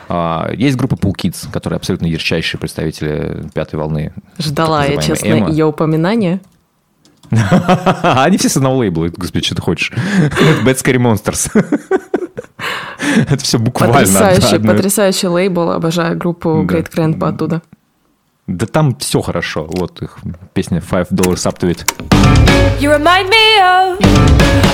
Э, 0.09 0.55
есть 0.55 0.77
группа 0.77 0.95
Pool 0.95 1.13
Kids, 1.13 1.51
которые 1.51 1.79
абсолютно 1.79 2.07
ярчайшие 2.07 2.61
представители 2.61 3.49
пятой 3.53 3.77
волны. 3.77 4.13
Ждала 4.39 4.85
я, 4.85 5.01
честно, 5.01 5.27
эмо. 5.27 5.51
ее 5.51 5.65
упоминания. 5.65 6.41
Они 7.31 8.37
все 8.39 8.49
с 8.49 8.57
одного 8.57 8.77
лейбла, 8.79 9.09
господи, 9.17 9.45
что 9.47 9.55
ты 9.57 9.63
хочешь. 9.63 9.93
Bad 10.65 10.77
Scary 10.77 10.99
Monsters. 10.99 11.51
Это 13.29 13.45
все 13.45 13.59
буквально. 13.59 13.95
Потрясающий, 13.95 14.59
потрясающий 14.59 15.29
лейбл. 15.29 15.71
Обожаю 15.71 16.17
группу 16.17 16.65
Great 16.65 16.91
Grandpa 16.93 17.29
оттуда. 17.29 17.63
Да 18.47 18.67
там 18.67 18.95
все 18.97 19.21
хорошо. 19.23 19.67
Вот 19.69 20.03
их 20.03 20.19
песня 20.53 20.79
Five 20.79 21.09
Dollars 21.11 21.47
Up 21.47 21.59
to 21.59 21.71
It. 21.71 21.85
You 22.79 22.91
remind 22.91 23.31
me 23.31 23.59
of 23.61 23.99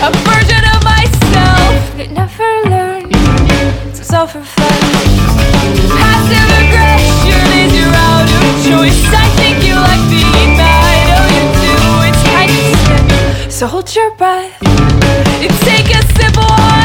a 0.03 0.11
version 0.25 0.65
of 0.75 0.83
myself 0.83 1.97
that 1.97 2.11
never 2.13 2.69
learned 2.69 3.13
to 3.95 4.03
self-reflect. 4.03 4.85
Passive 5.89 6.51
aggression 6.59 7.47
is 7.63 7.73
your 7.79 7.95
out 7.95 8.27
of 8.27 8.43
choice. 8.67 9.07
I 9.15 9.29
think 9.37 9.63
you 9.65 9.75
like 9.77 10.03
being 10.11 10.57
mad. 10.57 11.07
Oh, 11.15 11.29
you 11.37 11.45
So 13.61 13.67
hold 13.67 13.95
your 13.95 14.11
breath. 14.13 14.57
And 14.63 15.53
take 15.61 15.95
a 15.95 16.01
sip 16.15 16.39
of 16.39 16.80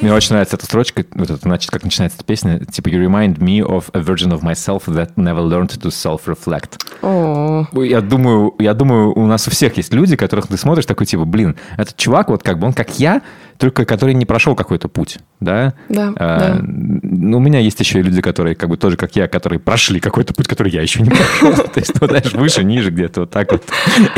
Мне 0.00 0.14
очень 0.14 0.30
нравится 0.30 0.56
эта 0.56 0.64
строчка, 0.64 1.04
вот 1.14 1.28
это, 1.28 1.38
значит, 1.42 1.70
как 1.70 1.84
начинается 1.84 2.16
эта 2.16 2.24
песня, 2.24 2.60
типа 2.60 2.88
«You 2.88 3.04
remind 3.06 3.36
me 3.38 3.60
of 3.60 3.84
a 3.92 4.00
version 4.00 4.32
of 4.32 4.40
myself 4.42 4.84
that 4.86 5.10
never 5.16 5.42
learned 5.46 5.78
to 5.78 5.90
self-reflect». 5.90 6.80
О, 7.02 7.66
Я 7.84 8.00
думаю, 8.00 8.54
я 8.58 8.72
думаю, 8.72 9.12
у 9.12 9.26
нас 9.26 9.46
у 9.48 9.50
всех 9.50 9.76
есть 9.76 9.92
люди, 9.92 10.16
которых 10.16 10.46
ты 10.46 10.56
смотришь, 10.56 10.86
такой 10.86 11.04
типа, 11.04 11.26
блин, 11.26 11.56
этот 11.76 11.96
чувак 11.98 12.30
вот 12.30 12.42
как 12.42 12.58
бы, 12.58 12.68
он 12.68 12.72
как 12.72 12.98
я, 12.98 13.20
только 13.58 13.84
который 13.84 14.14
не 14.14 14.24
прошел 14.24 14.54
какой-то 14.54 14.88
путь, 14.88 15.18
да? 15.38 15.74
Да, 15.90 16.14
А, 16.16 16.38
да. 16.38 16.58
ну, 16.62 17.36
У 17.36 17.40
меня 17.40 17.58
есть 17.58 17.78
еще 17.80 17.98
и 18.00 18.02
люди, 18.02 18.22
которые 18.22 18.54
как 18.54 18.70
бы 18.70 18.78
тоже 18.78 18.96
как 18.96 19.14
я, 19.14 19.28
которые 19.28 19.58
прошли 19.58 20.00
какой-то 20.00 20.32
путь, 20.32 20.48
который 20.48 20.72
я 20.72 20.80
еще 20.80 21.02
не 21.02 21.10
прошел. 21.40 21.52
То 21.52 21.80
есть, 21.80 22.00
ну, 22.00 22.06
знаешь, 22.06 22.32
выше, 22.32 22.64
ниже 22.64 22.90
где-то 22.90 23.20
вот 23.20 23.30
так 23.30 23.52
вот. 23.52 23.62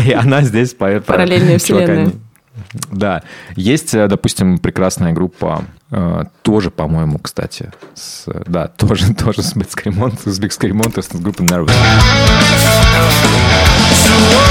И 0.05 0.13
она 0.13 0.43
здесь 0.43 0.73
поет 0.75 1.05
про 1.05 1.15
Параллельные 1.15 1.59
вселенные. 1.59 2.13
Да. 2.91 3.23
Есть, 3.57 3.95
э, 3.95 4.09
допустим, 4.09 4.59
прекрасная 4.59 5.13
группа, 5.13 5.65
э, 5.91 6.25
тоже, 6.43 6.71
по-моему, 6.71 7.19
кстати, 7.19 7.71
с, 7.95 8.27
да, 8.47 8.69
тоже, 8.77 9.15
тоже 9.15 9.43
с 9.43 9.55
Бэкскримонт, 9.55 10.21
с 10.25 10.39
Бэкскримонт, 10.39 10.99
с 10.99 11.09
группой 11.15 11.47
Nervous. 11.47 11.73
So 13.91 14.49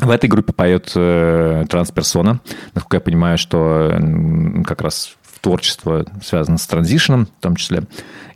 В 0.00 0.10
этой 0.10 0.28
группе 0.28 0.52
поет 0.52 0.92
э, 0.94 1.64
трансперсона. 1.68 2.40
Насколько 2.74 2.96
я 2.96 3.00
понимаю, 3.00 3.38
что 3.38 3.90
м, 3.92 4.64
как 4.64 4.82
раз 4.82 5.16
творчество 5.40 6.04
связано 6.24 6.58
с 6.58 6.66
транзишном 6.66 7.26
в 7.26 7.42
том 7.42 7.56
числе. 7.56 7.84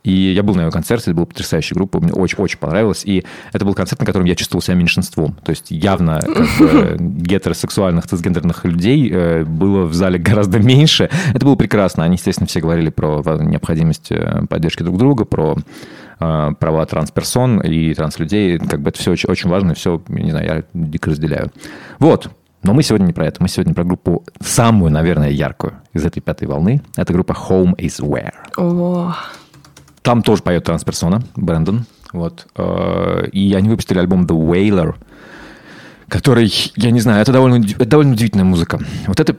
И 0.02 0.12
я 0.12 0.42
был 0.42 0.54
на 0.54 0.62
ее 0.62 0.70
концерте, 0.70 1.10
это 1.10 1.14
была 1.14 1.26
потрясающая 1.26 1.74
группа, 1.74 2.00
мне 2.00 2.12
очень-очень 2.12 2.58
понравилось. 2.58 3.02
И 3.04 3.24
это 3.52 3.64
был 3.64 3.74
концерт, 3.74 4.00
на 4.00 4.06
котором 4.06 4.26
я 4.26 4.34
чувствовал 4.34 4.62
себя 4.62 4.76
меньшинством. 4.76 5.34
То 5.44 5.50
есть 5.50 5.70
явно 5.70 6.20
как 6.20 6.58
бы, 6.58 6.96
гетеросексуальных, 7.00 8.06
цисгендерных 8.06 8.64
людей 8.64 9.10
э, 9.12 9.44
было 9.44 9.84
в 9.84 9.94
зале 9.94 10.18
гораздо 10.18 10.58
меньше. 10.58 11.10
Это 11.34 11.44
было 11.44 11.56
прекрасно. 11.56 12.04
Они, 12.04 12.16
естественно, 12.16 12.46
все 12.46 12.60
говорили 12.60 12.90
про 12.90 13.22
необходимость 13.40 14.10
э, 14.10 14.46
поддержки 14.48 14.82
друг 14.82 14.96
друга, 14.96 15.24
про 15.24 15.56
э, 15.56 15.60
права 16.20 16.84
трансперсон 16.86 17.60
и 17.60 17.94
транслюдей. 17.94 18.58
Как 18.58 18.80
бы 18.82 18.90
это 18.90 18.98
все 19.00 19.10
очень, 19.12 19.28
очень 19.30 19.48
важно, 19.48 19.72
и 19.72 19.74
все, 19.74 20.02
не 20.08 20.30
знаю, 20.30 20.46
я 20.46 20.64
дико 20.74 21.10
разделяю. 21.10 21.50
Вот. 21.98 22.30
Но 22.62 22.74
мы 22.74 22.82
сегодня 22.82 23.06
не 23.06 23.14
про 23.14 23.26
это. 23.26 23.42
Мы 23.42 23.48
сегодня 23.48 23.72
про 23.72 23.84
группу 23.84 24.22
самую, 24.40 24.92
наверное, 24.92 25.30
яркую 25.30 25.72
из 25.94 26.04
этой 26.04 26.20
пятой 26.20 26.46
волны. 26.46 26.82
Это 26.94 27.14
группа 27.14 27.32
Home 27.48 27.74
is 27.76 28.00
Where. 28.02 28.34
О, 28.58 29.14
Там 30.02 30.22
тоже 30.22 30.42
поет 30.42 30.64
трансперсона, 30.64 31.22
Брэндон. 31.36 31.86
Вот. 32.12 32.46
Э, 32.56 33.28
И 33.32 33.54
они 33.54 33.70
выпустили 33.70 33.98
альбом 33.98 34.26
The 34.26 34.36
Wailer, 34.36 34.94
который, 36.08 36.52
я 36.76 36.90
не 36.90 37.00
знаю, 37.00 37.22
это 37.22 37.32
довольно, 37.32 37.64
это 37.64 37.86
довольно 37.86 38.12
удивительная 38.12 38.44
музыка. 38.44 38.78
Вот 39.06 39.20
это 39.20 39.36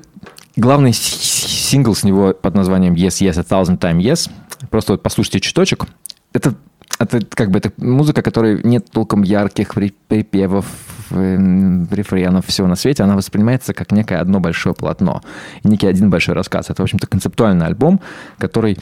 главный 0.55 0.93
сингл 0.93 1.93
с 1.93 2.03
него 2.03 2.33
под 2.33 2.55
названием 2.55 2.95
Yes, 2.95 3.21
Yes, 3.21 3.39
A 3.39 3.43
Thousand 3.43 3.77
Time 3.77 3.99
Yes. 3.99 4.31
Просто 4.71 4.93
вот 4.93 5.03
послушайте 5.03 5.41
чуточек. 5.41 5.85
Это, 6.33 6.55
это 7.01 7.19
как 7.25 7.49
бы 7.49 7.59
это 7.59 7.71
музыка, 7.77 8.21
которой 8.21 8.61
нет 8.63 8.89
толком 8.91 9.23
ярких 9.23 9.73
при- 9.73 9.93
припевов, 10.07 10.65
эм, 11.09 11.87
рефренов, 11.91 12.45
всего 12.45 12.67
на 12.67 12.75
свете. 12.75 13.03
Она 13.03 13.15
воспринимается 13.15 13.73
как 13.73 13.91
некое 13.91 14.19
одно 14.19 14.39
большое 14.39 14.75
полотно. 14.75 15.21
Некий 15.63 15.87
один 15.87 16.09
большой 16.09 16.35
рассказ. 16.35 16.69
Это, 16.69 16.81
в 16.81 16.83
общем-то, 16.83 17.07
концептуальный 17.07 17.65
альбом, 17.65 18.01
который 18.37 18.77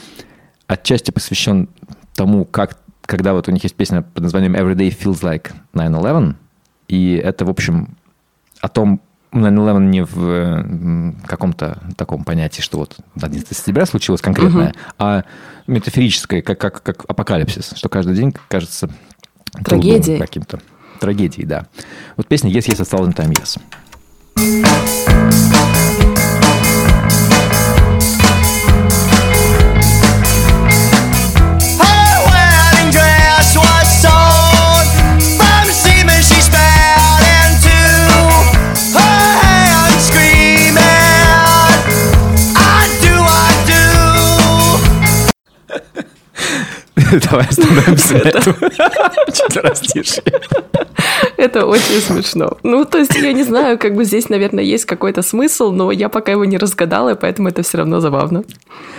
отчасти 0.68 1.12
посвящен 1.12 1.70
тому, 2.14 2.44
как, 2.46 2.78
когда 3.06 3.34
вот 3.34 3.48
у 3.48 3.52
них 3.52 3.64
есть 3.64 3.76
песня 3.76 4.02
под 4.02 4.24
названием 4.24 4.56
Every 4.56 4.76
Day 4.76 4.90
Feels 4.90 5.22
Like 5.22 5.52
9-11, 5.74 6.36
и 6.90 7.16
это, 7.16 7.46
в 7.46 7.50
общем, 7.50 7.96
о 8.60 8.68
том, 8.68 9.00
9-11 9.32 9.80
не 9.80 10.04
в 10.04 11.26
каком-то 11.26 11.80
таком 11.96 12.24
понятии, 12.24 12.62
что 12.62 12.80
вот 12.80 12.98
11 13.22 13.56
сентября 13.56 13.86
случилось 13.86 14.22
конкретное, 14.22 14.74
а 14.98 15.24
метафорическое, 15.68 16.42
как, 16.42 16.60
как, 16.60 16.82
как 16.82 17.06
апокалипсис, 17.08 17.74
что 17.76 17.90
каждый 17.90 18.16
день 18.16 18.34
кажется 18.48 18.90
Трагедией. 19.64 20.20
каким-то. 20.20 20.60
Трагедией, 21.00 21.46
да. 21.46 21.68
Вот 22.18 22.28
песня 22.28 22.52
«Yes, 22.52 22.68
yes, 22.68 22.82
a 22.82 22.86
thousand 22.86 23.16
time 23.16 23.32
yes». 23.34 23.60
Давай 47.30 47.48
остановимся 47.48 48.14
на 48.14 48.20
этом. 48.20 48.56
Это 51.38 51.66
очень 51.66 52.02
смешно. 52.02 52.58
Ну, 52.64 52.86
то 52.86 52.98
есть, 52.98 53.16
я 53.16 53.34
не 53.34 53.44
знаю, 53.44 53.80
как 53.80 53.96
бы 53.96 54.04
здесь, 54.04 54.30
наверное, 54.30 54.64
есть 54.64 54.86
какой-то 54.86 55.22
смысл, 55.22 55.72
но 55.72 55.92
я 55.92 56.10
пока 56.10 56.34
его 56.34 56.46
не 56.46 56.58
разгадала, 56.58 57.14
и 57.14 57.16
поэтому 57.16 57.48
это 57.48 57.64
все 57.64 57.78
равно 57.78 58.00
забавно. 58.00 58.44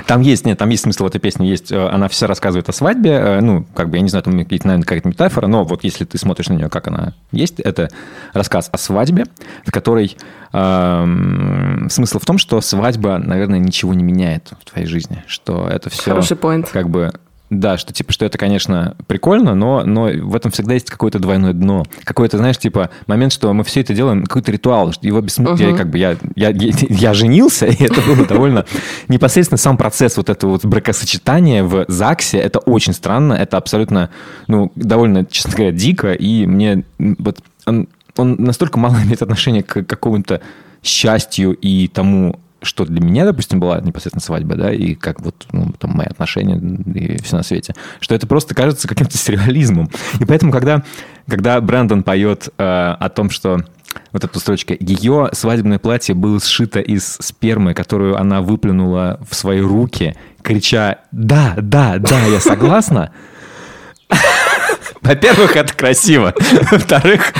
Там 0.06 0.22
есть, 0.22 0.46
нет, 0.46 0.58
там 0.58 0.70
есть 0.70 0.84
смысл 0.84 1.04
в 1.04 1.06
этой 1.08 1.20
песне, 1.20 1.48
есть, 1.48 1.70
э, 1.70 1.88
она 1.88 2.08
все 2.08 2.26
рассказывает 2.26 2.68
о 2.68 2.72
свадьбе, 2.72 3.10
э, 3.10 3.40
ну, 3.40 3.66
как 3.74 3.90
бы, 3.90 3.98
я 3.98 4.02
не 4.02 4.08
знаю, 4.08 4.22
там 4.22 4.38
какие-то, 4.38 4.66
наверное, 4.66 4.84
какая-то 4.84 5.08
метафора, 5.08 5.46
но 5.46 5.64
вот 5.64 5.84
если 5.84 6.04
ты 6.04 6.18
смотришь 6.18 6.48
на 6.48 6.54
нее, 6.54 6.70
как 6.70 6.88
она 6.88 7.14
есть, 7.30 7.60
это 7.60 7.90
рассказ 8.32 8.70
о 8.72 8.78
свадьбе, 8.78 9.26
в 9.66 9.70
которой 9.70 10.16
эм, 10.52 11.88
смысл 11.90 12.18
в 12.18 12.24
том, 12.24 12.38
что 12.38 12.60
свадьба, 12.60 13.18
наверное, 13.18 13.58
ничего 13.58 13.94
не 13.94 14.02
меняет 14.02 14.52
в 14.60 14.70
твоей 14.70 14.86
жизни, 14.86 15.22
что 15.26 15.68
это 15.68 15.90
все... 15.90 16.10
Хороший 16.10 16.36
point. 16.36 16.68
Как 16.72 16.88
бы, 16.88 17.12
да, 17.50 17.76
что 17.78 17.92
типа, 17.92 18.12
что 18.12 18.24
это, 18.24 18.38
конечно, 18.38 18.96
прикольно, 19.08 19.54
но, 19.56 19.82
но 19.84 20.04
в 20.04 20.36
этом 20.36 20.52
всегда 20.52 20.74
есть 20.74 20.88
какое-то 20.88 21.18
двойное 21.18 21.52
дно. 21.52 21.84
Какой-то, 22.04 22.38
знаешь, 22.38 22.58
типа, 22.58 22.90
момент, 23.08 23.32
что 23.32 23.52
мы 23.52 23.64
все 23.64 23.80
это 23.80 23.92
делаем, 23.92 24.24
какой-то 24.24 24.52
ритуал, 24.52 24.92
что 24.92 25.06
его 25.06 25.20
бессмысленно, 25.20 25.70
Мгм. 25.70 25.76
как 25.78 25.90
бы, 25.90 25.98
я, 25.98 26.16
я, 26.36 26.50
я, 26.50 26.72
я 26.88 27.14
женился, 27.14 27.66
и 27.66 27.82
это 27.82 28.00
было 28.02 28.24
довольно 28.24 28.64
непосредственно 29.08 29.58
сам 29.58 29.76
процесс 29.76 30.16
вот 30.16 30.30
этого 30.30 30.52
вот 30.52 30.64
бракосочетания 30.64 31.64
в 31.64 31.86
ЗАГСе, 31.88 32.38
это 32.38 32.60
очень 32.60 32.92
странно, 32.92 33.32
это 33.34 33.56
абсолютно, 33.56 34.10
ну, 34.46 34.70
довольно, 34.76 35.24
честно 35.24 35.52
говоря, 35.54 35.72
дико, 35.72 36.12
и 36.12 36.46
мне 36.46 36.84
вот 36.98 37.40
он, 37.66 37.88
он 38.16 38.36
настолько 38.38 38.78
мало 38.78 38.96
имеет 39.02 39.22
отношения 39.22 39.64
к 39.64 39.82
какому-то 39.82 40.40
счастью 40.82 41.54
и 41.54 41.88
тому, 41.88 42.38
что 42.62 42.84
для 42.84 43.00
меня, 43.00 43.24
допустим, 43.24 43.60
была 43.60 43.80
непосредственно 43.80 44.22
свадьба, 44.22 44.56
да, 44.56 44.72
и 44.72 44.94
как 44.94 45.20
вот 45.20 45.46
ну, 45.52 45.72
там, 45.78 45.92
мои 45.92 46.06
отношения 46.06 46.56
и 46.94 47.22
все 47.22 47.36
на 47.36 47.42
свете, 47.42 47.74
что 48.00 48.14
это 48.14 48.26
просто 48.26 48.54
кажется 48.54 48.88
каким-то 48.88 49.16
сюрреализмом. 49.16 49.90
И 50.20 50.24
поэтому, 50.24 50.52
когда, 50.52 50.82
когда 51.28 51.60
Брэндон 51.60 52.02
поет 52.02 52.48
э, 52.58 52.62
о 52.62 53.08
том, 53.08 53.30
что 53.30 53.64
вот 54.12 54.24
эта 54.24 54.38
строчка, 54.38 54.76
ее 54.78 55.30
свадебное 55.32 55.78
платье 55.78 56.14
было 56.14 56.40
сшито 56.40 56.80
из 56.80 57.16
спермы, 57.20 57.74
которую 57.74 58.18
она 58.18 58.40
выплюнула 58.40 59.20
в 59.28 59.34
свои 59.34 59.60
руки, 59.60 60.16
крича 60.42 60.98
«Да, 61.12 61.54
да, 61.58 61.98
да, 61.98 62.24
я 62.26 62.40
согласна», 62.40 63.12
во-первых, 65.02 65.56
это 65.56 65.72
красиво. 65.74 66.34
Во-вторых, 66.70 67.32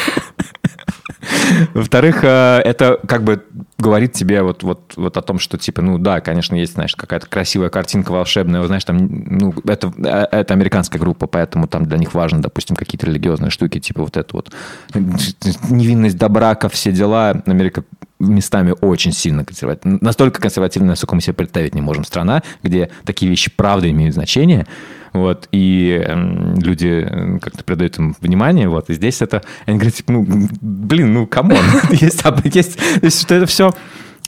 во-вторых, 1.75 2.25
э, 2.25 2.61
это 2.65 2.99
как 3.07 3.25
бы 3.25 3.45
говорит 3.79 4.13
тебе 4.13 4.43
вот, 4.43 4.63
вот, 4.63 4.95
вот 4.97 5.17
о 5.17 5.23
том, 5.23 5.39
что 5.39 5.59
типа, 5.59 5.83
ну 5.83 5.99
да, 5.99 6.21
конечно, 6.21 6.55
есть, 6.55 6.75
знаешь, 6.75 6.95
какая-то 6.95 7.27
красивая 7.27 7.71
картинка 7.71 8.13
волшебная, 8.13 8.65
знаешь, 8.67 8.85
там, 8.85 8.99
ну, 9.01 9.55
это, 9.67 9.93
э, 9.99 10.39
это 10.39 10.55
американская 10.55 11.01
группа, 11.01 11.27
поэтому 11.27 11.67
там 11.67 11.87
для 11.87 11.99
них 11.99 12.15
важно, 12.15 12.43
допустим, 12.43 12.77
какие-то 12.77 13.07
религиозные 13.07 13.51
штуки, 13.51 13.81
типа 13.81 14.03
вот 14.03 14.17
это 14.17 14.29
вот 14.35 14.53
невинность 14.95 16.17
до 16.17 16.29
брака, 16.29 16.69
все 16.69 16.93
дела. 16.93 17.43
Америка 17.47 17.85
местами 18.21 18.75
очень 18.81 19.13
сильно 19.13 19.45
консервативная. 19.45 19.99
Настолько 20.01 20.41
консервативная, 20.41 20.91
насколько 20.91 21.15
мы 21.15 21.21
себе 21.21 21.35
представить 21.35 21.75
не 21.75 21.81
можем. 21.81 22.05
Страна, 22.05 22.43
где 22.63 22.91
такие 23.05 23.31
вещи 23.31 23.51
правда 23.55 23.91
имеют 23.91 24.15
значение, 24.15 24.67
вот, 25.13 25.49
и 25.53 26.03
эм, 26.07 26.55
люди 26.61 27.07
э, 27.07 27.39
как-то 27.39 27.65
придают 27.65 27.99
им 27.99 28.15
внимание, 28.21 28.69
вот, 28.69 28.91
и 28.91 28.95
здесь 28.95 29.23
это, 29.23 29.43
они 29.67 29.79
говорят, 29.79 29.95
типа, 29.95 30.13
ну, 30.13 30.49
блин, 30.61 31.13
ну, 31.13 31.27
come 31.27 31.45
on, 31.45 31.59
есть, 31.91 32.23
есть, 32.45 32.79
есть, 33.03 33.21
что 33.21 33.35
это 33.35 33.47
все 33.47 33.73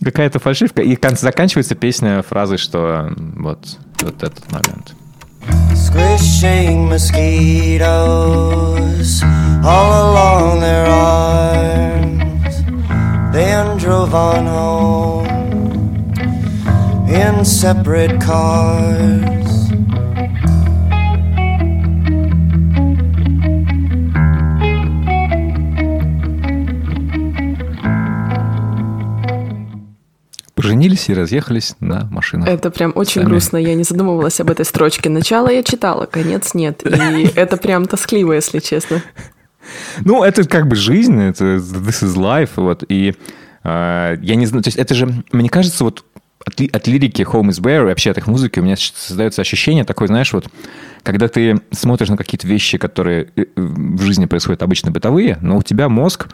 какая-то 0.02 0.38
фальшивка, 0.38 0.82
и 0.82 0.96
заканчивается 1.16 1.74
песня 1.74 2.22
фразой, 2.22 2.58
что 2.58 3.12
м, 3.16 3.34
вот, 3.38 3.78
вот 4.00 4.22
этот 4.22 4.50
момент. 4.50 4.94
Squishing 5.74 6.88
mosquitoes 6.88 9.22
all 9.64 10.10
along 10.10 10.60
their 10.60 10.86
arms. 10.86 12.62
Then 13.32 13.76
drove 13.78 14.14
on 14.14 14.46
home 14.46 15.26
in 17.08 17.44
separate 17.44 18.20
cars. 18.20 19.51
Поженились 30.62 31.08
и 31.08 31.14
разъехались 31.14 31.74
на 31.80 32.06
машинах. 32.10 32.48
Это 32.48 32.70
прям 32.70 32.92
очень 32.94 33.22
Сами. 33.22 33.24
грустно. 33.26 33.56
Я 33.56 33.74
не 33.74 33.82
задумывалась 33.82 34.40
об 34.40 34.50
этой 34.50 34.64
строчке. 34.64 35.10
Начало 35.10 35.48
я 35.48 35.62
читала, 35.62 36.06
конец 36.06 36.54
нет. 36.54 36.82
И 36.84 37.30
это 37.34 37.56
прям 37.56 37.86
тоскливо, 37.86 38.34
если 38.34 38.60
честно. 38.60 39.02
Ну, 40.04 40.22
это 40.24 40.46
как 40.46 40.68
бы 40.68 40.76
жизнь, 40.76 41.20
это 41.20 41.56
this 41.56 42.02
is 42.02 42.14
life, 42.16 42.50
вот, 42.56 42.84
и 42.88 43.14
э, 43.64 44.16
я 44.20 44.34
не 44.34 44.46
знаю, 44.46 44.62
то 44.64 44.68
есть 44.68 44.78
это 44.78 44.94
же, 44.94 45.08
мне 45.30 45.48
кажется, 45.48 45.84
вот 45.84 46.04
от, 46.44 46.60
от 46.60 46.86
лирики 46.88 47.22
Home 47.22 47.48
is 47.48 47.60
Where 47.60 47.82
и 47.82 47.86
вообще 47.86 48.10
от 48.10 48.18
их 48.18 48.26
музыки 48.26 48.58
у 48.58 48.62
меня 48.62 48.76
создается 48.76 49.40
ощущение 49.42 49.84
такое, 49.84 50.08
знаешь, 50.08 50.32
вот, 50.32 50.48
когда 51.02 51.28
ты 51.28 51.60
смотришь 51.70 52.08
на 52.08 52.16
какие-то 52.16 52.46
вещи, 52.46 52.78
которые 52.78 53.28
э, 53.36 53.44
в 53.56 54.02
жизни 54.02 54.26
происходят 54.26 54.62
обычно 54.62 54.90
бытовые, 54.90 55.38
но 55.40 55.58
у 55.58 55.62
тебя 55.62 55.88
мозг, 55.88 56.28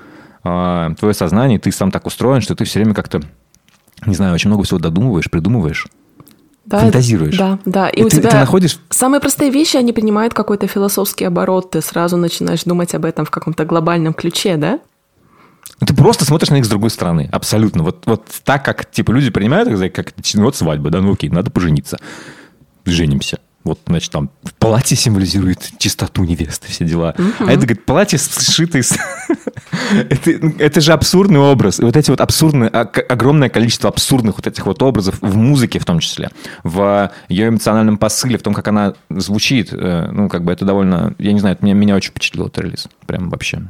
э, 0.44 0.90
твое 0.98 1.14
сознание, 1.14 1.58
ты 1.58 1.70
сам 1.72 1.90
так 1.90 2.06
устроен, 2.06 2.40
что 2.40 2.54
ты 2.54 2.64
все 2.64 2.80
время 2.80 2.94
как-то, 2.94 3.20
не 4.06 4.14
знаю, 4.14 4.34
очень 4.34 4.48
много 4.48 4.64
всего 4.64 4.78
додумываешь, 4.78 5.30
придумываешь. 5.30 5.86
Да, 6.66 6.80
Фантазируешь. 6.80 7.36
Да, 7.38 7.58
да. 7.64 7.88
И, 7.88 8.00
И 8.00 8.04
у 8.04 8.08
ты- 8.10 8.18
тебя 8.18 8.30
ты 8.30 8.36
находишь- 8.36 8.78
самые 8.90 9.20
простые 9.20 9.50
вещи, 9.50 9.76
они 9.78 9.92
принимают 9.94 10.34
какой-то 10.34 10.66
философский 10.66 11.24
оборот. 11.24 11.70
Ты 11.70 11.80
сразу 11.80 12.16
начинаешь 12.18 12.64
думать 12.64 12.94
об 12.94 13.06
этом 13.06 13.24
в 13.24 13.30
каком-то 13.30 13.64
глобальном 13.64 14.12
ключе, 14.12 14.56
да? 14.58 14.78
Ну, 15.80 15.86
Ты 15.86 15.94
просто 15.94 16.24
смотришь 16.26 16.50
на 16.50 16.56
них 16.56 16.66
с 16.66 16.68
другой 16.68 16.90
стороны. 16.90 17.28
Абсолютно. 17.32 17.84
Вот, 17.84 18.02
вот 18.06 18.26
так, 18.44 18.64
как 18.64 18.90
типа 18.90 19.12
люди 19.12 19.30
принимают, 19.30 19.68
как, 19.68 20.06
как 20.06 20.12
вот 20.34 20.56
свадьба, 20.56 20.90
да, 20.90 21.00
ну 21.00 21.12
окей, 21.12 21.30
надо 21.30 21.50
пожениться. 21.50 21.96
Женимся. 22.84 23.38
Вот, 23.64 23.80
значит, 23.86 24.10
там 24.12 24.30
платье 24.58 24.96
символизирует 24.96 25.72
чистоту 25.78 26.24
невесты, 26.24 26.68
все 26.68 26.84
дела. 26.86 27.14
А 27.38 27.44
это, 27.44 27.56
говорит, 27.66 27.84
платье 27.84 28.18
сшито 28.18 28.78
из... 28.78 28.96
это, 29.92 30.30
это 30.58 30.80
же 30.80 30.92
абсурдный 30.92 31.40
образ. 31.40 31.80
И 31.80 31.82
вот 31.82 31.96
эти 31.96 32.10
вот 32.10 32.20
абсурдные, 32.20 32.70
а- 32.70 32.82
огромное 33.08 33.48
количество 33.48 33.88
абсурдных 33.88 34.36
вот 34.36 34.46
этих 34.46 34.64
вот 34.66 34.82
образов 34.82 35.18
в 35.20 35.36
музыке 35.36 35.78
в 35.78 35.84
том 35.84 35.98
числе, 36.00 36.30
в 36.64 37.10
ее 37.28 37.48
эмоциональном 37.48 37.98
посыле, 37.98 38.38
в 38.38 38.42
том, 38.42 38.54
как 38.54 38.68
она 38.68 38.94
звучит. 39.10 39.68
э, 39.72 40.08
Ну, 40.12 40.28
как 40.28 40.44
бы 40.44 40.52
это 40.52 40.64
довольно... 40.64 41.14
Я 41.18 41.32
не 41.32 41.40
знаю, 41.40 41.56
это 41.56 41.64
меня, 41.64 41.74
меня 41.74 41.94
очень 41.96 42.10
впечатлил 42.10 42.46
этот 42.46 42.64
релиз. 42.64 42.88
Прям 43.06 43.28
вообще. 43.28 43.62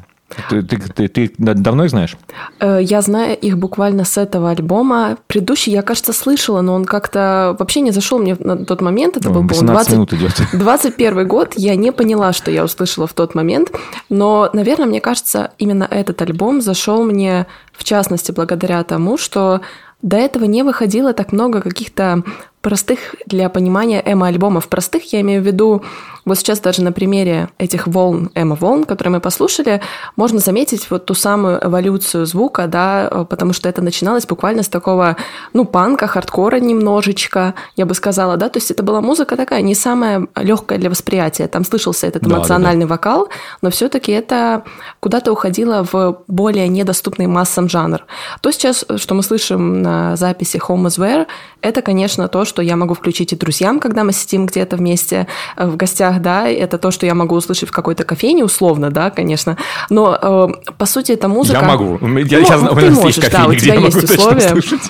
Ты, 0.51 0.63
ты, 0.63 0.77
ты, 0.79 1.09
ты 1.09 1.35
да- 1.39 1.55
давно 1.55 1.85
их 1.85 1.91
знаешь? 1.91 2.17
Э, 2.61 2.81
Я 2.83 3.01
знаю 3.01 3.37
их 3.37 3.57
буквально 3.57 4.05
с 4.05 4.19
этого 4.19 4.51
альбома. 4.51 5.17
Предыдущий 5.27 5.73
я, 5.73 5.83
кажется, 5.83 6.13
слышала, 6.13 6.61
но 6.61 6.75
он 6.75 6.85
как-то 6.85 7.57
вообще 7.59 7.81
не 7.81 7.93
зашел 7.93 8.19
мне 8.19 8.37
на 8.39 8.65
тот 8.65 8.81
момент. 8.83 9.17
Это 9.17 9.31
был, 9.31 9.47
по-моему, 9.47 9.69
18 9.73 9.93
минут 9.93 10.13
идет. 10.13 10.33
21 10.53 11.27
год. 11.27 11.55
Я 11.57 11.77
не 11.77 11.93
поняла, 11.93 12.33
что 12.33 12.51
я 12.51 12.65
услышала 12.65 13.07
в 13.07 13.15
тот 13.15 13.35
момент. 13.35 13.73
Но, 14.11 14.51
наверное, 14.53 14.87
мне 14.87 15.01
кажется, 15.01 15.53
именно 15.59 15.85
этот 15.91 16.21
альбом 16.21 16.61
зашел 16.61 17.03
мне, 17.05 17.47
в 17.73 17.85
частности, 17.85 18.31
благодаря 18.31 18.83
тому, 18.85 19.17
что 19.17 19.63
до 20.03 20.17
этого 20.17 20.45
не 20.45 20.63
выходило 20.63 21.13
так 21.13 21.33
много 21.33 21.61
каких-то 21.61 22.23
простых 22.61 23.15
для 23.27 23.49
понимания 23.49 24.03
эмо-альбомов. 24.05 24.69
Простых 24.69 25.13
я 25.13 25.21
имею 25.21 25.43
в 25.43 25.47
виду, 25.47 25.83
вот 26.25 26.39
сейчас 26.39 26.61
даже 26.61 26.83
на 26.83 26.93
примере 26.93 27.49
этих 27.59 27.87
волн, 27.87 28.31
эмо-волн, 28.35 28.85
которые 28.85 29.13
мы 29.13 29.21
послушали, 29.21 29.81
можно 30.17 30.41
заметить 30.41 30.91
вот 30.91 31.07
ту 31.07 31.15
самую 31.15 31.65
эволюцию 31.65 32.27
звука, 32.27 32.67
да, 32.67 33.27
потому 33.31 33.53
что 33.53 33.69
это 33.69 33.81
начиналось 33.81 34.27
буквально 34.27 34.63
с 34.63 34.69
такого, 34.69 35.17
ну, 35.53 35.65
панка, 35.65 36.07
хардкора 36.07 36.57
немножечко, 36.57 37.55
я 37.77 37.87
бы 37.87 37.95
сказала, 37.95 38.37
да, 38.37 38.49
то 38.49 38.59
есть 38.59 38.71
это 38.71 38.83
была 38.83 39.01
музыка 39.01 39.37
такая 39.37 39.63
не 39.63 39.75
самая 39.75 40.27
легкая 40.37 40.79
для 40.79 40.91
восприятия, 40.91 41.47
там 41.47 41.65
слышался 41.65 42.07
этот 42.07 42.23
Да, 42.23 42.29
да, 42.29 42.37
эмоциональный 42.37 42.87
вокал, 42.87 43.29
но 43.63 43.71
все-таки 43.71 44.13
это 44.13 44.65
куда-то 45.01 45.33
уходило 45.33 45.87
в 45.91 46.23
более 46.27 46.69
недоступный 46.69 47.27
массам 47.27 47.69
жанр. 47.69 48.05
То 48.41 48.51
сейчас, 48.51 48.85
что 48.97 49.15
мы 49.15 49.23
слышим 49.23 49.81
на 49.81 50.17
записи 50.17 50.59
Home 50.69 50.89
is 50.89 50.99
Where, 50.99 51.27
это, 51.61 51.83
конечно, 51.83 52.29
то, 52.29 52.45
что 52.49 52.63
я 52.63 52.75
могу 52.75 52.95
включить 52.95 53.33
и 53.33 53.37
друзьям, 53.37 53.79
когда 53.79 54.03
мы 54.03 54.13
сидим 54.13 54.47
где-то 54.47 54.77
вместе 54.77 55.29
э, 55.57 55.67
в 55.69 55.77
гостях, 55.77 56.21
да, 56.21 56.49
это 56.49 56.79
то, 56.79 56.91
что 56.91 57.07
я 57.07 57.15
могу 57.15 57.37
услышать 57.37 57.69
в 57.69 57.73
какой-то 57.73 58.03
кофейне, 58.03 58.45
условно, 58.45 58.91
да, 58.91 59.11
конечно, 59.11 59.57
но 59.91 60.19
э, 60.21 60.73
по 60.79 60.87
сути 60.87 61.13
это 61.13 61.29
музыка... 61.29 61.61
Я 61.61 61.67
могу. 61.67 61.99
Я 62.01 62.39
Ну, 62.41 62.45
сейчас 62.45 62.63
у 62.63 62.75
ты 62.75 62.91
можешь, 62.91 63.17
есть 63.17 63.31
да, 63.31 63.47
у 63.47 63.55
тебя 63.55 63.75
есть 63.75 64.03
условия. 64.03 64.41
слушать. 64.49 64.83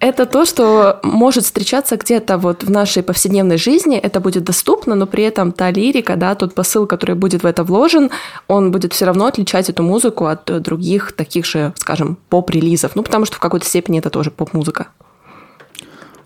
Это 0.00 0.24
то, 0.24 0.46
что 0.46 0.98
может 1.02 1.44
встречаться 1.44 1.96
где-то 1.96 2.38
вот 2.38 2.64
в 2.64 2.70
нашей 2.70 3.02
повседневной 3.02 3.58
жизни, 3.58 3.98
это 3.98 4.18
будет 4.20 4.44
доступно, 4.44 4.94
но 4.94 5.06
при 5.06 5.24
этом 5.24 5.52
та 5.52 5.70
лирика, 5.70 6.16
да, 6.16 6.34
тот 6.34 6.54
посыл, 6.54 6.86
который 6.86 7.14
будет 7.14 7.42
в 7.42 7.46
это 7.46 7.64
вложен, 7.64 8.10
он 8.48 8.70
будет 8.70 8.94
все 8.94 9.04
равно 9.04 9.26
отличать 9.26 9.68
эту 9.68 9.82
музыку 9.82 10.24
от 10.24 10.62
других 10.62 11.12
таких 11.12 11.44
же, 11.44 11.74
скажем, 11.76 12.16
поп-релизов. 12.30 12.92
Ну, 12.96 13.02
потому 13.02 13.26
что 13.26 13.36
в 13.36 13.40
какой-то 13.40 13.66
степени 13.66 13.98
это 13.98 14.08
тоже 14.08 14.30
поп-музыка. 14.30 14.86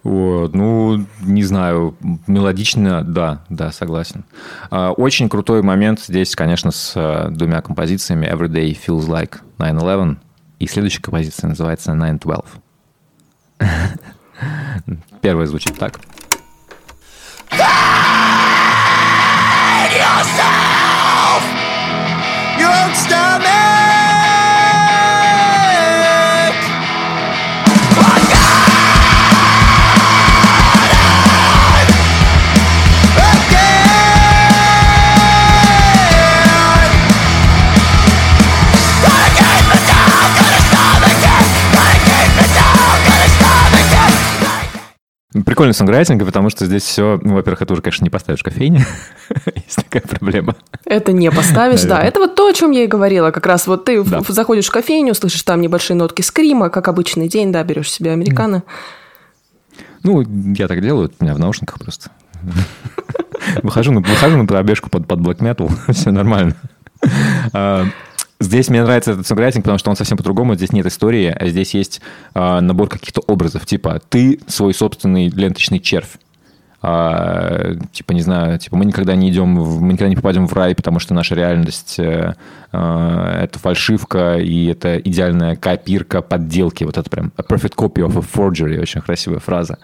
Вот, 0.05 0.55
ну, 0.55 1.07
не 1.23 1.43
знаю, 1.45 1.97
мелодично, 2.27 3.03
да, 3.03 3.43
да, 3.49 3.73
согласен. 3.73 4.25
А, 4.71 4.93
Очень 4.93 5.31
крутой 5.31 5.63
момент 5.63 5.99
здесь, 5.99 6.37
конечно, 6.37 6.71
с 6.71 6.93
э, 6.95 7.31
двумя 7.31 7.63
композициями 7.63 8.27
«Every 8.27 8.49
Day 8.49 8.79
Feels 8.87 9.09
Like 9.09 9.39
9-11» 9.59 10.19
и 10.59 10.67
следующая 10.67 11.01
композиция 11.01 11.49
называется 11.49 11.93
«9-12». 11.93 12.45
Первая 15.23 15.47
звучит 15.47 15.79
так. 15.79 15.99
Your 22.59 22.71
own 22.71 22.95
stomach. 22.95 23.24
Прикольный 45.43 45.75
сонграйтинг, 45.75 46.25
потому 46.25 46.49
что 46.49 46.65
здесь 46.65 46.85
все, 46.85 47.19
ну, 47.23 47.35
во-первых, 47.35 47.63
это 47.63 47.73
уже, 47.73 47.83
конечно, 47.83 48.05
не 48.05 48.11
поставишь 48.11 48.43
кофейне. 48.45 48.87
Есть 49.57 49.77
такая 49.77 50.03
проблема. 50.03 50.55
Это 50.85 51.11
не 51.13 51.29
поставишь, 51.31 51.83
да. 51.83 52.01
Это 52.01 52.21
вот 52.21 52.37
то, 52.37 52.47
о 52.47 52.53
чем 52.53 52.71
я 52.71 52.85
и 52.85 52.87
говорила. 52.87 53.33
Как 53.33 53.45
раз 53.47 53.67
вот 53.67 53.85
ты 53.85 54.03
Да. 54.05 54.21
заходишь 54.29 54.67
в 54.67 54.71
кофейню, 54.71 55.13
слышишь 55.15 55.43
там 55.43 55.61
небольшие 55.61 55.97
нотки 55.97 56.23
скрима, 56.23 56.71
как 56.71 56.87
обычный 56.87 57.29
день, 57.29 57.51
да, 57.51 57.65
берешь 57.65 57.91
себе 57.91 58.13
американо. 58.13 58.63
Ну, 60.05 60.23
я 60.57 60.69
так 60.69 60.81
делаю, 60.81 61.11
у 61.19 61.25
меня 61.25 61.35
в 61.35 61.39
наушниках 61.41 61.81
просто. 61.81 62.11
Выхожу 63.63 63.91
на, 63.93 64.01
выхожу 64.01 64.37
на 64.37 64.47
пробежку 64.47 64.89
под, 64.89 65.09
под 65.09 65.19
black 65.19 65.39
metal, 65.39 65.71
все 65.93 66.11
нормально. 66.13 66.55
Здесь 68.45 68.69
мне 68.69 68.83
нравится 68.83 69.13
этот 69.13 69.27
сонграйтинг, 69.27 69.65
потому 69.65 69.79
что 69.79 69.89
он 69.89 69.97
совсем 69.97 70.19
по-другому. 70.19 70.55
Здесь 70.55 70.73
нет 70.73 70.85
истории, 70.85 71.35
а 71.35 71.47
здесь 71.49 71.73
есть 71.75 72.03
а, 72.35 72.61
набор 72.61 72.89
каких-то 72.91 73.23
образов. 73.27 73.65
Типа, 73.65 74.01
ты 74.09 74.39
свой 74.47 74.75
собственный 74.75 75.29
ленточный 75.31 75.81
червь. 75.81 76.19
А, 76.83 77.75
типа, 77.93 78.13
не 78.13 78.21
знаю, 78.21 78.59
типа, 78.59 78.77
мы 78.77 78.85
никогда 78.85 79.17
не 79.17 79.31
идем, 79.31 79.59
в- 79.59 79.81
мы 79.81 79.95
никогда 79.95 80.11
не 80.11 80.17
попадем 80.17 80.47
в 80.47 80.53
рай, 80.53 80.75
потому 80.75 80.99
что 80.99 81.15
наша 81.15 81.35
реальность 81.35 81.99
э, 81.99 82.35
э, 82.73 83.39
это 83.45 83.59
фальшивка 83.59 84.37
и 84.37 84.67
это 84.67 84.99
идеальная 84.99 85.57
копирка 85.57 86.21
подделки. 86.21 86.85
Вот 86.85 86.99
это 86.99 87.09
прям 87.09 87.33
a 87.39 87.43
perfect 87.43 87.77
copy 87.77 88.07
of 88.07 88.19
a 88.19 88.21
forgery, 88.21 88.79
очень 88.79 89.01
красивая 89.01 89.39
фраза. 89.39 89.79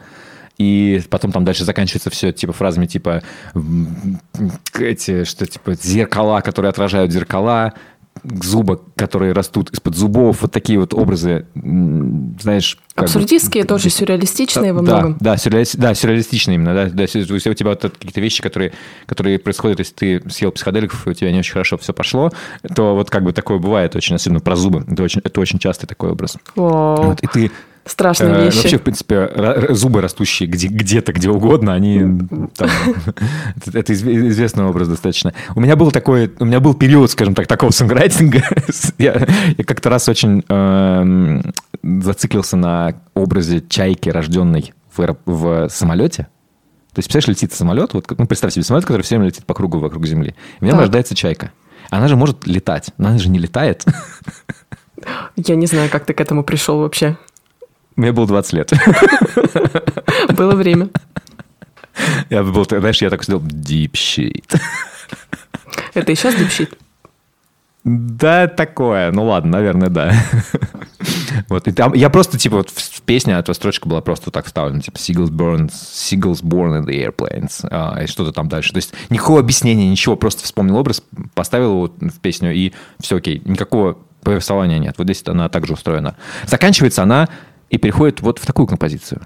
И 0.58 1.00
потом 1.08 1.32
там 1.32 1.46
дальше 1.46 1.64
заканчивается 1.64 2.10
все 2.10 2.32
типа 2.32 2.52
фразами 2.52 2.84
типа 2.84 3.22
эти, 4.78 5.24
что 5.24 5.46
типа 5.46 5.72
зеркала, 5.72 6.42
которые 6.42 6.68
отражают 6.68 7.10
зеркала, 7.12 7.72
зубы, 8.24 8.80
которые 8.96 9.32
растут 9.32 9.70
из-под 9.70 9.96
зубов, 9.96 10.42
вот 10.42 10.52
такие 10.52 10.78
вот 10.78 10.94
образы, 10.94 11.46
знаешь... 11.54 12.76
как 12.94 13.04
бы- 13.04 13.10
Абсурдистские, 13.10 13.64
тоже 13.64 13.90
сюрреалистичные 13.90 14.72
во 14.72 14.82
да, 14.82 14.92
многом. 14.92 15.16
Да, 15.20 15.34
сюрреалисти- 15.36 15.76
да, 15.76 15.94
сюрреалистичные 15.94 16.56
именно. 16.56 16.74
Да, 16.74 16.86
да, 16.86 17.04
у 17.04 17.06
тебя 17.06 17.70
вот 17.70 17.80
какие-то 17.80 18.20
вещи, 18.20 18.42
которые, 18.42 18.72
которые 19.06 19.38
происходят, 19.38 19.78
если 19.78 19.94
ты 19.94 20.30
съел 20.30 20.52
психоделиков, 20.52 21.06
и 21.06 21.10
у 21.10 21.14
тебя 21.14 21.32
не 21.32 21.38
очень 21.38 21.52
хорошо 21.52 21.78
все 21.78 21.92
пошло, 21.92 22.30
то 22.74 22.94
вот 22.94 23.10
как 23.10 23.24
бы 23.24 23.32
такое 23.32 23.58
бывает 23.58 23.96
очень, 23.96 24.16
особенно 24.16 24.40
про 24.40 24.56
зубы. 24.56 24.84
Это 24.90 25.02
очень, 25.02 25.20
это 25.24 25.40
очень 25.40 25.58
частый 25.58 25.88
такой 25.88 26.10
образ. 26.10 26.36
Вот, 26.56 27.20
и 27.22 27.26
ты 27.26 27.50
страшные 27.84 28.32
Э, 28.34 28.44
вещи. 28.44 28.56
Вообще, 28.58 28.78
в 28.78 28.82
принципе, 28.82 29.66
зубы, 29.70 30.00
растущие 30.00 30.48
где- 30.48 30.68
где-то, 30.68 31.12
где 31.12 31.28
угодно, 31.30 31.72
они... 31.74 31.98
это 32.58 33.78
это 33.78 33.92
изв- 33.92 34.28
известный 34.28 34.64
образ 34.64 34.88
достаточно. 34.88 35.32
У 35.54 35.60
меня 35.60 35.76
был 35.76 35.90
такой... 35.90 36.32
У 36.38 36.44
меня 36.44 36.60
был 36.60 36.74
период, 36.74 37.10
скажем 37.10 37.34
так, 37.34 37.46
такого 37.46 37.70
сонграйтинга. 37.70 38.42
Я 38.98 39.12
как-то 39.66 39.90
раз 39.90 40.08
очень 40.08 40.44
эм, 40.48 41.52
зациклился 41.82 42.56
на 42.56 42.94
образе 43.14 43.62
чайки, 43.68 44.08
рожденной 44.08 44.72
в 45.24 45.68
самолете. 45.70 46.24
То 46.92 46.98
есть, 46.98 47.08
представляешь, 47.08 47.28
летит 47.28 47.52
самолет, 47.54 47.94
вот, 47.94 48.06
ну, 48.18 48.26
представь 48.26 48.52
себе 48.52 48.64
самолет, 48.64 48.84
который 48.84 49.02
все 49.02 49.14
время 49.16 49.28
летит 49.28 49.46
по 49.46 49.54
кругу 49.54 49.78
вокруг 49.78 50.04
Земли. 50.06 50.34
И 50.58 50.64
в 50.64 50.66
нем 50.66 50.72
Так. 50.72 50.80
рождается 50.80 51.14
чайка. 51.14 51.52
Она 51.88 52.08
же 52.08 52.16
может 52.16 52.46
летать, 52.46 52.90
но 52.98 53.08
она 53.08 53.18
же 53.18 53.30
не 53.30 53.38
летает. 53.38 53.84
Я 55.36 55.54
не 55.56 55.66
знаю, 55.66 55.88
как 55.90 56.04
ты 56.04 56.12
к 56.12 56.20
этому 56.20 56.44
пришел 56.44 56.78
вообще. 56.80 57.16
Мне 57.96 58.12
было 58.12 58.26
20 58.26 58.52
лет. 58.52 58.72
Было 60.36 60.54
время. 60.54 60.88
Я 62.30 62.42
был, 62.42 62.64
знаешь, 62.64 63.02
я 63.02 63.10
так 63.10 63.24
сидел, 63.24 63.40
deep 63.40 63.92
shit. 63.92 64.58
Это 65.94 66.12
и 66.12 66.14
сейчас 66.14 66.34
дипщит. 66.34 66.78
Да, 67.84 68.46
такое. 68.46 69.10
Ну 69.10 69.24
ладно, 69.24 69.52
наверное, 69.52 69.88
да. 69.88 70.14
Вот, 71.48 71.66
и 71.66 71.72
там, 71.72 71.94
я 71.94 72.10
просто, 72.10 72.38
типа, 72.38 72.58
вот 72.58 72.70
в 72.70 73.02
песне 73.02 73.34
эта 73.34 73.54
строчка 73.54 73.88
была 73.88 74.00
просто 74.02 74.26
вот 74.26 74.34
так 74.34 74.46
вставлена, 74.46 74.80
типа, 74.80 74.96
Seagulls 74.96 75.30
born, 75.30 75.70
Seagulls 75.70 76.42
born 76.42 76.80
in 76.80 76.84
the 76.84 77.06
airplanes, 77.06 77.66
а, 77.70 78.02
и 78.02 78.06
что-то 78.06 78.32
там 78.32 78.48
дальше. 78.48 78.72
То 78.72 78.76
есть 78.76 78.92
никакого 79.08 79.40
объяснения, 79.40 79.88
ничего, 79.88 80.16
просто 80.16 80.44
вспомнил 80.44 80.76
образ, 80.76 81.02
поставил 81.34 81.72
его 81.72 81.94
в 82.00 82.20
песню, 82.20 82.52
и 82.52 82.72
все 83.00 83.16
окей. 83.16 83.40
Никакого 83.44 83.98
повествования 84.22 84.78
нет. 84.78 84.96
Вот 84.98 85.04
здесь 85.04 85.22
она 85.26 85.48
также 85.48 85.72
устроена. 85.72 86.16
Заканчивается 86.46 87.02
она 87.02 87.28
и 87.70 87.78
переходит 87.78 88.20
вот 88.20 88.38
в 88.38 88.44
такую 88.44 88.66
композицию. 88.66 89.22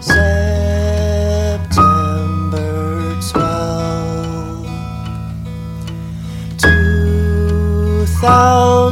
September 0.00 0.46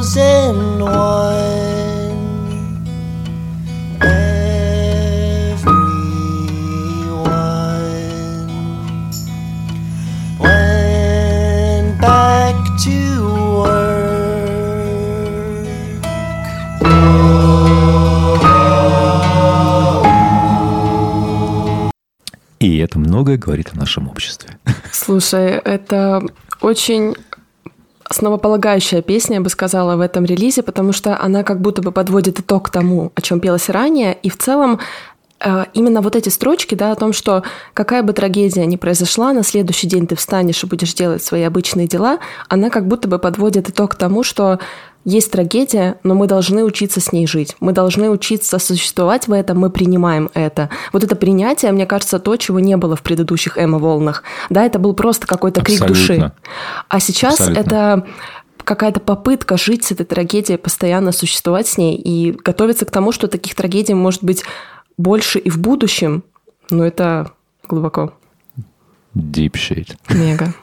12, 0.08 1.43
И 22.58 22.78
это 22.78 22.98
многое 22.98 23.36
говорит 23.36 23.70
о 23.74 23.78
нашем 23.78 24.08
обществе. 24.08 24.58
Слушай, 24.90 25.50
это 25.50 26.22
очень 26.60 27.14
основополагающая 28.04 29.02
песня, 29.02 29.36
я 29.36 29.40
бы 29.40 29.50
сказала, 29.50 29.96
в 29.96 30.00
этом 30.00 30.24
релизе, 30.24 30.62
потому 30.62 30.92
что 30.92 31.20
она 31.20 31.42
как 31.42 31.60
будто 31.60 31.82
бы 31.82 31.92
подводит 31.92 32.40
итог 32.40 32.70
тому, 32.70 33.12
о 33.14 33.20
чем 33.20 33.40
пелось 33.40 33.68
ранее, 33.68 34.14
и 34.14 34.28
в 34.28 34.36
целом 34.36 34.80
именно 35.74 36.00
вот 36.00 36.16
эти 36.16 36.28
строчки, 36.28 36.74
да, 36.74 36.92
о 36.92 36.96
том, 36.96 37.12
что 37.12 37.42
какая 37.74 38.02
бы 38.02 38.12
трагедия 38.12 38.64
ни 38.66 38.76
произошла, 38.76 39.32
на 39.32 39.42
следующий 39.42 39.86
день 39.86 40.06
ты 40.06 40.16
встанешь 40.16 40.62
и 40.62 40.66
будешь 40.66 40.94
делать 40.94 41.22
свои 41.22 41.42
обычные 41.42 41.86
дела, 41.86 42.18
она 42.48 42.70
как 42.70 42.86
будто 42.86 43.08
бы 43.08 43.18
подводит 43.18 43.68
итог 43.68 43.94
тому, 43.96 44.22
что 44.22 44.58
есть 45.04 45.30
трагедия, 45.30 45.98
но 46.02 46.14
мы 46.14 46.26
должны 46.26 46.64
учиться 46.64 47.00
с 47.00 47.12
ней 47.12 47.26
жить. 47.26 47.56
Мы 47.60 47.72
должны 47.72 48.08
учиться 48.08 48.58
существовать 48.58 49.28
в 49.28 49.32
этом, 49.32 49.58
мы 49.58 49.68
принимаем 49.68 50.30
это. 50.32 50.70
Вот 50.92 51.04
это 51.04 51.14
принятие, 51.14 51.72
мне 51.72 51.84
кажется, 51.84 52.18
то, 52.18 52.36
чего 52.36 52.58
не 52.58 52.76
было 52.76 52.96
в 52.96 53.02
предыдущих 53.02 53.58
эмо-волнах. 53.58 54.22
Да, 54.48 54.64
это 54.64 54.78
был 54.78 54.94
просто 54.94 55.26
какой-то 55.26 55.60
крик 55.60 55.86
души. 55.86 56.32
А 56.88 57.00
сейчас 57.00 57.34
Абсолютно. 57.34 57.60
это 57.60 58.06
какая-то 58.64 59.00
попытка 59.00 59.58
жить 59.58 59.84
с 59.84 59.92
этой 59.92 60.06
трагедией, 60.06 60.56
постоянно 60.56 61.12
существовать 61.12 61.68
с 61.68 61.76
ней 61.76 61.96
и 61.96 62.32
готовиться 62.32 62.86
к 62.86 62.90
тому, 62.90 63.12
что 63.12 63.28
таких 63.28 63.54
трагедий 63.54 63.92
может 63.92 64.24
быть 64.24 64.42
больше 64.96 65.38
и 65.38 65.50
в 65.50 65.58
будущем. 65.58 66.24
Но 66.70 66.84
это 66.84 67.32
глубоко. 67.68 68.14
Deep 69.14 69.52
shit. 69.52 69.96
Мега. 70.08 70.54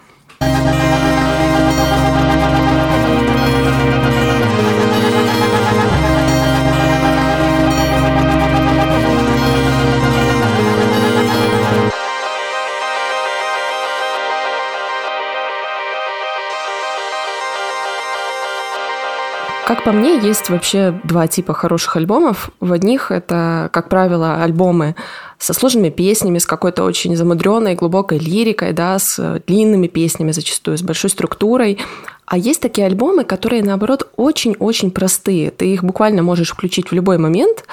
Как 19.71 19.85
по 19.85 19.93
мне, 19.93 20.19
есть 20.19 20.49
вообще 20.49 20.99
два 21.05 21.27
типа 21.27 21.53
хороших 21.53 21.95
альбомов. 21.95 22.49
В 22.59 22.73
одних 22.73 23.09
это, 23.09 23.69
как 23.71 23.87
правило, 23.87 24.43
альбомы 24.43 24.97
со 25.37 25.53
сложными 25.53 25.87
песнями, 25.87 26.39
с 26.39 26.45
какой-то 26.45 26.83
очень 26.83 27.15
замудренной, 27.15 27.75
глубокой 27.75 28.17
лирикой, 28.17 28.73
да, 28.73 28.99
с 28.99 29.41
длинными 29.47 29.87
песнями 29.87 30.33
зачастую, 30.33 30.77
с 30.77 30.81
большой 30.81 31.09
структурой. 31.09 31.79
А 32.25 32.37
есть 32.37 32.59
такие 32.59 32.85
альбомы, 32.85 33.23
которые, 33.23 33.63
наоборот, 33.63 34.11
очень-очень 34.17 34.91
простые. 34.91 35.51
Ты 35.51 35.73
их 35.73 35.85
буквально 35.85 36.21
можешь 36.21 36.49
включить 36.49 36.91
в 36.91 36.93
любой 36.93 37.17
момент, 37.17 37.63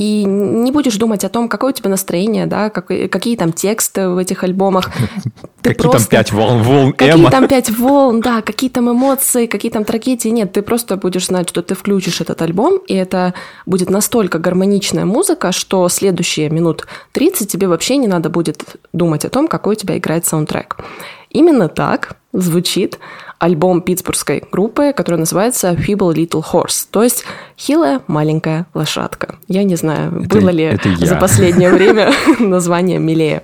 и 0.00 0.24
не 0.24 0.72
будешь 0.72 0.96
думать 0.96 1.24
о 1.24 1.28
том, 1.28 1.46
какое 1.46 1.72
у 1.72 1.74
тебя 1.74 1.90
настроение, 1.90 2.46
да, 2.46 2.70
как- 2.70 2.86
какие 2.86 3.36
там 3.36 3.52
тексты 3.52 4.08
в 4.08 4.16
этих 4.16 4.42
альбомах. 4.44 4.90
Ты 5.60 5.74
Какие 5.74 5.92
там 5.92 6.04
пять 6.06 6.32
волн, 6.32 6.62
волн 6.62 6.92
Какие 6.94 7.16
эмо? 7.16 7.30
там 7.30 7.46
пять 7.46 7.68
волн, 7.68 8.22
да, 8.22 8.40
какие 8.40 8.70
там 8.70 8.90
эмоции, 8.90 9.44
какие 9.44 9.70
там 9.70 9.84
трагедии. 9.84 10.30
Нет, 10.30 10.52
ты 10.54 10.62
просто 10.62 10.96
будешь 10.96 11.26
знать, 11.26 11.50
что 11.50 11.60
ты 11.60 11.74
включишь 11.74 12.22
этот 12.22 12.40
альбом, 12.40 12.78
и 12.86 12.94
это 12.94 13.34
будет 13.66 13.90
настолько 13.90 14.38
гармоничная 14.38 15.04
музыка, 15.04 15.52
что 15.52 15.86
следующие 15.90 16.48
минут 16.48 16.86
30 17.12 17.52
тебе 17.52 17.68
вообще 17.68 17.98
не 17.98 18.06
надо 18.08 18.30
будет 18.30 18.76
думать 18.94 19.26
о 19.26 19.28
том, 19.28 19.48
какой 19.48 19.74
у 19.74 19.78
тебя 19.78 19.98
играет 19.98 20.24
саундтрек. 20.24 20.78
Именно 21.28 21.68
так 21.68 22.16
звучит 22.32 22.98
альбом 23.38 23.80
питтсбургской 23.80 24.44
группы, 24.52 24.92
который 24.94 25.16
называется 25.16 25.70
Feeble 25.72 26.14
Little 26.14 26.44
Horse, 26.52 26.86
то 26.90 27.02
есть 27.02 27.24
хилая 27.58 28.02
маленькая 28.06 28.66
лошадка. 28.74 29.36
Я 29.48 29.64
не 29.64 29.76
знаю, 29.76 30.24
Это- 30.24 30.38
было 30.38 30.50
ли 30.50 30.64
это 30.64 30.90
я. 30.90 31.06
за 31.06 31.16
последнее 31.16 31.70
время 31.70 32.12
название 32.38 32.98
милее. 32.98 33.42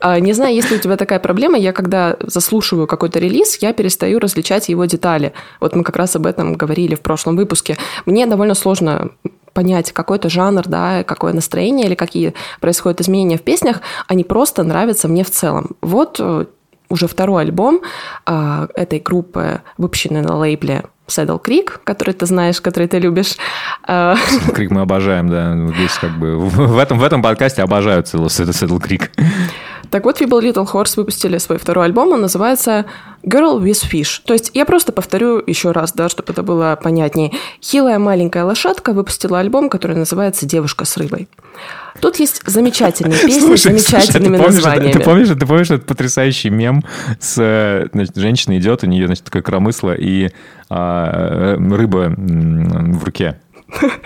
А, 0.00 0.18
Не 0.18 0.32
знаю, 0.32 0.54
есть 0.54 0.70
ли 0.70 0.76
у 0.76 0.80
тебя 0.80 0.96
такая 0.96 1.20
проблема, 1.20 1.56
я 1.58 1.72
когда 1.72 2.16
заслушиваю 2.20 2.86
какой-то 2.88 3.20
релиз, 3.20 3.58
я 3.62 3.72
перестаю 3.72 4.18
различать 4.18 4.68
его 4.68 4.84
детали. 4.84 5.32
Вот 5.60 5.76
мы 5.76 5.84
как 5.84 5.96
раз 5.96 6.16
об 6.16 6.26
этом 6.26 6.54
говорили 6.54 6.94
в 6.96 7.00
прошлом 7.00 7.36
выпуске. 7.36 7.76
Мне 8.04 8.26
довольно 8.26 8.54
сложно 8.54 9.10
понять 9.54 9.92
какой-то 9.92 10.28
жанр, 10.28 10.64
да, 10.66 11.02
какое 11.04 11.32
настроение 11.32 11.86
или 11.86 11.94
какие 11.94 12.34
происходят 12.60 13.00
изменения 13.00 13.38
в 13.38 13.42
песнях, 13.42 13.80
они 14.06 14.22
просто 14.22 14.64
нравятся 14.64 15.08
мне 15.08 15.24
в 15.24 15.30
целом. 15.30 15.70
Вот 15.80 16.16
э, 16.20 16.44
уже 16.88 17.06
второй 17.06 17.42
альбом 17.42 17.80
а, 18.24 18.68
этой 18.74 19.00
группы, 19.00 19.62
выпущенный 19.78 20.22
на 20.22 20.36
лейбле 20.36 20.84
Saddle 21.06 21.42
Creek, 21.42 21.80
который 21.84 22.14
ты 22.14 22.26
знаешь, 22.26 22.60
который 22.60 22.88
ты 22.88 22.98
любишь. 22.98 23.36
А, 23.82 24.16
Крик 24.54 24.70
мы 24.70 24.80
обожаем, 24.80 25.28
да. 25.28 25.56
Здесь 25.76 25.94
как 26.00 26.18
бы 26.18 26.38
в 26.38 26.78
этом, 26.78 26.98
в 26.98 27.04
этом 27.04 27.22
подкасте 27.22 27.62
обожают 27.62 28.06
Saddle 28.06 28.26
Saddle 28.26 28.80
Крик. 28.80 29.10
Так 29.90 30.04
вот, 30.04 30.20
Feeble 30.20 30.42
Little 30.42 30.66
Horse 30.70 30.94
выпустили 30.96 31.38
свой 31.38 31.58
второй 31.58 31.84
альбом, 31.84 32.12
он 32.12 32.20
называется 32.20 32.86
Girl 33.22 33.60
with 33.62 33.88
Fish. 33.90 34.20
То 34.24 34.32
есть 34.32 34.50
я 34.54 34.64
просто 34.64 34.92
повторю 34.92 35.42
еще 35.46 35.72
раз, 35.72 35.92
да, 35.92 36.08
чтобы 36.08 36.32
это 36.32 36.42
было 36.42 36.78
понятнее. 36.80 37.32
Хилая 37.62 37.98
маленькая 37.98 38.44
лошадка 38.44 38.92
выпустила 38.92 39.38
альбом, 39.38 39.68
который 39.68 39.96
называется 39.96 40.46
«Девушка 40.46 40.84
с 40.84 40.96
рыбой». 40.96 41.28
Тут 42.00 42.16
есть 42.16 42.42
замечательные 42.46 43.18
песни 43.18 43.56
с 43.56 43.62
замечательными 43.62 44.36
ты 44.36 44.42
помнишь, 44.42 44.54
названиями. 44.56 44.92
Ты 44.92 45.00
помнишь, 45.00 45.28
ты 45.28 45.46
помнишь 45.46 45.70
этот 45.70 45.86
потрясающий 45.86 46.50
мем 46.50 46.84
с 47.18 47.36
э, 47.38 47.88
значит, 47.92 48.16
женщина 48.16 48.58
идет, 48.58 48.84
у 48.84 48.86
нее 48.86 49.06
значит 49.06 49.24
такое 49.24 49.40
коромысло 49.40 49.94
и 49.94 50.30
а, 50.68 51.56
э, 51.56 51.74
рыба 51.76 52.12
в 52.16 53.04
руке. 53.04 53.40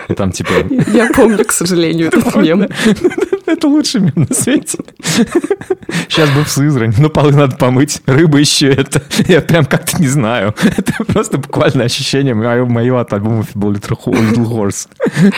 И 0.08 0.14
там 0.14 0.32
типа 0.32 0.52
Я 0.92 1.10
помню, 1.14 1.44
к 1.44 1.52
сожалению, 1.52 2.08
этот 2.08 2.34
мем. 2.36 2.66
это 3.46 3.68
лучший 3.68 4.00
мем 4.00 4.26
на 4.28 4.34
свете. 4.34 4.78
Сейчас 6.08 6.30
бы 6.30 6.44
в 6.44 6.48
Сызрань, 6.48 6.94
но 6.98 7.10
полы 7.10 7.32
надо 7.32 7.56
помыть, 7.56 8.00
рыба 8.06 8.38
еще 8.38 8.72
это. 8.72 9.02
Я 9.28 9.40
прям 9.42 9.66
как-то 9.66 10.00
не 10.00 10.08
знаю. 10.08 10.54
Это 10.62 11.04
просто 11.04 11.38
буквально 11.38 11.84
ощущение 11.84 12.34
мое, 12.34 12.64
мое 12.64 12.98
от 12.98 13.12
альбома 13.12 13.42
Feeble 13.42 13.74
Little 13.74 13.98
Ho- 14.04 14.12
Little 14.12 14.46
Horse. 14.46 14.88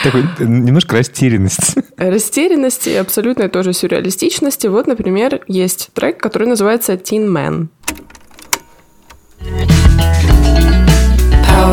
Такой 0.03 0.21
э, 0.39 0.43
немножко 0.45 0.95
растерянность. 0.95 1.75
Растерянности 1.97 2.89
и 2.89 2.95
абсолютной 2.95 3.49
тоже 3.49 3.73
сюрреалистичности. 3.73 4.67
Вот, 4.67 4.87
например, 4.87 5.41
есть 5.47 5.89
трек, 5.93 6.17
который 6.17 6.47
называется 6.47 6.93
Teen 6.93 7.27
Man. 7.27 7.67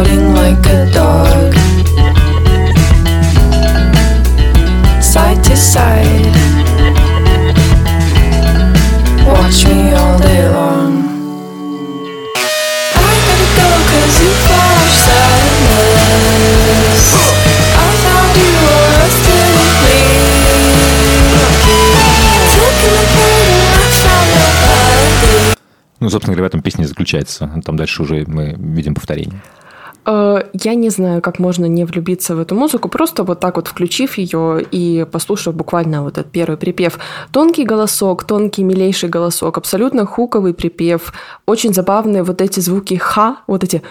Pouting 0.00 0.34
like 0.34 0.66
a 0.66 0.90
dog. 0.92 1.54
Side 5.02 5.42
to 5.44 5.56
side. 5.56 6.34
Watch 9.26 9.66
me 9.68 9.92
all 9.92 10.18
day 10.18 10.48
long. 10.48 10.92
I 12.94 13.12
gotta 13.26 13.48
go 13.58 13.68
cause 13.90 14.16
you 14.22 14.32
flash 14.46 14.94
sadness. 15.06 17.04
I 17.76 17.88
found 18.02 18.32
you 18.40 18.54
arrested 18.76 19.52
me. 19.84 20.00
Taking 22.54 22.94
the 22.96 23.06
pain 23.16 23.46
and 23.58 23.72
I 23.76 23.88
found 24.02 24.28
nobody. 24.40 25.56
Ну, 26.00 26.08
собственно 26.08 26.34
говоря, 26.34 26.44
в 26.44 26.52
этом 26.52 26.62
песне 26.62 26.84
и 26.84 26.88
заключается. 26.88 27.50
Там 27.66 27.76
дальше 27.76 28.02
уже 28.02 28.24
мы 28.26 28.54
видим 28.58 28.94
повторение. 28.94 29.42
Э, 30.06 30.42
Я 30.52 30.74
не 30.74 30.90
знаю, 30.90 31.22
как 31.22 31.38
можно 31.38 31.66
не 31.66 31.84
влюбиться 31.84 32.34
в 32.34 32.40
эту 32.40 32.54
музыку, 32.54 32.88
просто 32.88 33.22
вот 33.24 33.40
так 33.40 33.56
вот 33.56 33.68
включив 33.68 34.18
ее 34.18 34.64
и 34.72 35.06
послушав 35.10 35.54
буквально 35.54 36.02
вот 36.02 36.18
этот 36.18 36.32
первый 36.32 36.56
припев. 36.56 36.98
Тонкий 37.32 37.64
голосок, 37.64 38.24
тонкий 38.24 38.64
милейший 38.64 39.08
голосок, 39.08 39.58
абсолютно 39.58 40.06
хуковый 40.06 40.54
припев, 40.54 41.12
очень 41.46 41.74
забавные 41.74 42.22
вот 42.22 42.40
эти 42.40 42.60
звуки 42.60 42.94
ха, 42.94 43.36
вот 43.46 43.64
эти. 43.64 43.82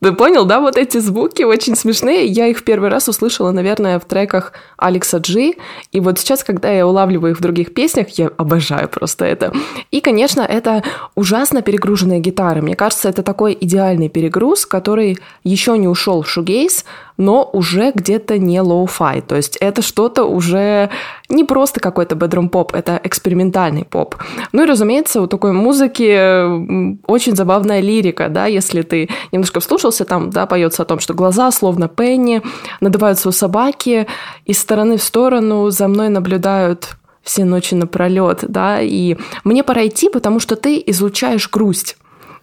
Ты 0.00 0.12
понял, 0.12 0.44
да? 0.44 0.60
Вот 0.60 0.76
эти 0.76 0.98
звуки 0.98 1.42
очень 1.42 1.74
смешные. 1.74 2.26
Я 2.26 2.46
их 2.46 2.58
в 2.58 2.62
первый 2.62 2.88
раз 2.88 3.08
услышала, 3.08 3.50
наверное, 3.50 3.98
в 3.98 4.04
треках 4.04 4.52
Алекса 4.76 5.18
Джи. 5.18 5.54
И 5.90 5.98
вот 5.98 6.20
сейчас, 6.20 6.44
когда 6.44 6.70
я 6.70 6.86
улавливаю 6.86 7.32
их 7.32 7.38
в 7.38 7.42
других 7.42 7.74
песнях, 7.74 8.08
я 8.10 8.30
обожаю 8.36 8.88
просто 8.88 9.24
это. 9.24 9.52
И, 9.90 10.00
конечно, 10.00 10.42
это 10.42 10.84
ужасно 11.16 11.62
перегруженные 11.62 12.20
гитары. 12.20 12.62
Мне 12.62 12.76
кажется, 12.76 13.08
это 13.08 13.24
такой 13.24 13.58
идеальный 13.60 14.08
перегруз, 14.08 14.66
который 14.66 15.18
еще 15.42 15.76
не 15.76 15.88
ушел 15.88 16.22
в 16.22 16.28
shoegaze, 16.28 16.84
но 17.18 17.50
уже 17.52 17.90
где-то 17.94 18.38
не 18.38 18.60
lo-fi. 18.62 19.20
То 19.20 19.36
есть 19.36 19.56
это 19.56 19.82
что-то 19.82 20.24
уже 20.24 20.88
не 21.28 21.44
просто 21.44 21.80
какой-то 21.80 22.14
bedroom 22.14 22.48
pop, 22.48 22.74
это 22.74 22.98
экспериментальный 23.04 23.84
поп. 23.84 24.16
Ну 24.52 24.62
и, 24.62 24.66
разумеется, 24.66 25.20
у 25.20 25.26
такой 25.26 25.52
музыки 25.52 27.02
очень 27.06 27.36
забавная 27.36 27.80
лирика, 27.80 28.28
да, 28.28 28.46
если 28.46 28.82
ты 28.82 29.10
немножко 29.32 29.60
вслушался, 29.60 30.04
там, 30.04 30.30
да, 30.30 30.46
поется 30.46 30.82
о 30.82 30.86
том, 30.86 31.00
что 31.00 31.12
глаза 31.12 31.50
словно 31.50 31.88
пенни, 31.88 32.40
надуваются 32.80 33.28
у 33.28 33.32
собаки, 33.32 34.06
из 34.46 34.58
стороны 34.58 34.96
в 34.96 35.02
сторону 35.02 35.68
за 35.70 35.88
мной 35.88 36.08
наблюдают 36.08 36.96
все 37.22 37.44
ночи 37.44 37.74
напролет, 37.74 38.44
да, 38.48 38.80
и 38.80 39.16
мне 39.44 39.62
пора 39.62 39.86
идти, 39.86 40.08
потому 40.08 40.40
что 40.40 40.56
ты 40.56 40.82
излучаешь 40.86 41.50
грусть. 41.50 41.96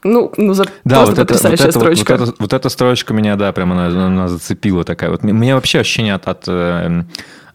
Ну, 0.06 0.32
ну 0.38 0.54
за... 0.54 0.66
просто 0.84 1.16
потрясающая 1.16 1.68
это, 1.68 1.80
вот- 1.80 1.84
строчка. 1.98 2.18
Вот, 2.18 2.30
эта, 2.30 2.36
вот 2.38 2.54
эта 2.54 2.70
строчка 2.70 3.14
меня, 3.14 3.36
да, 3.36 3.52
прям 3.52 3.72
она, 3.72 3.88
она 3.88 4.28
зацепила 4.28 4.84
такая. 4.84 5.10
Вот, 5.10 5.24
меня 5.24 5.56
вообще 5.56 5.80
ощущение 5.80 6.14
от, 6.14 6.28
от, 6.28 6.44
э, 6.48 7.04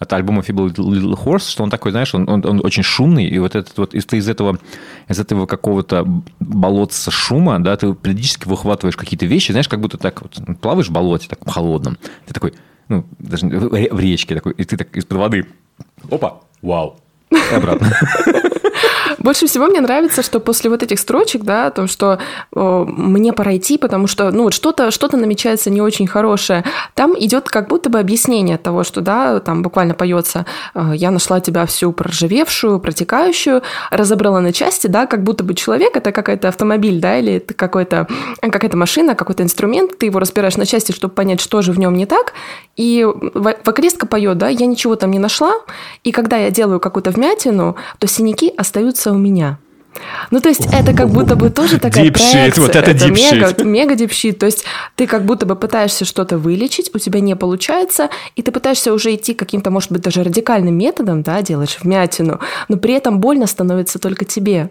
от 0.00 0.12
альбома 0.12 0.42
Feeble 0.42 0.74
Little 0.74 1.16
Horse, 1.16 1.48
что 1.48 1.62
он 1.62 1.70
такой, 1.70 1.92
знаешь, 1.92 2.12
он, 2.12 2.28
он, 2.28 2.44
он 2.44 2.60
очень 2.64 2.82
шумный, 2.82 3.26
и 3.26 3.38
вот 3.38 3.54
этот 3.54 3.78
вот 3.78 3.94
из, 3.94 4.04
из 4.12 4.28
этого, 4.28 4.58
из 5.06 5.20
этого 5.20 5.46
какого-то 5.46 6.04
болотца 6.40 7.12
шума, 7.12 7.60
да, 7.60 7.76
ты 7.76 7.94
периодически 7.94 8.48
выхватываешь 8.48 8.96
какие-то 8.96 9.26
вещи, 9.26 9.52
знаешь, 9.52 9.68
как 9.68 9.80
будто 9.80 9.96
так 9.96 10.20
вот 10.20 10.36
плаваешь 10.60 10.88
в 10.88 10.92
болоте, 10.92 11.28
таком 11.28 11.52
холодном, 11.52 11.98
ты 12.26 12.34
такой, 12.34 12.54
ну, 12.88 13.06
даже 13.20 13.46
в 13.46 14.00
речке 14.00 14.34
такой, 14.34 14.54
и 14.54 14.64
ты 14.64 14.76
так 14.76 14.96
из-под 14.96 15.18
воды 15.18 15.46
Опа, 16.10 16.40
вау. 16.62 16.96
И 17.30 17.54
обратно. 17.54 17.92
Больше 19.20 19.46
всего 19.46 19.66
мне 19.66 19.80
нравится, 19.80 20.22
что 20.22 20.40
после 20.40 20.70
вот 20.70 20.82
этих 20.82 20.98
строчек, 20.98 21.42
да, 21.42 21.66
о 21.66 21.70
том, 21.70 21.88
что 21.88 22.18
э, 22.54 22.84
мне 22.88 23.34
пора 23.34 23.56
идти, 23.56 23.76
потому 23.76 24.06
что, 24.06 24.30
ну, 24.30 24.44
вот 24.44 24.54
что-то 24.54 24.90
что 24.90 25.14
намечается 25.14 25.68
не 25.68 25.82
очень 25.82 26.06
хорошее, 26.06 26.64
там 26.94 27.14
идет 27.18 27.50
как 27.50 27.68
будто 27.68 27.90
бы 27.90 27.98
объяснение 27.98 28.56
того, 28.56 28.82
что, 28.82 29.02
да, 29.02 29.40
там 29.40 29.62
буквально 29.62 29.92
поется, 29.92 30.46
э, 30.74 30.92
я 30.94 31.10
нашла 31.10 31.40
тебя 31.40 31.66
всю 31.66 31.92
проржавевшую, 31.92 32.80
протекающую, 32.80 33.62
разобрала 33.90 34.40
на 34.40 34.52
части, 34.54 34.86
да, 34.86 35.06
как 35.06 35.22
будто 35.22 35.44
бы 35.44 35.54
человек 35.54 35.96
это 35.96 36.12
какой-то 36.12 36.48
автомобиль, 36.48 36.98
да, 36.98 37.18
или 37.18 37.34
это 37.34 37.52
какой-то, 37.52 38.06
какая-то 38.40 38.78
машина, 38.78 39.14
какой-то 39.14 39.42
инструмент, 39.42 39.98
ты 39.98 40.06
его 40.06 40.18
разбираешь 40.18 40.56
на 40.56 40.64
части, 40.64 40.92
чтобы 40.92 41.12
понять, 41.12 41.42
что 41.42 41.60
же 41.60 41.72
в 41.72 41.78
нем 41.78 41.94
не 41.94 42.06
так, 42.06 42.32
и 42.76 43.06
вокалистка 43.06 44.06
поет, 44.06 44.38
да, 44.38 44.48
я 44.48 44.64
ничего 44.64 44.96
там 44.96 45.10
не 45.10 45.18
нашла, 45.18 45.52
и 46.04 46.10
когда 46.10 46.38
я 46.38 46.50
делаю 46.50 46.80
какую-то 46.80 47.10
вмятину, 47.10 47.76
то 47.98 48.06
синяки 48.06 48.52
остаются 48.56 49.09
у 49.12 49.18
меня. 49.18 49.58
Ну, 50.30 50.40
то 50.40 50.48
есть 50.48 50.66
это 50.72 50.94
как 50.94 51.08
будто 51.08 51.34
бы 51.34 51.50
тоже 51.50 51.78
такая 51.78 52.04
Deep 52.04 52.14
shit, 52.14 52.30
проекция. 52.32 52.62
вот 52.62 52.76
это 52.76 52.90
deep 52.92 53.10
мега, 53.10 53.46
shit. 53.48 53.64
мега 53.64 53.94
shit. 53.94 54.34
То 54.34 54.46
есть 54.46 54.64
ты 54.96 55.06
как 55.06 55.24
будто 55.24 55.46
бы 55.46 55.56
пытаешься 55.56 56.04
что-то 56.04 56.38
вылечить, 56.38 56.90
у 56.94 56.98
тебя 56.98 57.20
не 57.20 57.34
получается, 57.34 58.08
и 58.36 58.42
ты 58.42 58.52
пытаешься 58.52 58.92
уже 58.92 59.14
идти 59.14 59.34
каким-то, 59.34 59.70
может 59.70 59.90
быть, 59.90 60.02
даже 60.02 60.22
радикальным 60.22 60.76
методом, 60.76 61.22
да, 61.22 61.42
делаешь 61.42 61.78
вмятину, 61.82 62.40
но 62.68 62.76
при 62.76 62.94
этом 62.94 63.18
больно 63.20 63.46
становится 63.46 63.98
только 63.98 64.24
тебе. 64.24 64.70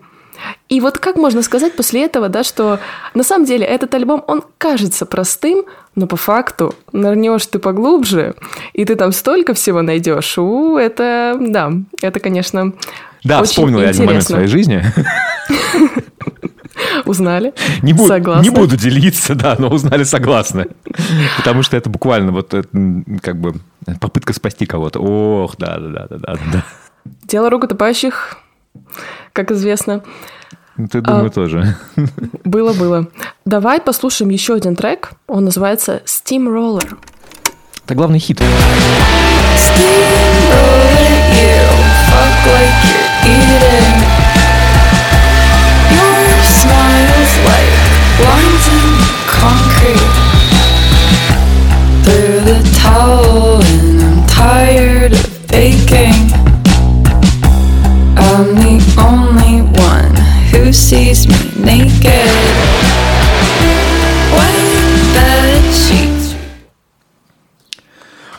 И 0.70 0.80
вот 0.80 0.98
как 1.00 1.18
можно 1.18 1.42
сказать 1.42 1.76
после 1.76 2.06
этого, 2.06 2.30
да, 2.30 2.44
что 2.44 2.80
на 3.14 3.24
самом 3.24 3.46
деле 3.46 3.66
этот 3.66 3.94
альбом, 3.94 4.24
он 4.26 4.42
кажется 4.58 5.06
простым, 5.06 5.66
но 5.96 6.08
по 6.08 6.16
факту 6.16 6.76
нырнешь 6.94 7.46
ты 7.48 7.60
поглубже, 7.60 8.36
и 8.72 8.86
ты 8.86 8.96
там 8.96 9.12
столько 9.12 9.54
всего 9.54 9.82
найдешь. 9.82 10.38
У, 10.38 10.78
это, 10.78 11.36
да, 11.40 11.74
это, 12.02 12.22
конечно, 12.22 12.72
Да, 13.24 13.40
очень 13.42 13.50
вспомнил 13.52 13.82
я 13.82 13.90
один 13.90 14.06
момент 14.06 14.24
в 14.24 14.30
интересно. 14.32 14.36
своей 14.36 14.48
жизни. 14.48 14.84
Узнали? 17.06 17.54
Не, 17.82 17.94
буду, 17.94 18.14
не 18.42 18.50
буду 18.50 18.78
делиться, 18.78 19.36
да, 19.36 19.56
но 19.60 19.70
узнали 19.70 20.04
согласны. 20.04 20.68
Потому 21.38 21.64
что 21.64 21.76
это 21.76 21.90
буквально 21.90 22.32
вот 22.32 22.54
э, 22.54 22.64
как 23.22 23.40
бы 23.40 23.56
попытка 24.00 24.34
спасти 24.34 24.66
кого-то. 24.66 25.00
Ох, 25.00 25.56
да, 25.58 25.78
да, 25.80 26.08
да, 26.10 26.18
да, 26.18 26.38
да. 26.54 26.64
Дело 27.24 27.50
рук 27.50 27.64
утопающих, 27.64 28.38
как 29.34 29.52
известно, 29.52 30.04
Ну, 30.78 30.88
Ты 30.88 31.02
думаю, 31.02 31.32
тоже. 31.32 31.76
было-было. 32.46 33.08
Давай 33.46 33.82
послушаем 33.82 34.30
еще 34.32 34.54
один 34.54 34.76
трек. 34.76 35.12
Он 35.28 35.46
называется 35.46 36.02
Steamroller. 36.06 36.98
Это 37.86 37.96
главный 37.96 38.20
хит. 38.20 38.40
Steamroller 39.58 41.10
you, 41.34 41.66
fuck 42.10 42.46
like 42.46 42.84
you're 42.86 42.99
towel, 52.90 53.62
and 53.62 54.02
I'm 54.02 54.20
tired 54.28 55.14
of 55.14 55.48
baking. 55.48 56.20
I'm 58.28 58.48
the 58.66 58.78
only 59.10 59.56
one 59.90 60.14
who 60.52 60.74
sees 60.74 61.28
me 61.28 61.40
naked. 61.70 62.32
White 64.36 65.06
bed 65.16 65.64
sheets. 65.84 66.36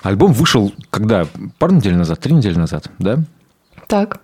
Альбом 0.02 0.32
вышел 0.32 0.72
когда? 0.90 1.26
Пару 1.58 1.74
недель 1.74 1.94
назад, 1.96 2.20
три 2.20 2.32
недели 2.34 2.58
назад, 2.58 2.90
да? 2.98 3.18
Так. 3.86 4.20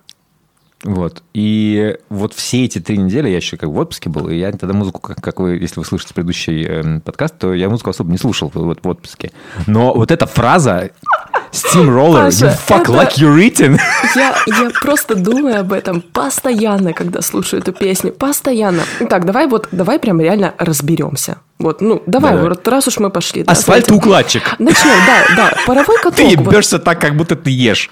Вот. 0.83 1.23
И 1.33 1.95
вот 2.09 2.33
все 2.33 2.65
эти 2.65 2.79
три 2.79 2.97
недели 2.97 3.29
я 3.29 3.37
еще 3.37 3.57
как 3.57 3.69
в 3.69 3.77
отпуске 3.77 4.09
был, 4.09 4.29
и 4.29 4.35
я 4.35 4.51
тогда 4.51 4.73
музыку, 4.73 5.01
как, 5.01 5.19
как 5.21 5.39
вы, 5.39 5.57
если 5.57 5.79
вы 5.79 5.85
слышите 5.85 6.13
предыдущий 6.13 6.63
эм, 6.65 7.01
подкаст, 7.01 7.37
то 7.39 7.53
я 7.53 7.67
музыку 7.67 7.89
особо 7.89 8.11
не 8.11 8.17
слушал 8.17 8.51
вот 8.53 8.79
в 8.83 8.87
отпуске. 8.87 9.31
Но 9.65 9.93
вот 9.93 10.11
эта 10.11 10.27
фраза 10.27 10.91
Steamroller, 11.51 12.25
Паша, 12.25 12.45
you 12.45 12.57
fuck 12.67 12.81
это- 12.83 12.91
like 12.91 13.15
you're 13.17 13.37
eating. 13.39 13.79
Я, 14.15 14.35
я 14.45 14.69
просто 14.81 15.15
думаю 15.15 15.61
об 15.61 15.73
этом 15.73 16.01
постоянно, 16.01 16.93
когда 16.93 17.21
слушаю 17.21 17.61
эту 17.61 17.73
песню. 17.73 18.11
Постоянно. 18.11 18.83
Так, 19.09 19.25
давай 19.25 19.47
вот, 19.47 19.69
давай 19.71 19.97
прям 19.97 20.21
реально 20.21 20.53
разберемся. 20.57 21.37
Вот, 21.59 21.81
ну, 21.81 22.03
давай, 22.05 22.33
Давай. 22.33 22.49
вот 22.49 22.67
раз 22.67 22.87
уж 22.87 22.99
мы 22.99 23.09
пошли. 23.09 23.43
да, 23.43 23.55
с 23.55 23.63
этим. 23.63 23.73
Асфальтоукладчик. 23.73 24.59
Начнем, 24.59 24.99
да, 25.07 25.35
да. 25.35 25.53
Паровой 25.65 25.97
каток. 25.97 26.15
Ты 26.17 26.37
вот. 26.37 26.47
ебешься 26.53 26.77
так, 26.77 27.01
как 27.01 27.15
будто 27.17 27.35
ты 27.35 27.49
ешь. 27.49 27.89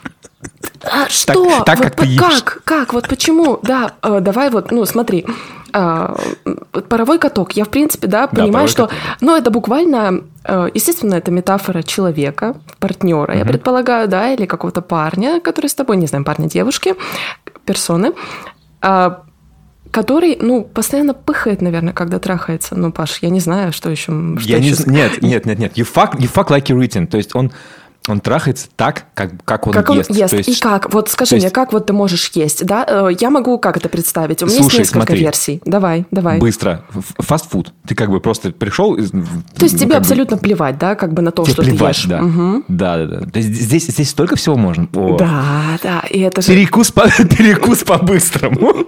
А 0.84 1.10
что? 1.10 1.64
так, 1.64 1.78
Вот 1.80 1.88
как 1.88 1.96
ты 1.96 2.04
по- 2.04 2.08
ешь. 2.08 2.20
как? 2.43 2.62
Как? 2.64 2.93
Вот 2.93 3.08
почему? 3.08 3.60
Да, 3.64 3.93
э, 4.04 4.20
давай 4.22 4.50
вот, 4.50 4.72
ну, 4.72 4.86
смотри. 4.86 5.26
Вот 5.74 6.88
паровой 6.88 7.20
каток. 7.20 7.52
Я, 7.54 7.66
в 7.66 7.70
принципе, 7.70 8.08
да, 8.08 8.28
понимаю, 8.28 8.52
паровой 8.54 8.68
что... 8.70 8.84
каток, 8.88 8.98
Ну, 9.20 9.36
это 9.36 9.52
буквально... 9.52 10.22
э, 10.46 10.70
Естественно, 10.74 11.16
это 11.16 11.32
метафора 11.32 11.84
человека, 11.84 12.56
партнера, 12.80 13.36
я 13.38 13.43
предполагаю, 13.43 14.08
да, 14.08 14.32
или 14.34 14.46
какого-то 14.46 14.82
парня, 14.82 15.41
который 15.41 15.68
с 15.68 15.74
тобой, 15.76 15.98
не 15.98 16.08
знаю, 16.08 16.24
парня, 16.24 16.48
девушки, 16.48 16.96
персоны, 17.66 18.14
а, 18.82 19.24
который, 19.91 20.38
ну, 20.41 20.64
постоянно 20.64 21.14
пыхает, 21.14 21.62
наверное, 21.62 21.93
когда 21.93 22.20
трахается. 22.20 22.76
Ну, 22.76 22.93
Паш, 22.93 23.18
я 23.22 23.30
не 23.30 23.41
знаю, 23.41 23.74
что 23.74 23.89
еще... 23.89 24.14
Что 24.39 24.50
Я 24.50 24.60
не 24.60 24.68
еще- 24.70 24.76
з- 24.84 24.88
Нет, 24.89 25.22
нет, 25.22 25.46
нет, 25.46 25.60
нет. 25.60 25.78
You 25.78 25.86
fuck, 25.93 26.14
you 26.18 26.32
fuck 26.34 26.48
like 26.48 26.68
you're 26.68 26.80
eating. 26.88 27.08
То 27.08 27.18
есть 27.18 27.36
он, 27.36 27.52
он 28.08 28.20
трахается 28.20 28.68
так, 28.76 29.06
как, 29.14 29.32
как 29.45 29.68
он 29.68 29.74
Как 29.74 29.89
он 29.89 29.97
ест. 29.97 30.10
ест, 30.10 30.30
То 30.32 30.38
есть, 30.38 30.49
и 30.49 30.60
как? 30.62 30.93
Вот 30.93 31.10
скажи 31.10 31.36
есть- 31.36 31.45
мне, 31.45 31.51
как 31.51 31.74
вот 31.74 31.86
ты 31.88 31.93
можешь 31.93 32.30
есть, 32.34 32.66
да? 32.66 32.86
Э, 32.88 33.10
Я 33.20 33.30
могу 33.30 33.58
как 33.60 33.78
это 33.78 33.89
представить? 33.89 34.43
У 34.43 34.45
меня 34.45 34.56
Слушай, 34.58 34.80
есть 34.80 34.80
несколько 34.93 34.99
смотри. 35.08 35.20
версий. 35.20 35.62
Давай, 35.66 36.06
давай. 36.12 36.39
Быстро. 36.39 36.84
Фастфуд. 37.20 37.74
Ты 37.88 37.95
как 37.95 38.10
бы 38.12 38.20
просто 38.20 38.51
пришел... 38.51 38.95
То 38.95 39.01
есть 39.01 39.14
ну, 39.14 39.68
тебе 39.68 39.80
как 39.80 39.88
бы- 39.89 39.95
абсолютно 39.97 40.38
плевать, 40.38 40.78
да, 40.78 40.95
как 40.95 41.14
бы 41.14 41.22
на 41.22 41.32
то, 41.32 41.43
Тебе 41.43 41.53
что 41.53 41.62
плевать, 41.64 41.95
ты 41.95 42.01
ешь. 42.01 42.06
да. 42.08 42.22
Мгм. 42.22 42.64
Да, 42.68 42.97
да, 42.97 43.06
да. 43.06 43.20
То 43.30 43.39
есть 43.39 43.49
здесь, 43.49 43.88
здесь 43.88 44.10
столько 44.10 44.36
всего 44.36 44.56
можно. 44.56 44.88
О. 44.93 45.18
Да, 45.18 45.78
да, 45.84 46.03
и 46.10 46.20
это 46.20 46.41
же 46.41 46.47
Перекус, 46.47 46.91
по, 46.91 47.03
перекус 47.38 47.84
по-быстрому. 47.84 48.86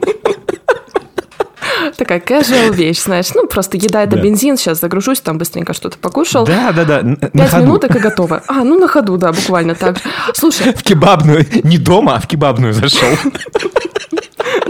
Такая 1.96 2.20
casual 2.20 2.74
вещь, 2.74 3.02
знаешь. 3.04 3.28
Ну, 3.34 3.48
просто 3.48 3.78
еда– 3.78 4.04
это 4.04 4.16
Да. 4.16 4.22
бензин, 4.22 4.58
сейчас 4.58 4.80
загружусь, 4.80 5.22
там 5.22 5.38
быстренько 5.38 5.74
что-то 5.74 5.98
покушал. 5.98 6.46
Да, 6.46 6.72
да, 6.72 6.86
да. 6.86 7.02
Пять 7.34 7.54
минуток 7.58 7.96
и 7.96 8.00
готово. 8.00 8.44
А, 8.48 8.64
ну 8.64 8.80
на 8.80 8.88
ходу, 8.88 9.18
да, 9.18 9.32
буквально 9.32 9.76
так. 9.76 9.98
же. 9.98 10.04
Слушай, 10.34 10.74
В 10.74 10.84
кебабную. 10.84 11.46
Не 11.64 11.78
дома, 11.78 12.16
а 12.16 12.20
в 12.20 12.28
кебабную 12.28 12.74
зашел. 12.74 13.10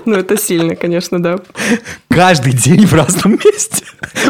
ну 0.05 0.15
это 0.15 0.37
сильно, 0.37 0.75
конечно, 0.75 1.21
да. 1.21 1.37
Каждый 2.09 2.53
день 2.53 2.85
в 2.85 2.93
разном 2.93 3.33
месте. 3.33 3.83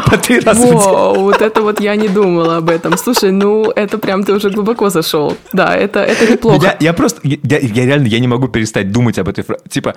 По 0.06 0.16
три 0.18 0.40
раза 0.40 0.66
в 0.66 0.70
день. 0.70 1.22
Вот 1.22 1.40
это 1.40 1.62
вот 1.62 1.80
я 1.80 1.96
не 1.96 2.08
думала 2.08 2.56
об 2.58 2.68
этом. 2.68 2.96
Слушай, 2.98 3.30
ну 3.32 3.70
это 3.70 3.98
прям 3.98 4.24
ты 4.24 4.32
уже 4.32 4.50
глубоко 4.50 4.90
зашел. 4.90 5.36
Да, 5.52 5.74
это, 5.76 6.00
это 6.00 6.30
неплохо. 6.30 6.64
Я, 6.64 6.76
я 6.80 6.92
просто, 6.92 7.20
я, 7.22 7.38
я 7.58 7.86
реально, 7.86 8.06
я 8.06 8.18
не 8.18 8.28
могу 8.28 8.48
перестать 8.48 8.90
думать 8.92 9.18
об 9.18 9.28
этой 9.28 9.44
фразе. 9.44 9.62
Типа, 9.68 9.94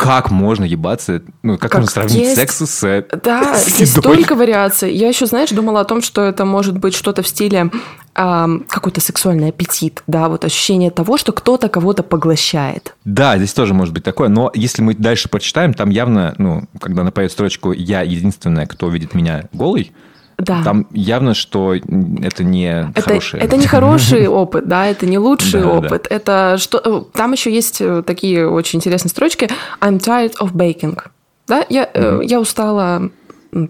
как 0.00 0.30
можно 0.30 0.64
ебаться, 0.64 1.20
ну, 1.42 1.58
как, 1.58 1.72
Как 1.72 1.80
можно 1.82 1.90
сравнить 1.92 2.16
есть. 2.16 2.34
секс 2.36 2.56
с, 2.58 2.82
э, 2.84 3.04
Да, 3.22 3.54
с 3.54 3.68
едой? 3.74 3.86
столько 3.86 4.34
вариаций. 4.34 4.94
Я 4.94 5.08
еще, 5.08 5.26
знаешь, 5.26 5.50
думала 5.50 5.80
о 5.80 5.84
том, 5.84 6.00
что 6.00 6.22
это 6.22 6.46
может 6.46 6.78
быть 6.78 6.94
что-то 6.94 7.22
в 7.22 7.28
стиле 7.28 7.70
ам, 8.14 8.64
какой-то 8.66 9.02
сексуальный 9.02 9.50
аппетит, 9.50 10.02
да, 10.06 10.30
вот 10.30 10.46
ощущение 10.46 10.90
того, 10.90 11.18
что 11.18 11.32
кто-то 11.32 11.68
кого-то 11.68 12.02
поглощает. 12.02 12.94
Да, 13.04 13.36
здесь 13.36 13.52
тоже 13.52 13.74
может 13.74 13.92
быть 13.92 14.02
такое, 14.02 14.28
но 14.30 14.50
если 14.54 14.80
мы 14.80 14.94
дальше 14.94 15.28
прочитаем, 15.28 15.74
там 15.74 15.90
явно, 15.90 16.34
ну, 16.38 16.64
когда 16.80 17.02
она 17.02 17.10
поет 17.10 17.30
строчку 17.30 17.72
«Я 17.72 18.00
единственная, 18.00 18.66
кто 18.66 18.88
видит 18.88 19.14
меня 19.14 19.48
голой», 19.52 19.92
Да. 20.40 20.62
там 20.64 20.86
явно, 20.92 21.34
что 21.34 21.74
это 21.74 22.44
не 22.44 22.90
это, 22.94 23.02
хорошее. 23.02 23.42
это 23.42 23.56
не 23.56 23.66
хороший 23.66 24.26
опыт, 24.28 24.66
да, 24.68 24.86
это 24.86 25.06
не 25.06 25.18
лучший 25.18 25.60
Да, 25.60 25.66
да, 25.66 25.72
опыт. 25.78 26.06
Это 26.10 26.56
что? 26.58 26.80
э, 26.84 27.16
Там 27.16 27.32
еще 27.32 27.52
есть 27.52 27.80
э, 27.80 28.02
такие 28.06 28.48
очень 28.48 28.78
интересные 28.78 29.10
строчки. 29.10 29.48
I'm 29.80 29.98
tired 29.98 30.34
of 30.40 30.52
baking. 30.52 30.98
Да, 31.46 31.64
я, 31.68 31.88
э, 31.92 32.20
я 32.24 32.40
устала 32.40 33.10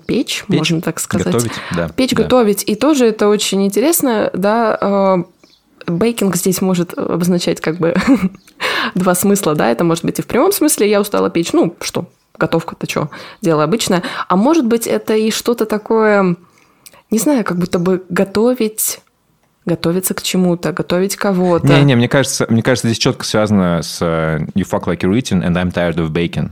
печь, 0.06 0.44
Печь, 0.48 0.58
можно 0.58 0.80
так 0.82 1.00
сказать. 1.00 1.26
готовить, 1.26 1.52
да, 1.74 1.88
Печь, 1.88 2.10
да. 2.14 2.22
готовить. 2.22 2.64
И 2.66 2.74
тоже 2.74 3.06
это 3.06 3.28
очень 3.28 3.64
интересно, 3.64 4.30
да. 4.34 5.24
Бейкинг 5.86 6.36
здесь 6.36 6.60
может 6.60 6.96
обозначать 6.96 7.60
как 7.60 7.78
бы 7.78 7.94
два 8.94 9.14
смысла, 9.14 9.54
да, 9.54 9.70
это 9.70 9.82
может 9.82 10.04
быть 10.04 10.18
и 10.18 10.22
в 10.22 10.26
прямом 10.26 10.52
смысле 10.52 10.88
я 10.88 11.00
устала 11.00 11.30
печь, 11.30 11.52
ну 11.52 11.74
что, 11.80 12.04
готовка-то 12.38 12.88
что, 12.88 13.08
дело 13.40 13.64
обычное, 13.64 14.02
а 14.28 14.36
может 14.36 14.66
быть 14.66 14.86
это 14.86 15.14
и 15.14 15.30
что-то 15.30 15.64
такое, 15.66 16.36
не 17.10 17.18
знаю, 17.18 17.44
как 17.44 17.58
будто 17.58 17.78
бы 17.78 18.04
готовить 18.08 19.00
готовиться 19.66 20.14
к 20.14 20.22
чему-то, 20.22 20.72
готовить 20.72 21.16
кого-то. 21.16 21.66
Не-не, 21.66 21.94
мне 21.94 22.08
кажется, 22.08 22.46
мне 22.48 22.62
кажется, 22.62 22.88
здесь 22.88 22.98
четко 22.98 23.24
связано 23.24 23.82
с 23.82 23.98
э, 24.00 24.46
You 24.54 24.66
fuck 24.68 24.84
like 24.84 25.00
you're 25.00 25.16
eating 25.16 25.44
and 25.44 25.54
I'm 25.54 25.72
tired 25.72 25.96
of 25.96 26.10
baking. 26.10 26.50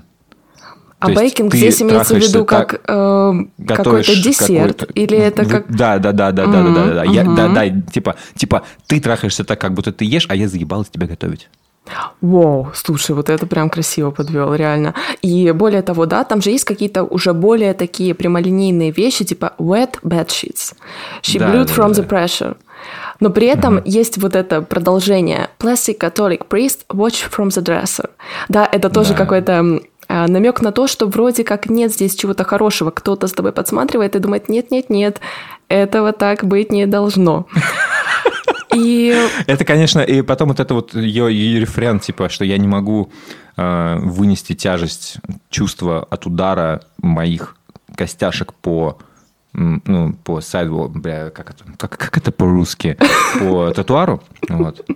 А 1.00 1.06
То 1.06 1.14
бейкинг 1.14 1.54
здесь 1.54 1.80
имеется 1.80 2.14
в 2.14 2.18
виду 2.18 2.44
как 2.44 2.80
э, 2.86 3.32
какой-то 3.66 4.16
десерт 4.20 4.80
какой 4.80 5.02
или 5.04 5.16
это 5.16 5.44
как 5.44 5.70
да 5.70 5.98
да 5.98 6.10
да 6.10 6.32
да 6.32 6.46
да 6.46 6.62
да 6.62 6.72
да 6.72 7.04
да 7.04 7.24
да 7.36 7.48
да 7.48 7.82
типа 7.92 8.16
типа 8.34 8.64
ты 8.88 8.98
трахаешься 9.00 9.44
так 9.44 9.60
как 9.60 9.74
будто 9.74 9.92
ты 9.92 10.04
ешь 10.04 10.26
а 10.28 10.34
я 10.34 10.48
заебалась 10.48 10.88
тебя 10.88 11.06
готовить 11.06 11.48
Вау, 12.20 12.70
слушай, 12.74 13.14
вот 13.14 13.28
это 13.30 13.46
прям 13.46 13.70
красиво 13.70 14.10
подвел, 14.10 14.54
реально. 14.54 14.94
И 15.22 15.50
более 15.52 15.82
того, 15.82 16.06
да, 16.06 16.24
там 16.24 16.42
же 16.42 16.50
есть 16.50 16.64
какие-то 16.64 17.04
уже 17.04 17.32
более 17.32 17.74
такие 17.74 18.14
прямолинейные 18.14 18.90
вещи, 18.90 19.24
типа 19.24 19.52
wet 19.58 20.00
bed 20.02 20.26
sheets. 20.28 20.74
She 21.22 21.38
Да, 21.38 21.48
blew 21.50 21.64
да, 21.64 21.72
from 21.74 21.94
да. 21.94 22.02
the 22.02 22.08
pressure. 22.08 22.56
Но 23.20 23.30
при 23.30 23.48
этом 23.48 23.82
есть 23.84 24.18
вот 24.18 24.36
это 24.36 24.62
продолжение. 24.62 25.48
Plastic 25.58 25.98
Catholic 25.98 26.46
priest 26.48 26.80
watch 26.88 27.28
from 27.30 27.48
the 27.48 27.62
dresser. 27.62 28.10
Да, 28.48 28.68
это 28.70 28.88
тоже 28.90 29.10
Да. 29.10 29.16
какой-то 29.18 29.80
намек 30.08 30.62
на 30.62 30.72
то, 30.72 30.86
что 30.86 31.06
вроде 31.06 31.44
как 31.44 31.68
нет 31.68 31.92
здесь 31.92 32.14
чего-то 32.14 32.44
хорошего. 32.44 32.90
Кто-то 32.90 33.26
с 33.26 33.32
тобой 33.32 33.52
подсматривает 33.52 34.16
и 34.16 34.20
думает, 34.20 34.48
нет-нет-нет, 34.48 35.20
этого 35.68 36.12
так 36.12 36.44
быть 36.44 36.70
не 36.72 36.86
должно. 36.86 37.46
И 38.74 39.14
Это, 39.46 39.64
конечно, 39.64 40.00
и 40.00 40.22
потом 40.22 40.48
вот 40.48 40.60
это 40.60 40.74
вот 40.74 40.94
ее, 40.94 41.32
ее 41.32 41.60
рефрен, 41.60 42.00
типа, 42.00 42.28
что 42.28 42.44
я 42.44 42.58
не 42.58 42.68
могу 42.68 43.10
э, 43.56 43.98
вынести 44.00 44.54
тяжесть 44.54 45.16
чувства 45.50 46.06
от 46.08 46.26
удара 46.26 46.82
моих 47.00 47.56
костяшек 47.94 48.52
по 48.54 48.98
ну, 49.54 50.12
по 50.24 50.40
сайдвол, 50.40 50.88
бля, 50.88 51.30
как 51.30 51.50
это, 51.50 51.64
как, 51.76 51.96
как 51.96 52.16
это 52.18 52.30
по-русски, 52.30 52.96
по 53.40 53.72
тротуару, 53.72 54.22
вот. 54.48 54.86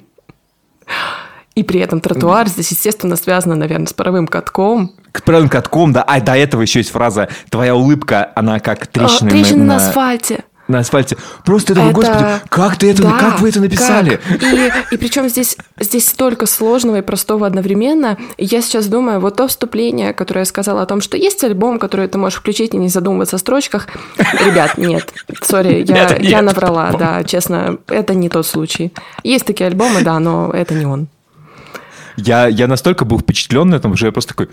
И 1.55 1.65
при 1.65 1.81
этом 1.81 2.01
тротуар 2.01 2.49
здесь, 2.49 2.71
естественно, 2.71 3.17
связано, 3.17 3.55
наверное, 3.55 3.87
с 3.87 3.93
паровым 3.93 4.27
катком. 4.27 4.93
К 5.13 5.23
правым 5.23 5.49
катком, 5.51 5.93
да, 5.93 6.03
а 6.03 6.21
до 6.21 6.35
этого 6.35 6.63
еще 6.63 6.79
есть 6.79 6.91
фраза 6.91 7.29
«Твоя 7.51 7.75
улыбка, 7.75 8.33
она 8.35 8.59
как 8.59 8.85
А, 8.85 8.87
трещины, 8.87 9.31
трещины 9.31 9.65
на, 9.65 9.77
на, 9.77 9.89
асфальте. 9.89 10.45
На 10.69 10.79
асфальте». 10.81 11.17
Просто 11.45 11.73
это, 11.73 11.83
Это- 11.83 11.93
господи, 11.93 12.25
как 12.49 12.77
ты 12.77 12.91
это, 12.91 13.03
Да, 13.03 13.19
как 13.19 13.41
вы 13.41 13.49
это 13.51 13.61
написали? 13.61 14.21
как? 14.29 14.43
И, 14.43 14.73
и 14.93 14.97
причем 14.97 15.29
здесь, 15.29 15.57
здесь 15.81 16.09
столько 16.09 16.47
сложного 16.47 16.97
и 16.97 17.03
простого 17.03 17.47
одновременно. 17.47 18.17
И 18.37 18.45
я 18.45 18.63
сейчас 18.63 18.87
думаю, 18.87 19.21
вот 19.21 19.37
то 19.37 19.49
вступление, 19.49 20.13
которое 20.13 20.41
я 20.41 20.45
сказала 20.47 20.83
о 20.83 20.87
том, 20.87 21.01
что 21.01 21.17
есть 21.17 21.43
альбом, 21.45 21.79
который 21.79 22.09
ты 22.09 22.19
можешь 22.19 22.39
включить 22.39 22.75
и 22.75 22.77
не 22.77 22.89
задумываться 22.89 23.37
о 23.37 23.39
строчках. 23.39 23.89
Ребят, 24.19 24.79
нет, 24.79 25.13
сори, 25.43 25.85
я, 25.87 26.17
я 26.17 26.41
нет, 26.41 26.43
наврала, 26.43 26.93
да, 26.93 27.25
честно, 27.25 27.79
это 27.89 28.15
не 28.15 28.29
тот 28.29 28.47
случай. 28.47 28.93
Есть 29.23 29.45
такие 29.47 29.67
альбомы, 29.69 30.03
да, 30.03 30.19
но 30.19 30.51
это 30.53 30.75
не 30.75 30.87
он. 30.87 31.09
Я, 32.17 32.47
я 32.47 32.67
настолько 32.67 33.05
был 33.05 33.19
впечатлен 33.19 33.69
на 33.71 33.77
этом, 33.77 33.97
что 33.97 34.07
я 34.07 34.13
просто 34.13 34.35
такой, 34.35 34.51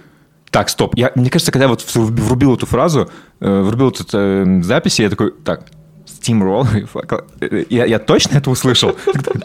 так, 0.50 0.70
стоп. 0.70 0.96
Я, 0.96 1.12
мне 1.16 1.30
кажется, 1.30 1.52
когда 1.52 1.66
я 1.66 1.70
вот 1.70 1.86
врубил 1.94 2.56
эту 2.56 2.66
фразу, 2.66 3.10
э, 3.40 3.62
врубил 3.62 3.90
эту 3.90 4.06
э, 4.14 4.62
запись, 4.64 5.00
я 5.00 5.10
такой, 5.10 5.32
так, 5.44 5.64
Э, 7.42 7.64
я, 7.70 7.86
я 7.86 8.00
точно 8.00 8.38
это 8.38 8.50
услышал? 8.50 8.96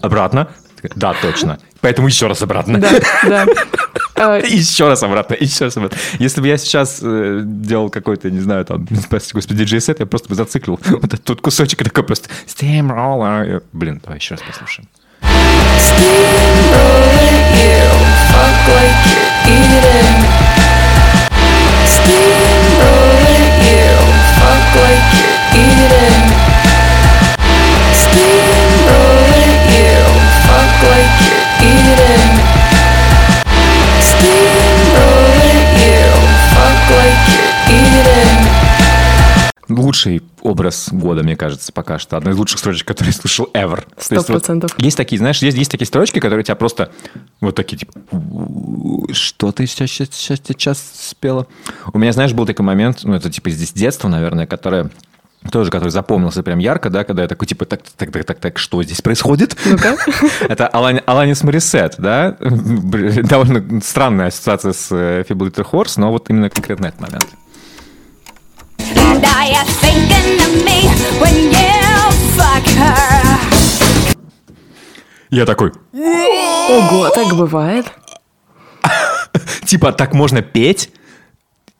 Обратно? 0.02 0.48
Да, 0.96 1.14
точно. 1.20 1.58
Поэтому 1.80 2.08
еще 2.08 2.26
раз 2.26 2.42
обратно. 2.42 2.78
Да, 2.78 2.90
да. 3.26 3.46
Э, 4.16 4.40
Еще 4.46 4.86
раз 4.86 5.02
обратно, 5.02 5.34
еще 5.38 5.64
раз 5.64 5.76
обратно. 5.76 5.98
Если 6.20 6.40
бы 6.40 6.46
я 6.46 6.56
сейчас 6.56 7.00
э, 7.02 7.40
делал 7.44 7.90
какой-то, 7.90 8.30
не 8.30 8.38
знаю, 8.40 8.64
там, 8.64 8.86
господи, 9.10 9.54
диджей-сет, 9.54 9.98
я 9.98 10.06
просто 10.06 10.28
бы 10.28 10.36
зациклил 10.36 10.78
вот 10.88 11.04
этот 11.12 11.28
вот 11.28 11.40
кусочек 11.40 11.82
такой 11.82 12.04
просто 12.04 12.28
Steamroller. 12.46 13.54
Я- 13.54 13.60
Блин, 13.72 14.00
давай 14.04 14.18
еще 14.20 14.34
раз 14.36 14.42
послушаем. 14.46 14.88
Steamroller 15.78 17.04
you, 17.58 17.90
fuck 18.30 18.58
like 18.70 19.02
you're 19.10 19.32
eating. 19.50 20.20
Steamroller 21.86 22.33
Лучший 39.68 40.22
образ 40.42 40.88
года, 40.92 41.22
мне 41.22 41.36
кажется, 41.36 41.72
пока 41.72 41.98
что. 41.98 42.18
Одна 42.18 42.32
из 42.32 42.36
лучших 42.36 42.58
строчек, 42.58 42.86
которые 42.86 43.14
я 43.14 43.20
слышал 43.20 43.48
ever. 43.54 43.82
То 43.96 44.04
Сто 44.04 44.14
есть 44.14 44.28
вот 44.28 44.34
процентов. 44.34 44.74
есть 44.78 44.96
такие, 44.96 45.18
знаешь, 45.18 45.38
есть, 45.38 45.56
есть 45.56 45.70
такие 45.70 45.86
строчки, 45.86 46.18
которые 46.18 46.44
тебя 46.44 46.54
просто 46.54 46.92
вот 47.40 47.54
такие, 47.54 47.78
типа, 47.78 47.92
«У-у-у, 48.10 49.12
что 49.14 49.52
ты 49.52 49.66
сейчас, 49.66 49.90
сейчас, 49.90 50.10
сейчас, 50.12 50.40
сейчас 50.46 50.92
спела? 50.94 51.46
У 51.94 51.98
меня, 51.98 52.12
знаешь, 52.12 52.34
был 52.34 52.44
такой 52.44 52.64
момент, 52.66 53.00
ну, 53.04 53.14
это 53.14 53.30
типа 53.30 53.48
здесь 53.50 53.72
детство, 53.72 54.08
наверное, 54.08 54.46
которое 54.46 54.90
тоже, 55.50 55.70
который 55.70 55.90
запомнился 55.90 56.42
прям 56.42 56.58
ярко, 56.58 56.90
да, 56.90 57.04
когда 57.04 57.22
я 57.22 57.28
такой, 57.28 57.46
типа, 57.46 57.64
так, 57.64 57.82
так, 57.96 58.10
так, 58.10 58.24
так, 58.24 58.38
так, 58.40 58.58
что 58.58 58.82
здесь 58.82 59.00
происходит? 59.00 59.56
Ну-ка. 59.64 59.96
Это 60.48 60.70
Алани- 60.72 61.02
Аланис 61.06 61.42
Морисет, 61.42 61.96
да? 61.98 62.36
Довольно 62.40 63.80
странная 63.80 64.28
ассоциация 64.28 64.72
с 64.72 64.90
Feeble 64.90 65.50
Little 65.50 65.66
Horse, 65.70 65.94
но 65.96 66.10
вот 66.10 66.30
именно 66.30 66.50
конкретно 66.50 66.86
этот 66.86 67.00
момент. 67.00 67.26
Я 75.30 75.46
такой, 75.46 75.72
Ого, 75.92 77.08
так 77.10 77.34
бывает. 77.34 77.86
типа, 79.64 79.92
так 79.92 80.14
можно 80.14 80.42
петь? 80.42 80.90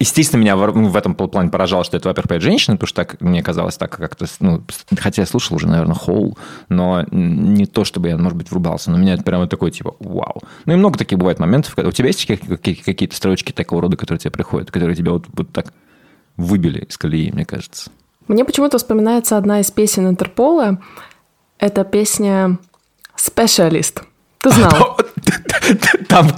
Естественно, 0.01 0.41
меня 0.41 0.57
в 0.57 0.75
ну, 0.75 0.89
в 0.89 0.97
этом 0.97 1.15
плане 1.15 1.51
поражало, 1.51 1.85
что 1.85 1.97
это, 1.97 2.09
во-первых, 2.09 2.29
поет 2.29 2.43
женщина, 2.43 2.77
потому 2.77 2.89
что 2.89 3.05
так, 3.05 3.21
мне 3.21 3.43
казалось, 3.45 3.77
так 3.77 3.97
как-то, 3.97 4.27
ну, 4.41 4.63
хотя 4.99 5.23
я 5.23 5.27
слушал 5.27 5.57
уже, 5.57 5.69
наверное, 5.69 5.95
Хоул, 5.95 6.37
но 6.69 7.05
не 7.13 7.67
то, 7.67 7.85
чтобы 7.85 8.09
я, 8.09 8.19
может 8.19 8.37
быть, 8.37 8.51
врубался, 8.51 8.91
но 8.91 8.99
меня 8.99 9.15
это 9.15 9.23
прямо 9.23 9.47
такой, 9.47 9.71
типа, 9.71 9.95
вау. 10.01 10.43
Ну 10.65 10.73
и 10.73 10.77
много 10.77 10.99
таких 10.99 11.19
бывает 11.19 11.39
моментов, 11.39 11.77
когда 11.77 11.89
у 11.89 11.93
тебя 11.93 12.09
есть 12.09 12.27
какие- 12.27 12.57
какие- 12.57 12.75
какие-то 12.75 13.15
строчки 13.15 13.53
такого 13.53 13.83
рода, 13.83 13.97
которые 13.97 14.19
тебе 14.19 14.33
приходят, 14.33 14.73
которые 14.73 14.97
тебя 14.97 15.13
вот, 15.13 15.27
вот 15.33 15.53
так 15.53 15.73
выбили 16.37 16.81
из 16.81 16.99
колеи, 16.99 17.31
мне 17.31 17.45
кажется. 17.45 17.91
Мне 18.27 18.45
почему-то 18.45 18.79
вспоминается 18.79 19.37
одна 19.37 19.61
из 19.61 19.71
песен 19.71 20.09
Интерпола. 20.09 20.81
Это 21.59 21.85
песня 21.85 22.59
«Специалист». 23.15 24.03
Ты 24.41 24.51
знал? 24.51 24.99
Там, 26.09 26.29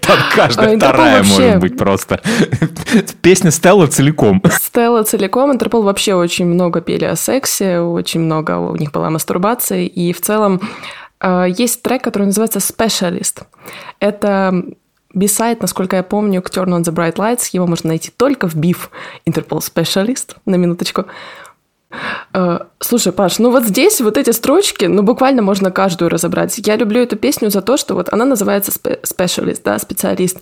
там 0.00 0.18
каждая 0.34 0.68
А, 0.70 0.74
Интерпол 0.74 0.88
вторая 0.94 1.16
вообще- 1.18 1.32
может 1.42 1.58
быть 1.60 1.76
просто. 1.76 2.20
Песня 3.22 3.50
Стелла 3.50 3.86
целиком. 3.86 4.42
Стелла 4.50 5.02
целиком. 5.02 5.52
Интерпол 5.52 5.82
вообще 5.82 6.14
очень 6.14 6.46
много 6.46 6.80
пели 6.80 7.04
о 7.04 7.16
сексе, 7.16 7.80
очень 7.80 8.20
много 8.20 8.58
у 8.58 8.76
них 8.76 8.92
была 8.92 9.10
мастурбации. 9.10 9.86
И 9.86 10.12
в 10.12 10.20
целом 10.20 10.60
э, 11.20 11.46
есть 11.56 11.82
трек, 11.82 12.02
который 12.02 12.24
называется 12.24 12.58
«Specialist». 12.58 13.42
Это 14.00 14.64
бисайд, 15.14 15.62
насколько 15.62 15.96
я 15.96 16.02
помню, 16.02 16.42
к 16.42 16.50
Turn 16.50 16.68
on 16.68 16.82
the 16.82 16.92
Bright 16.94 17.16
Lights. 17.16 17.48
Его 17.52 17.66
можно 17.66 17.88
найти 17.88 18.10
только 18.16 18.48
в 18.48 18.54
биф 18.54 18.90
Интерпол 19.24 19.58
Specialist, 19.58 20.36
на 20.44 20.56
минуточку. 20.56 21.06
Э, 22.32 22.58
Слушай, 22.80 23.12
Паш, 23.12 23.38
ну 23.38 23.50
вот 23.50 23.64
здесь 23.64 24.00
вот 24.00 24.16
эти 24.16 24.30
строчки, 24.30 24.84
ну 24.84 25.02
буквально 25.02 25.42
можно 25.42 25.70
каждую 25.70 26.08
разобрать. 26.08 26.58
Я 26.58 26.76
люблю 26.76 27.02
эту 27.02 27.16
песню 27.16 27.50
за 27.50 27.62
то, 27.62 27.76
что 27.76 27.94
вот 27.94 28.12
она 28.12 28.24
называется 28.24 28.70
specialist, 28.70 29.60
да, 29.64 29.78
специалист. 29.78 30.38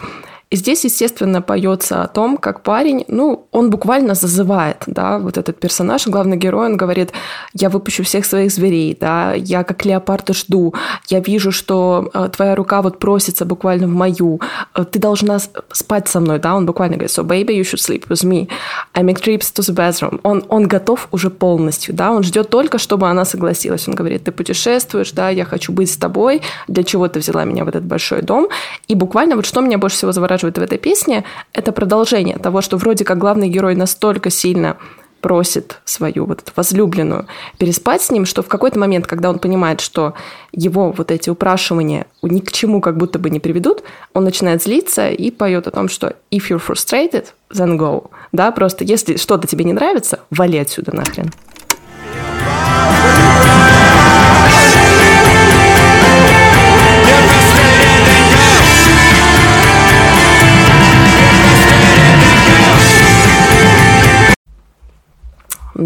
И 0.50 0.56
здесь, 0.56 0.84
естественно, 0.84 1.42
поется 1.42 2.02
о 2.02 2.06
том, 2.06 2.36
как 2.36 2.62
парень, 2.62 3.04
ну, 3.08 3.46
он 3.50 3.70
буквально 3.70 4.14
зазывает, 4.14 4.84
да, 4.86 5.18
вот 5.18 5.36
этот 5.38 5.58
персонаж, 5.58 6.06
главный 6.06 6.36
герой, 6.36 6.66
он 6.66 6.76
говорит, 6.76 7.12
я 7.54 7.70
выпущу 7.70 8.04
всех 8.04 8.24
своих 8.24 8.52
зверей, 8.52 8.96
да, 9.00 9.32
я 9.32 9.64
как 9.64 9.84
леопард 9.84 10.34
жду, 10.34 10.74
я 11.08 11.20
вижу, 11.20 11.50
что 11.50 12.10
э, 12.14 12.28
твоя 12.32 12.54
рука 12.54 12.82
вот 12.82 12.98
просится 12.98 13.44
буквально 13.44 13.88
в 13.88 13.90
мою, 13.90 14.40
э, 14.74 14.84
ты 14.84 14.98
должна 14.98 15.38
спать 15.72 16.08
со 16.08 16.20
мной, 16.20 16.38
да, 16.38 16.54
он 16.54 16.66
буквально 16.66 16.96
говорит, 16.96 17.10
so 17.10 17.24
baby, 17.24 17.58
you 17.58 17.62
should 17.62 17.80
sleep 17.80 18.06
with 18.08 18.24
me, 18.24 18.48
I 18.92 19.02
make 19.02 19.20
trips 19.20 19.52
to 19.54 19.62
the 19.62 19.74
bathroom. 19.74 20.20
Он, 20.22 20.44
он 20.48 20.68
готов 20.68 21.08
уже 21.10 21.30
полностью, 21.30 21.94
да, 21.94 22.12
он 22.12 22.22
ждет 22.22 22.50
только, 22.50 22.78
чтобы 22.78 23.08
она 23.08 23.24
согласилась. 23.24 23.88
Он 23.88 23.94
говорит, 23.94 24.24
ты 24.24 24.32
путешествуешь, 24.32 25.12
да, 25.12 25.30
я 25.30 25.44
хочу 25.44 25.72
быть 25.72 25.90
с 25.90 25.96
тобой, 25.96 26.42
для 26.68 26.84
чего 26.84 27.08
ты 27.08 27.18
взяла 27.18 27.44
меня 27.44 27.64
в 27.64 27.68
этот 27.68 27.84
большой 27.84 28.22
дом. 28.22 28.48
И 28.86 28.94
буквально 28.94 29.36
вот 29.36 29.46
что 29.46 29.60
меня 29.60 29.78
больше 29.78 29.96
всего 29.96 30.12
завораживает 30.12 30.33
в 30.42 30.62
этой 30.62 30.78
песне, 30.78 31.24
это 31.52 31.72
продолжение 31.72 32.38
того, 32.38 32.60
что 32.60 32.76
вроде 32.76 33.04
как 33.04 33.18
главный 33.18 33.48
герой 33.48 33.74
настолько 33.74 34.30
сильно 34.30 34.76
просит 35.24 35.80
свою 35.86 36.26
вот 36.26 36.42
эту 36.42 36.52
возлюбленную 36.54 37.26
переспать 37.56 38.02
с 38.02 38.10
ним, 38.10 38.26
что 38.26 38.42
в 38.42 38.48
какой-то 38.48 38.78
момент, 38.78 39.06
когда 39.06 39.30
он 39.30 39.38
понимает, 39.38 39.80
что 39.80 40.12
его 40.52 40.92
вот 40.92 41.10
эти 41.10 41.30
упрашивания 41.30 42.04
ни 42.20 42.40
к 42.40 42.52
чему 42.52 42.82
как 42.82 42.98
будто 42.98 43.18
бы 43.18 43.30
не 43.30 43.40
приведут, 43.40 43.84
он 44.12 44.24
начинает 44.24 44.62
злиться 44.62 45.08
и 45.08 45.30
поет 45.30 45.66
о 45.66 45.70
том, 45.70 45.88
что 45.88 46.14
if 46.30 46.50
you're 46.50 46.62
frustrated, 46.62 47.28
then 47.50 47.78
go. 47.78 48.10
Да, 48.32 48.50
просто 48.50 48.84
если 48.84 49.16
что-то 49.16 49.46
тебе 49.46 49.64
не 49.64 49.72
нравится, 49.72 50.20
вали 50.28 50.58
отсюда 50.58 50.94
нахрен. 50.94 51.30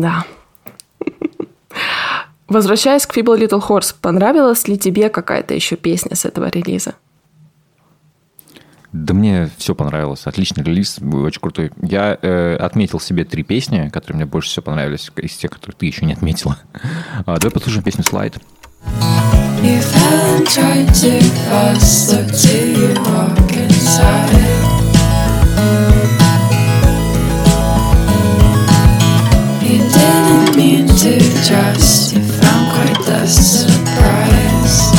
Да. 0.01 0.25
Возвращаясь 2.47 3.05
к 3.05 3.17
Feeble 3.17 3.39
Little 3.39 3.67
Horse, 3.67 3.95
понравилась 4.01 4.69
ли 4.69 4.79
тебе 4.79 5.11
какая-то 5.11 5.55
еще 5.55 5.77
песня 5.77 6.17
с 6.17 6.25
этого 6.25 6.49
релиза? 6.49 6.95
Да 8.93 9.13
мне 9.13 9.51
все 9.59 9.75
понравилось. 9.75 10.23
Отличный 10.25 10.65
релиз, 10.65 10.99
очень 10.99 11.41
крутой. 11.41 11.73
Я 11.83 12.17
э, 12.21 12.57
отметил 12.57 13.01
себе 13.01 13.25
три 13.25 13.43
песни, 13.43 13.91
которые 13.93 14.17
мне 14.17 14.25
больше 14.25 14.49
всего 14.49 14.63
понравились, 14.63 15.11
из 15.17 15.37
тех, 15.37 15.51
которые 15.51 15.77
ты 15.77 15.87
еще 15.87 16.07
не 16.07 16.15
отметила. 16.15 16.57
А, 17.27 17.39
давай 17.39 17.51
послушаем 17.51 17.85
песню 17.85 18.05
«Слайд». 18.05 18.39
You 19.61 19.83
haven't 19.83 20.47
tried 20.47 20.87
too 20.95 21.21
fast, 21.51 22.13
look 22.13 22.31
till 22.31 22.79
you 22.79 22.95
walk 23.03 23.53
inside. 23.53 24.68
Didn't 29.93 30.57
mean 30.57 30.87
to 30.87 31.19
trust, 31.47 32.15
you 32.15 32.21
found 32.23 32.67
quite 32.73 33.01
the 33.07 33.27
surprise. 33.27 34.93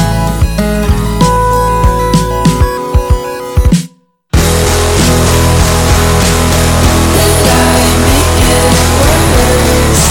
Did 7.15 7.47
I 7.47 7.81
make 8.05 8.39
it 8.55 8.73
worse? 8.99 10.05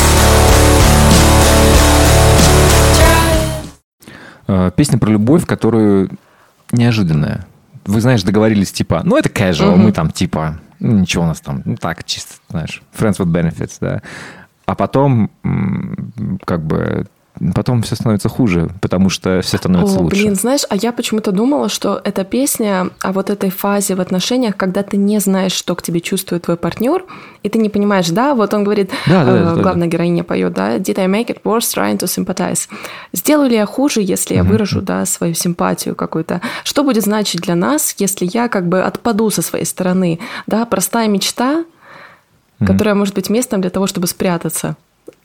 Try 2.99 3.33
Э, 4.49 4.71
Песня 4.77 4.99
про 4.99 5.11
любовь, 5.11 5.45
которую 5.47 6.11
неожиданная. 6.73 7.47
Вы, 7.85 8.01
знаешь, 8.01 8.23
договорились, 8.23 8.73
типа, 8.73 9.03
ну, 9.05 9.17
это 9.17 9.29
casual, 9.31 9.77
мы 9.77 9.93
там, 9.93 10.11
типа, 10.11 10.59
ну, 10.79 10.99
ничего 10.99 11.25
у 11.25 11.27
нас 11.27 11.41
там, 11.41 11.63
ну, 11.65 11.77
так, 11.77 12.05
чисто, 12.05 12.35
знаешь, 12.51 12.83
friends 12.97 13.19
with 13.19 13.27
benefits, 13.33 13.79
да. 13.81 14.03
А 14.69 14.75
потом, 14.75 15.31
как 16.45 16.63
бы, 16.63 17.07
потом 17.55 17.81
все 17.81 17.95
становится 17.95 18.29
хуже, 18.29 18.69
потому 18.83 19.09
что 19.09 19.41
все 19.41 19.57
становится 19.57 19.97
О, 19.99 20.03
лучше. 20.03 20.17
блин, 20.17 20.35
знаешь, 20.35 20.65
а 20.69 20.77
я 20.77 20.93
почему-то 20.93 21.33
думала, 21.33 21.71
что 21.71 21.99
эта 22.05 22.23
песня 22.23 22.91
о 23.01 23.13
вот 23.13 23.31
этой 23.31 23.49
фазе 23.49 23.95
в 23.95 24.01
отношениях, 24.03 24.59
когда 24.59 24.83
ты 24.83 24.99
не 24.99 25.21
знаешь, 25.21 25.53
что 25.53 25.75
к 25.75 25.81
тебе 25.81 26.03
чувствует 26.03 26.43
твой 26.43 26.59
партнер, 26.59 27.03
и 27.43 27.49
ты 27.49 27.59
не 27.59 27.71
понимаешь, 27.71 28.11
да, 28.11 28.35
вот 28.35 28.53
он 28.53 28.63
говорит, 28.63 28.91
Да, 29.07 29.25
да, 29.25 29.37
э, 29.37 29.45
да, 29.45 29.55
да, 29.55 29.63
главная 29.63 29.89
героиня 29.89 30.23
поет, 30.23 30.53
да, 30.53 30.77
did 30.77 30.99
I 30.99 31.07
make 31.07 31.29
it 31.29 31.41
worse 31.45 31.75
trying 31.75 31.97
to 31.97 32.05
sympathize? 32.05 32.69
Сделаю 33.15 33.49
ли 33.49 33.57
я 33.57 33.65
хуже, 33.65 34.03
если 34.03 34.35
я 34.35 34.45
выражу, 34.45 34.83
да, 34.83 35.07
свою 35.07 35.33
симпатию 35.33 35.95
какую-то? 35.95 36.43
Что 36.63 36.85
будет 36.85 37.05
значить 37.05 37.41
для 37.41 37.55
нас, 37.55 37.95
если 37.97 38.29
я 38.31 38.49
как 38.49 38.69
бы 38.69 38.83
отпаду 38.83 39.31
со 39.31 39.41
своей 39.41 39.65
стороны, 39.65 40.19
да, 40.47 40.67
простая 40.67 41.09
мечта, 41.09 41.65
которая 42.67 42.95
может 42.95 43.15
быть 43.15 43.31
местом 43.31 43.61
для 43.61 43.71
того, 43.71 43.87
чтобы 43.87 44.07
спрятаться. 44.07 44.77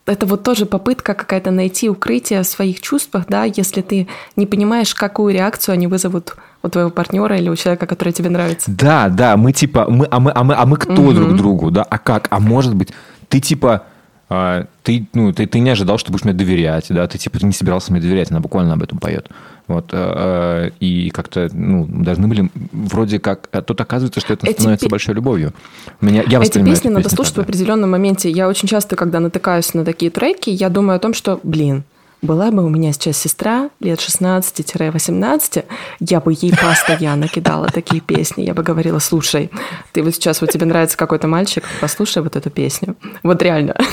Это 0.06 0.26
вот 0.26 0.44
тоже 0.44 0.66
попытка 0.66 1.14
какая-то 1.14 1.52
найти 1.52 1.90
укрытие 1.90 2.42
в 2.42 2.46
своих 2.46 2.82
чувствах, 2.82 3.26
да, 3.30 3.46
если 3.46 3.82
ты 3.82 4.08
не 4.36 4.46
понимаешь, 4.46 4.94
какую 4.94 5.34
реакцию 5.34 5.74
они 5.74 5.88
вызовут 5.88 6.36
у 6.62 6.70
твоего 6.70 6.90
партнера 6.90 7.38
или 7.38 7.50
у 7.50 7.56
человека, 7.56 7.88
который 7.88 8.12
тебе 8.12 8.30
нравится. 8.30 8.70
Да, 8.70 9.08
да, 9.08 9.38
мы 9.38 9.54
типа, 9.54 9.88
мы, 9.90 10.08
а, 10.12 10.20
мы, 10.20 10.32
а, 10.36 10.44
мы, 10.44 10.56
а 10.56 10.66
мы 10.66 10.76
кто 10.76 11.14
друг 11.14 11.36
другу, 11.36 11.72
да? 11.72 11.84
А 11.84 11.98
как? 11.98 12.28
А 12.32 12.40
может 12.40 12.76
быть, 12.76 12.90
ты 13.30 13.40
типа, 13.40 13.84
а, 14.30 14.66
ты, 14.84 15.08
ну, 15.14 15.32
ты, 15.32 15.46
ты 15.46 15.60
не 15.60 15.70
ожидал, 15.70 15.98
что 15.98 16.12
будешь 16.12 16.26
мне 16.26 16.34
доверять, 16.34 16.88
да? 16.90 17.08
Ты 17.08 17.18
типа 17.18 17.38
не 17.42 17.54
собирался 17.54 17.94
мне 17.94 18.02
доверять, 18.02 18.30
она 18.30 18.42
буквально 18.42 18.74
об 18.74 18.84
этом 18.84 18.98
поет. 18.98 19.30
Вот, 19.68 19.90
э, 19.94 19.98
э, 19.98 20.70
и 20.80 21.10
как-то, 21.10 21.50
ну, 21.54 21.86
должны 21.86 22.28
были 22.28 22.50
вроде 22.72 23.20
как... 23.20 23.48
а 23.52 23.62
Тут 23.62 23.80
оказывается, 23.80 24.20
что 24.20 24.34
это 24.34 24.46
Эти 24.46 24.60
становится 24.60 24.88
пе- 24.88 24.92
большой 24.92 25.16
любовью. 25.16 25.54
Меня, 26.02 26.24
я 26.28 26.42
Эти 26.42 26.64
песни 26.64 26.90
надо 26.90 27.10
слушать 27.10 27.38
в 27.38 27.40
определенном 27.40 27.92
моменте. 27.92 28.30
Я 28.30 28.50
очень 28.50 28.68
часто, 28.68 28.96
когда 28.96 29.20
натыкаюсь 29.20 29.74
на 29.74 29.86
такие 29.86 30.12
треки, 30.12 30.50
я 30.50 30.70
думаю 30.70 30.98
о 30.98 31.00
том, 31.00 31.14
что, 31.14 31.40
блин, 31.44 31.84
была 32.24 32.52
бы 32.52 32.64
у 32.64 32.70
меня 32.70 32.94
сейчас 32.94 33.18
сестра 33.18 33.70
лет 33.82 34.00
16-18, 34.00 35.66
я 36.00 36.20
бы 36.22 36.34
ей 36.34 36.54
постоянно 36.56 37.28
кидала 37.28 37.68
такие 37.68 38.02
песни. 38.02 38.44
Я 38.44 38.54
бы 38.54 38.64
говорила, 38.64 39.00
слушай, 39.00 39.52
ты 39.92 40.02
вот 40.02 40.16
сейчас, 40.16 40.42
вот 40.42 40.50
тебе 40.50 40.66
нравится 40.66 40.98
какой-то 40.98 41.28
мальчик, 41.28 41.66
послушай 41.82 42.24
вот 42.24 42.36
эту 42.36 42.50
песню. 42.50 42.96
Вот 43.24 43.42
реально. 43.42 43.76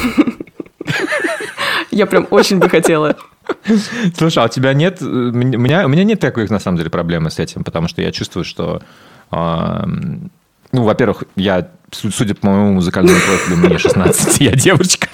Я 1.90 2.06
прям 2.06 2.26
очень 2.30 2.58
бы 2.58 2.68
хотела. 2.68 3.16
Слушай, 4.16 4.42
а 4.42 4.46
у 4.46 4.48
тебя 4.48 4.72
нет... 4.74 5.00
э, 5.02 5.04
У 5.04 5.32
меня, 5.32 5.86
у 5.86 5.88
меня 5.88 6.04
нет 6.04 6.20
такой, 6.20 6.46
на 6.48 6.58
самом 6.58 6.78
деле, 6.78 6.90
проблемы 6.90 7.30
с 7.30 7.38
этим, 7.38 7.64
потому 7.64 7.88
что 7.88 8.02
я 8.02 8.12
чувствую, 8.12 8.44
что... 8.44 8.82
ам, 9.30 10.30
ну, 10.72 10.84
во-первых, 10.84 11.24
я, 11.36 11.68
су- 11.90 12.10
судя 12.10 12.34
по 12.34 12.46
моему 12.48 12.74
музыкальному 12.74 13.18
профилю, 13.18 13.56
мне 13.56 13.78
16, 13.78 14.40
я 14.40 14.52
девочка. 14.52 15.08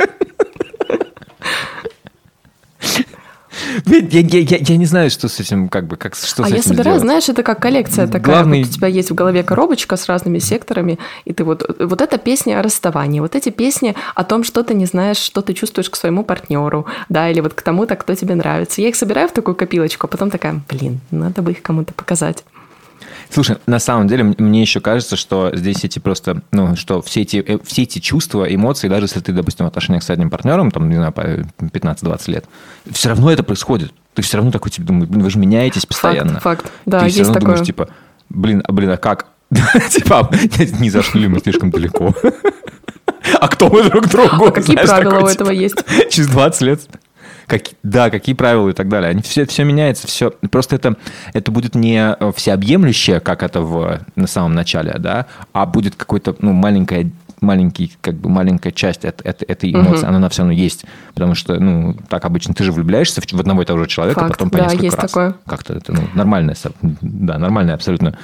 Я, 3.87 3.99
я, 3.99 4.21
я, 4.41 4.57
я 4.61 4.77
не 4.77 4.87
знаю, 4.87 5.11
что 5.11 5.29
с 5.29 5.41
этим, 5.41 5.69
как 5.69 5.87
бы, 5.87 5.97
как, 5.97 6.15
что 6.15 6.45
А 6.45 6.49
я 6.49 6.63
собираю, 6.63 6.83
сделать. 6.83 7.01
знаешь, 7.01 7.29
это 7.29 7.43
как 7.43 7.61
коллекция 7.61 8.07
такая. 8.07 8.37
Главный- 8.37 8.63
Вот 8.63 8.71
у 8.71 8.73
тебя 8.73 8.89
есть 8.89 9.11
в 9.11 9.15
голове 9.15 9.43
коробочка 9.43 9.97
с 9.97 10.07
разными 10.07 10.39
секторами, 10.39 10.99
и 11.25 11.33
ты 11.33 11.45
вот... 11.45 11.65
Вот 11.79 12.01
эта 12.01 12.19
песня 12.19 12.59
о 12.59 12.63
расставании, 12.63 13.21
вот 13.21 13.35
эти 13.35 13.51
песни 13.51 13.95
о 14.15 14.25
том, 14.25 14.45
что 14.45 14.63
ты 14.63 14.75
не 14.75 14.87
знаешь, 14.87 15.17
что 15.19 15.41
ты 15.43 15.55
чувствуешь 15.55 15.91
к 15.91 15.97
своему 15.97 16.25
партнеру, 16.25 16.87
да, 17.09 17.29
или 17.31 17.41
вот 17.41 17.55
к 17.55 17.63
тому-то, 17.63 17.97
кто 17.97 18.15
тебе 18.15 18.35
нравится. 18.35 18.81
Я 18.83 18.89
их 18.89 18.97
собираю 18.97 19.29
в 19.29 19.33
такую 19.33 19.55
копилочку, 19.55 20.07
а 20.07 20.09
потом 20.09 20.31
такая, 20.31 20.61
блин, 20.69 21.01
надо 21.11 21.43
бы 21.43 21.53
их 21.53 21.63
кому-то 21.63 21.93
показать. 21.95 22.45
Слушай, 23.31 23.57
на 23.67 23.79
самом 23.79 24.09
деле, 24.09 24.35
мне 24.39 24.61
еще 24.61 24.81
кажется, 24.81 25.17
что 25.17 25.51
здесь 25.55 25.85
эти 25.85 25.99
просто, 25.99 26.43
ну, 26.53 26.77
что 26.77 27.03
все 27.03 27.23
эти, 27.23 27.39
э, 27.39 27.59
все 27.65 27.83
эти 27.83 27.99
чувства, 27.99 28.53
эмоции, 28.53 28.89
даже 28.89 29.07
если 29.07 29.21
ты, 29.21 29.33
допустим, 29.33 29.65
в 29.67 29.69
отношениях 29.69 30.03
с 30.03 30.11
одним 30.11 30.31
партнером, 30.31 30.71
там, 30.71 30.89
не 30.89 30.97
знаю, 30.97 31.13
по 31.13 31.21
15-20 31.21 32.31
лет, 32.31 32.45
все 32.91 33.09
равно 33.09 33.31
это 33.31 33.43
происходит. 33.43 33.93
Ты 34.15 34.23
все 34.23 34.37
равно 34.37 34.53
такой, 34.53 34.71
типа, 34.71 34.87
думаешь, 34.87 35.09
блин, 35.09 35.23
вы 35.23 35.31
же 35.31 35.39
меняетесь 35.39 35.87
постоянно. 35.87 36.41
факт. 36.41 36.71
Да, 36.87 37.01
ты 37.01 37.09
все 37.09 37.19
есть 37.19 37.29
равно 37.29 37.35
такое. 37.35 37.47
думаешь, 37.47 37.67
типа, 37.67 37.89
блин, 38.29 38.63
а, 38.67 38.73
блин, 38.73 38.91
а 38.91 38.97
как? 38.97 39.27
Типа, 39.91 40.29
не 40.81 40.91
зашли 40.91 41.23
ли 41.23 41.29
мы 41.29 41.39
слишком 41.41 41.71
далеко? 41.71 42.15
А 43.41 43.49
кто 43.49 43.69
мы 43.69 43.83
друг 43.83 44.09
другу? 44.09 44.47
А 44.47 44.53
какие 44.53 44.77
правила 44.77 45.17
у 45.17 45.29
типа, 45.29 45.31
этого 45.31 45.51
есть? 45.51 45.77
через 46.11 46.29
20 46.29 46.61
лет. 46.63 46.81
Как, 47.47 47.63
да, 47.83 48.11
какие 48.11 48.35
правила 48.35 48.69
и 48.69 48.73
так 48.73 48.89
далее. 48.89 49.11
Они 49.11 49.23
все, 49.23 49.47
все 49.47 49.65
меняется, 49.65 50.07
все. 50.07 50.31
Просто 50.51 50.77
это, 50.77 50.97
это 51.33 51.53
будет 51.53 51.75
не 51.75 52.15
э, 52.19 52.33
всеобъемлющее, 52.35 53.21
как 53.21 53.43
это 53.43 53.61
в, 53.61 54.01
на 54.17 54.27
самом 54.27 54.55
начале, 54.55 54.95
да, 54.99 55.27
а 55.53 55.67
будет 55.67 55.95
какой-то, 55.95 56.35
ну, 56.41 56.53
маленькая 56.53 57.11
маленький, 57.41 57.93
как 58.01 58.15
бы 58.15 58.29
маленькая 58.29 58.73
часть 58.73 59.05
от, 59.05 59.25
от 59.25 59.43
этой 59.43 59.71
эмоции, 59.73 60.07
она, 60.07 60.17
она 60.17 60.29
все 60.29 60.43
равно 60.43 60.53
есть. 60.53 60.85
Потому 61.15 61.35
что, 61.35 61.61
ну, 61.61 61.95
так 62.09 62.25
обычно 62.25 62.55
ты 62.55 62.65
же 62.65 62.73
влюбляешься 62.73 63.21
в, 63.21 63.31
в 63.31 63.41
одного 63.41 63.63
и 63.63 63.65
того 63.65 63.81
же 63.81 63.87
человека, 63.87 64.21
Факт, 64.21 64.33
потом 64.33 64.51
по 64.51 64.59
да, 64.59 64.65
несколько 64.65 64.85
есть 64.85 64.97
раз. 64.97 65.11
такое. 65.11 65.35
Как-то 65.47 65.75
это, 65.75 65.93
ну, 65.93 66.03
нормальное, 66.15 66.57
да, 66.83 67.39
нормальное 67.39 67.75
абсолютно 67.75 68.17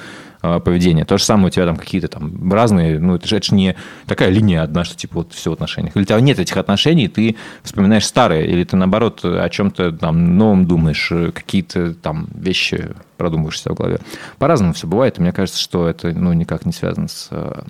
э, 0.43 0.59
поведение. 0.59 1.05
То 1.05 1.17
же 1.17 1.23
самое 1.23 1.47
у 1.47 1.49
тебя 1.49 1.65
там 1.65 1.77
какие-то 1.77 2.07
там 2.07 2.51
разные, 2.51 2.99
ну, 2.99 3.15
это 3.15 3.27
же, 3.27 3.37
это 3.37 3.47
же 3.47 3.55
не 3.55 3.75
такая 4.05 4.29
линия 4.29 4.61
одна, 4.61 4.83
что 4.83 4.95
типа 4.95 5.15
вот 5.15 5.33
все 5.33 5.49
в 5.49 5.53
отношениях. 5.53 5.95
Или 5.95 6.03
у 6.03 6.05
тебя 6.05 6.19
нет 6.19 6.37
этих 6.37 6.57
отношений, 6.57 7.07
ты 7.07 7.35
вспоминаешь 7.63 8.05
старые, 8.05 8.45
или 8.47 8.63
ты, 8.63 8.75
наоборот, 8.75 9.21
о 9.23 9.49
чем-то 9.49 9.93
там 9.93 10.37
новом 10.37 10.67
думаешь, 10.67 11.09
э, 11.11 11.31
какие-то 11.31 11.93
там 11.95 12.27
вещи 12.35 12.89
продумываешь 13.17 13.61
себя 13.61 13.73
в 13.73 13.77
голове. 13.77 13.99
По-разному 14.37 14.73
все 14.73 14.85
бывает, 14.85 15.17
и 15.17 15.21
мне 15.21 15.31
кажется, 15.31 15.59
что 15.59 15.87
это, 15.87 16.11
ну, 16.11 16.33
никак 16.33 16.65
не 16.65 16.73
связано 16.73 17.07
с, 17.07 17.29
э, 17.31 17.63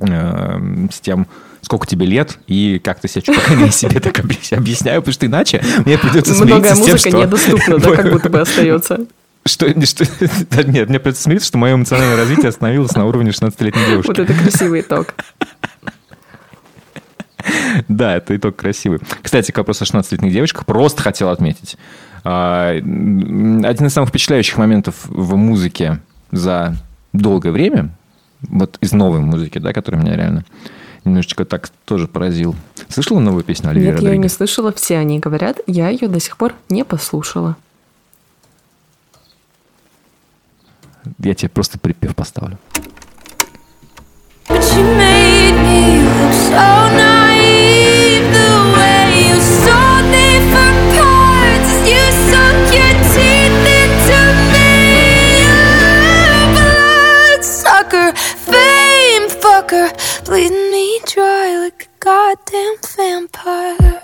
э, 0.00 0.88
с 0.90 1.00
тем, 1.00 1.26
сколько 1.62 1.86
тебе 1.86 2.06
лет 2.06 2.38
и 2.46 2.80
как 2.82 3.00
ты 3.00 3.08
себя 3.08 3.22
чувствуешь. 3.22 3.58
Мере, 3.58 3.70
себе 3.72 4.00
так 4.00 4.18
объяс- 4.18 4.52
объясняю, 4.52 5.00
потому 5.00 5.12
что 5.12 5.26
иначе 5.26 5.62
мне 5.86 5.96
придется 5.96 6.34
смириться 6.34 6.74
с 6.74 6.78
тем, 6.78 6.92
музыка 6.92 7.08
что... 7.10 7.22
недоступна, 7.22 7.78
да, 7.78 7.90
как 7.96 8.12
будто 8.12 8.28
бы 8.28 8.40
остается. 8.40 9.06
Что, 9.44 9.68
что, 9.86 10.04
да 10.50 10.62
нет, 10.62 10.88
мне 10.88 11.00
придется 11.00 11.24
смириться, 11.24 11.48
что 11.48 11.58
мое 11.58 11.74
эмоциональное 11.74 12.16
развитие 12.16 12.48
остановилось 12.48 12.94
на 12.94 13.06
уровне 13.06 13.30
16-летней 13.30 13.86
девушки. 13.86 14.08
Вот 14.08 14.18
это 14.18 14.32
красивый 14.34 14.80
итог. 14.82 15.14
Да, 17.88 18.16
это 18.16 18.36
итог 18.36 18.54
красивый. 18.56 19.00
Кстати, 19.20 19.50
к 19.50 19.58
вопросу 19.58 19.84
о 19.84 19.86
16-летних 19.86 20.32
девочках 20.32 20.64
просто 20.64 21.02
хотел 21.02 21.28
отметить. 21.30 21.76
А, 22.24 22.70
Один 22.70 23.86
из 23.86 23.92
самых 23.92 24.10
впечатляющих 24.10 24.56
моментов 24.58 24.94
в 25.06 25.34
музыке 25.36 25.98
за 26.30 26.76
долгое 27.12 27.50
время, 27.50 27.90
вот 28.42 28.78
из 28.80 28.92
новой 28.92 29.20
музыки, 29.20 29.58
да, 29.58 29.72
которая 29.72 30.00
меня 30.00 30.16
реально 30.16 30.44
немножечко 31.04 31.44
так 31.44 31.68
тоже 31.84 32.06
поразил. 32.06 32.54
Слышала 32.88 33.18
новую 33.18 33.42
песню 33.42 33.70
Оливии 33.70 33.86
Нет, 33.86 33.94
я 33.96 34.08
ее 34.10 34.18
не 34.18 34.24
Родригес? 34.24 34.36
слышала, 34.36 34.72
все 34.72 34.98
они 34.98 35.18
говорят, 35.18 35.58
я 35.66 35.88
ее 35.88 36.06
до 36.06 36.20
сих 36.20 36.36
пор 36.36 36.54
не 36.68 36.84
послушала. 36.84 37.56
Я 41.18 41.34
тебе 41.34 41.48
просто 41.48 41.78
припев 41.78 42.14
поставлю. 42.14 42.58
But 44.48 44.62
you 44.76 44.84
made 44.96 45.56
me 45.62 46.02
look 46.02 46.32
so 46.32 46.66
naive 46.96 48.26
The 48.32 48.52
way 48.74 49.28
you 49.28 49.36
sold 49.40 50.04
me 50.12 50.28
for 50.50 50.72
parts 50.96 51.70
As 51.72 51.88
you 51.88 52.04
sunk 52.28 52.64
your 52.74 52.94
teeth 53.14 53.66
into 53.80 54.20
me 54.52 54.70
Bloodsucker, 56.54 58.12
fame 58.16 59.28
fucker 59.42 59.88
Bleeding 60.26 60.70
me 60.70 61.00
dry 61.06 61.56
like 61.64 61.88
a 61.88 62.04
goddamn 62.04 62.76
vampire 62.96 64.00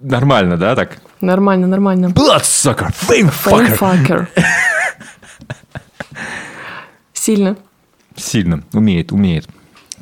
Нормально, 0.00 0.56
да, 0.56 0.74
так? 0.74 0.98
Нормально, 1.20 1.66
нормально. 1.66 2.08
Bloodsucker, 2.08 2.90
fame 2.92 3.30
Fame 3.30 3.76
fucker. 3.76 4.28
Сильно. 7.26 7.56
Сильно. 8.14 8.62
Умеет, 8.72 9.10
умеет. 9.10 9.48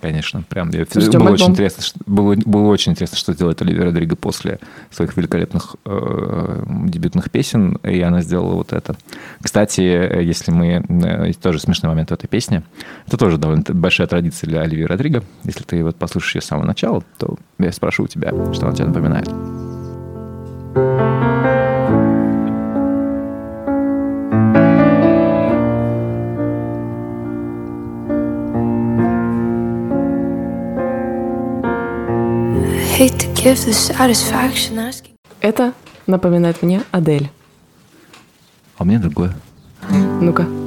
Конечно, 0.02 0.42
прям. 0.46 0.68
Я- 0.68 0.84
Ждем 0.84 1.20
было, 1.20 1.30
альбом. 1.30 1.32
очень 1.32 1.46
интересно, 1.52 1.82
что- 1.82 1.98
было, 2.04 2.34
было 2.44 2.66
очень 2.68 2.92
интересно, 2.92 3.16
что 3.16 3.32
сделает 3.32 3.62
Оливия 3.62 3.84
Родриго 3.84 4.14
после 4.14 4.58
своих 4.90 5.16
великолепных 5.16 5.76
э, 5.86 6.64
дебютных 6.84 7.30
песен, 7.30 7.76
и 7.76 7.98
она 8.02 8.20
сделала 8.20 8.56
вот 8.56 8.74
это. 8.74 8.94
Кстати, 9.40 9.80
если 9.80 10.50
мы... 10.50 10.84
э, 10.86 11.32
тоже 11.40 11.60
смешной 11.60 11.92
момент 11.92 12.10
в 12.10 12.12
этой 12.12 12.26
песне. 12.28 12.62
Это 13.06 13.16
тоже 13.16 13.38
довольно 13.38 13.64
большая 13.70 14.06
традиция 14.06 14.46
для 14.48 14.60
Оливии 14.60 14.84
Родриго. 14.84 15.22
Если 15.44 15.62
ты 15.64 15.82
вот 15.82 15.96
послушаешь 15.96 16.34
ее 16.34 16.40
с 16.42 16.44
самого 16.44 16.66
начала, 16.66 17.02
то 17.16 17.36
я 17.58 17.72
спрошу 17.72 18.02
у 18.02 18.06
тебя, 18.06 18.28
что 18.52 18.66
она 18.66 18.76
тебе 18.76 18.88
напоминает. 18.88 19.30
Это 35.42 35.74
напоминает 36.06 36.62
мне 36.62 36.82
Адель. 36.92 37.30
А 38.78 38.84
мне 38.84 38.98
другое. 38.98 39.34
Ну-ка. 39.90 40.63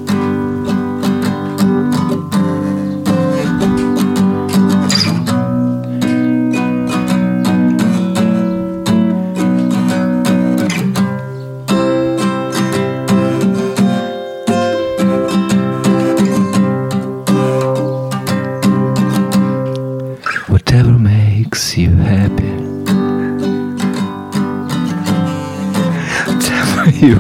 You 27.02 27.18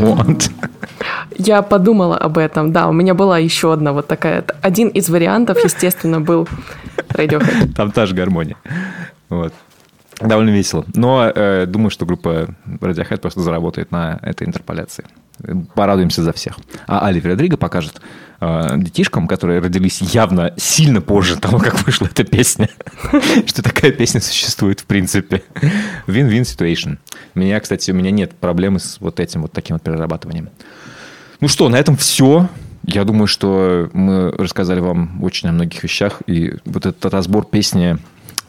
want. 0.00 0.50
Я 1.36 1.62
подумала 1.62 2.16
об 2.16 2.38
этом. 2.38 2.72
Да, 2.72 2.88
у 2.88 2.92
меня 2.92 3.14
была 3.14 3.38
еще 3.38 3.72
одна 3.72 3.92
вот 3.92 4.06
такая. 4.06 4.44
Один 4.62 4.88
из 4.88 5.08
вариантов, 5.08 5.58
естественно, 5.64 6.20
был 6.20 6.48
Radiohead. 7.10 7.74
Там 7.74 7.92
та 7.92 8.06
же 8.06 8.14
гармония. 8.14 8.56
Вот. 9.28 9.52
Довольно 10.20 10.50
весело. 10.50 10.84
Но 10.94 11.30
э, 11.32 11.66
думаю, 11.66 11.90
что 11.90 12.04
группа 12.04 12.48
Radiohead 12.66 13.18
просто 13.18 13.40
заработает 13.40 13.92
на 13.92 14.18
этой 14.22 14.46
интерполяции. 14.46 15.04
Порадуемся 15.74 16.22
за 16.22 16.32
всех. 16.32 16.58
А 16.86 17.06
Али 17.06 17.20
Родриго 17.20 17.56
покажет 17.56 18.00
э, 18.40 18.74
детишкам, 18.76 19.28
которые 19.28 19.60
родились 19.60 20.00
явно 20.00 20.52
сильно 20.56 21.00
позже 21.00 21.36
того, 21.36 21.58
как 21.58 21.86
вышла 21.86 22.06
эта 22.06 22.24
песня, 22.24 22.68
что 23.46 23.62
такая 23.62 23.92
песня 23.92 24.20
существует 24.20 24.80
в 24.80 24.86
принципе. 24.86 25.44
Win-win 26.08 26.42
situation. 26.42 26.98
Меня, 27.34 27.60
кстати, 27.60 27.92
у 27.92 27.94
меня 27.94 28.10
нет 28.10 28.34
проблемы 28.34 28.80
с 28.80 28.98
вот 29.00 29.20
этим 29.20 29.42
вот 29.42 29.52
таким 29.52 29.76
вот 29.76 29.82
перерабатыванием. 29.82 30.48
Ну 31.40 31.46
что, 31.46 31.68
на 31.68 31.76
этом 31.76 31.96
все. 31.96 32.48
Я 32.84 33.04
думаю, 33.04 33.28
что 33.28 33.90
мы 33.92 34.32
рассказали 34.32 34.80
вам 34.80 35.22
очень 35.22 35.48
о 35.48 35.52
многих 35.52 35.82
вещах. 35.84 36.22
И 36.26 36.54
вот 36.64 36.86
этот 36.86 37.12
разбор 37.12 37.44
песни 37.44 37.98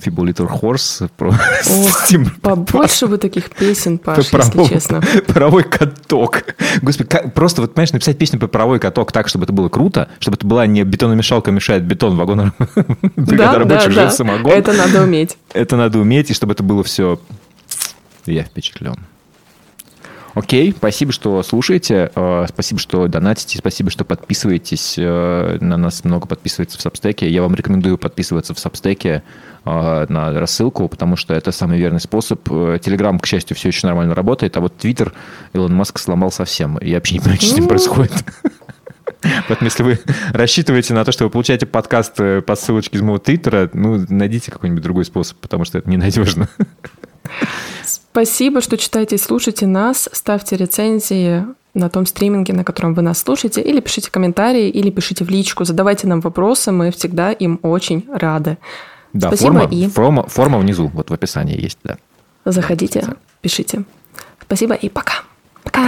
Feeble 0.03 0.31
Little 0.31 0.49
Horse 0.49 1.09
про 1.17 1.29
Ох, 1.29 1.35
Steam- 2.09 2.29
побольше 2.41 3.07
бы 3.07 3.17
таких 3.17 3.49
песен, 3.49 3.97
Паш, 3.97 4.17
если 4.19 4.37
паровой- 4.37 4.69
честно. 4.69 5.01
Паровой 5.27 5.63
каток. 5.63 6.43
Господи, 6.81 7.09
как- 7.09 7.33
просто 7.33 7.61
вот, 7.61 7.73
понимаешь, 7.73 7.91
написать 7.93 8.17
песню 8.17 8.39
про 8.39 8.47
паровой 8.47 8.79
каток 8.79 9.11
так, 9.11 9.27
чтобы 9.27 9.43
это 9.43 9.53
было 9.53 9.69
круто, 9.69 10.09
чтобы 10.19 10.35
это 10.37 10.47
была 10.47 10.65
не 10.67 10.83
бетономешалка 10.83 11.51
мешает 11.51 11.83
бетон 11.85 12.15
вагон 12.15 12.53
бригада 13.15 13.15
Да, 13.15 13.53
да, 13.53 13.59
рабочих 13.59 13.85
да. 13.95 14.03
жжет 14.05 14.13
самогон. 14.13 14.51
Это 14.53 14.73
надо 14.73 15.03
уметь. 15.03 15.37
Это 15.53 15.75
надо 15.75 15.99
уметь, 15.99 16.29
и 16.31 16.33
чтобы 16.33 16.53
это 16.53 16.63
было 16.63 16.83
все... 16.83 17.19
Я 18.25 18.43
впечатлен. 18.43 18.95
Окей, 20.39 20.73
спасибо, 20.75 21.11
что 21.11 21.43
слушаете, 21.43 22.11
э, 22.15 22.45
спасибо, 22.47 22.79
что 22.79 23.09
донатите, 23.09 23.57
спасибо, 23.57 23.89
что 23.89 24.05
подписываетесь. 24.05 24.95
э, 24.97 25.57
На 25.59 25.75
нас 25.75 26.05
много 26.05 26.27
подписывается 26.27 26.77
в 26.77 26.81
Сабстеке. 26.81 27.29
Я 27.29 27.41
вам 27.41 27.55
рекомендую 27.55 27.97
подписываться 27.97 28.53
в 28.53 28.59
Сабстеке 28.59 29.21
э, 29.65 30.05
на 30.07 30.39
рассылку, 30.39 30.87
потому 30.87 31.17
что 31.17 31.33
это 31.33 31.51
самый 31.51 31.77
верный 31.77 31.99
способ. 31.99 32.41
Телеграм, 32.45 33.19
к 33.19 33.25
счастью, 33.25 33.57
все 33.57 33.67
еще 33.67 33.85
нормально 33.85 34.15
работает, 34.15 34.55
а 34.55 34.61
вот 34.61 34.77
Твиттер 34.77 35.11
Илон 35.51 35.75
Маск 35.75 35.99
сломал 35.99 36.31
совсем. 36.31 36.79
Я 36.81 36.95
вообще 36.95 37.15
не 37.15 37.19
понимаю, 37.19 37.41
что 37.41 37.49
с 37.49 37.57
ним 37.57 37.67
происходит. 37.67 38.13
Поэтому, 39.49 39.67
если 39.67 39.83
вы 39.83 39.99
рассчитываете 40.31 40.93
на 40.93 41.03
то, 41.03 41.11
что 41.11 41.25
вы 41.25 41.31
получаете 41.31 41.65
подкаст 41.65 42.15
по 42.15 42.55
ссылочке 42.55 42.95
из 42.95 43.01
моего 43.01 43.17
твиттера, 43.17 43.69
ну, 43.73 44.05
найдите 44.07 44.51
какой-нибудь 44.51 44.83
другой 44.83 45.03
способ, 45.03 45.37
потому 45.39 45.65
что 45.65 45.79
это 45.79 45.89
ненадежно. 45.89 46.47
Спасибо, 47.85 48.61
что 48.61 48.77
читаете 48.77 49.15
и 49.15 49.19
слушаете 49.19 49.67
нас. 49.67 50.09
Ставьте 50.11 50.57
рецензии 50.57 51.45
на 51.73 51.89
том 51.89 52.05
стриминге, 52.05 52.53
на 52.53 52.63
котором 52.63 52.93
вы 52.93 53.01
нас 53.01 53.19
слушаете, 53.19 53.61
или 53.61 53.79
пишите 53.79 54.11
комментарии, 54.11 54.69
или 54.69 54.89
пишите 54.89 55.23
в 55.23 55.29
личку, 55.29 55.65
задавайте 55.65 56.07
нам 56.07 56.19
вопросы, 56.21 56.71
мы 56.71 56.91
всегда 56.91 57.31
им 57.31 57.59
очень 57.61 58.05
рады. 58.11 58.57
Да, 59.13 59.27
Спасибо 59.29 59.53
форма, 59.53 59.69
и 59.71 59.87
форма, 59.87 60.27
форма 60.27 60.57
внизу, 60.59 60.87
вот 60.93 61.09
в 61.09 61.13
описании 61.13 61.59
есть, 61.59 61.79
да. 61.83 61.97
заходите, 62.45 63.15
пишите. 63.41 63.83
Спасибо 64.41 64.75
и 64.75 64.89
пока. 64.89 65.23
Пока. 65.63 65.81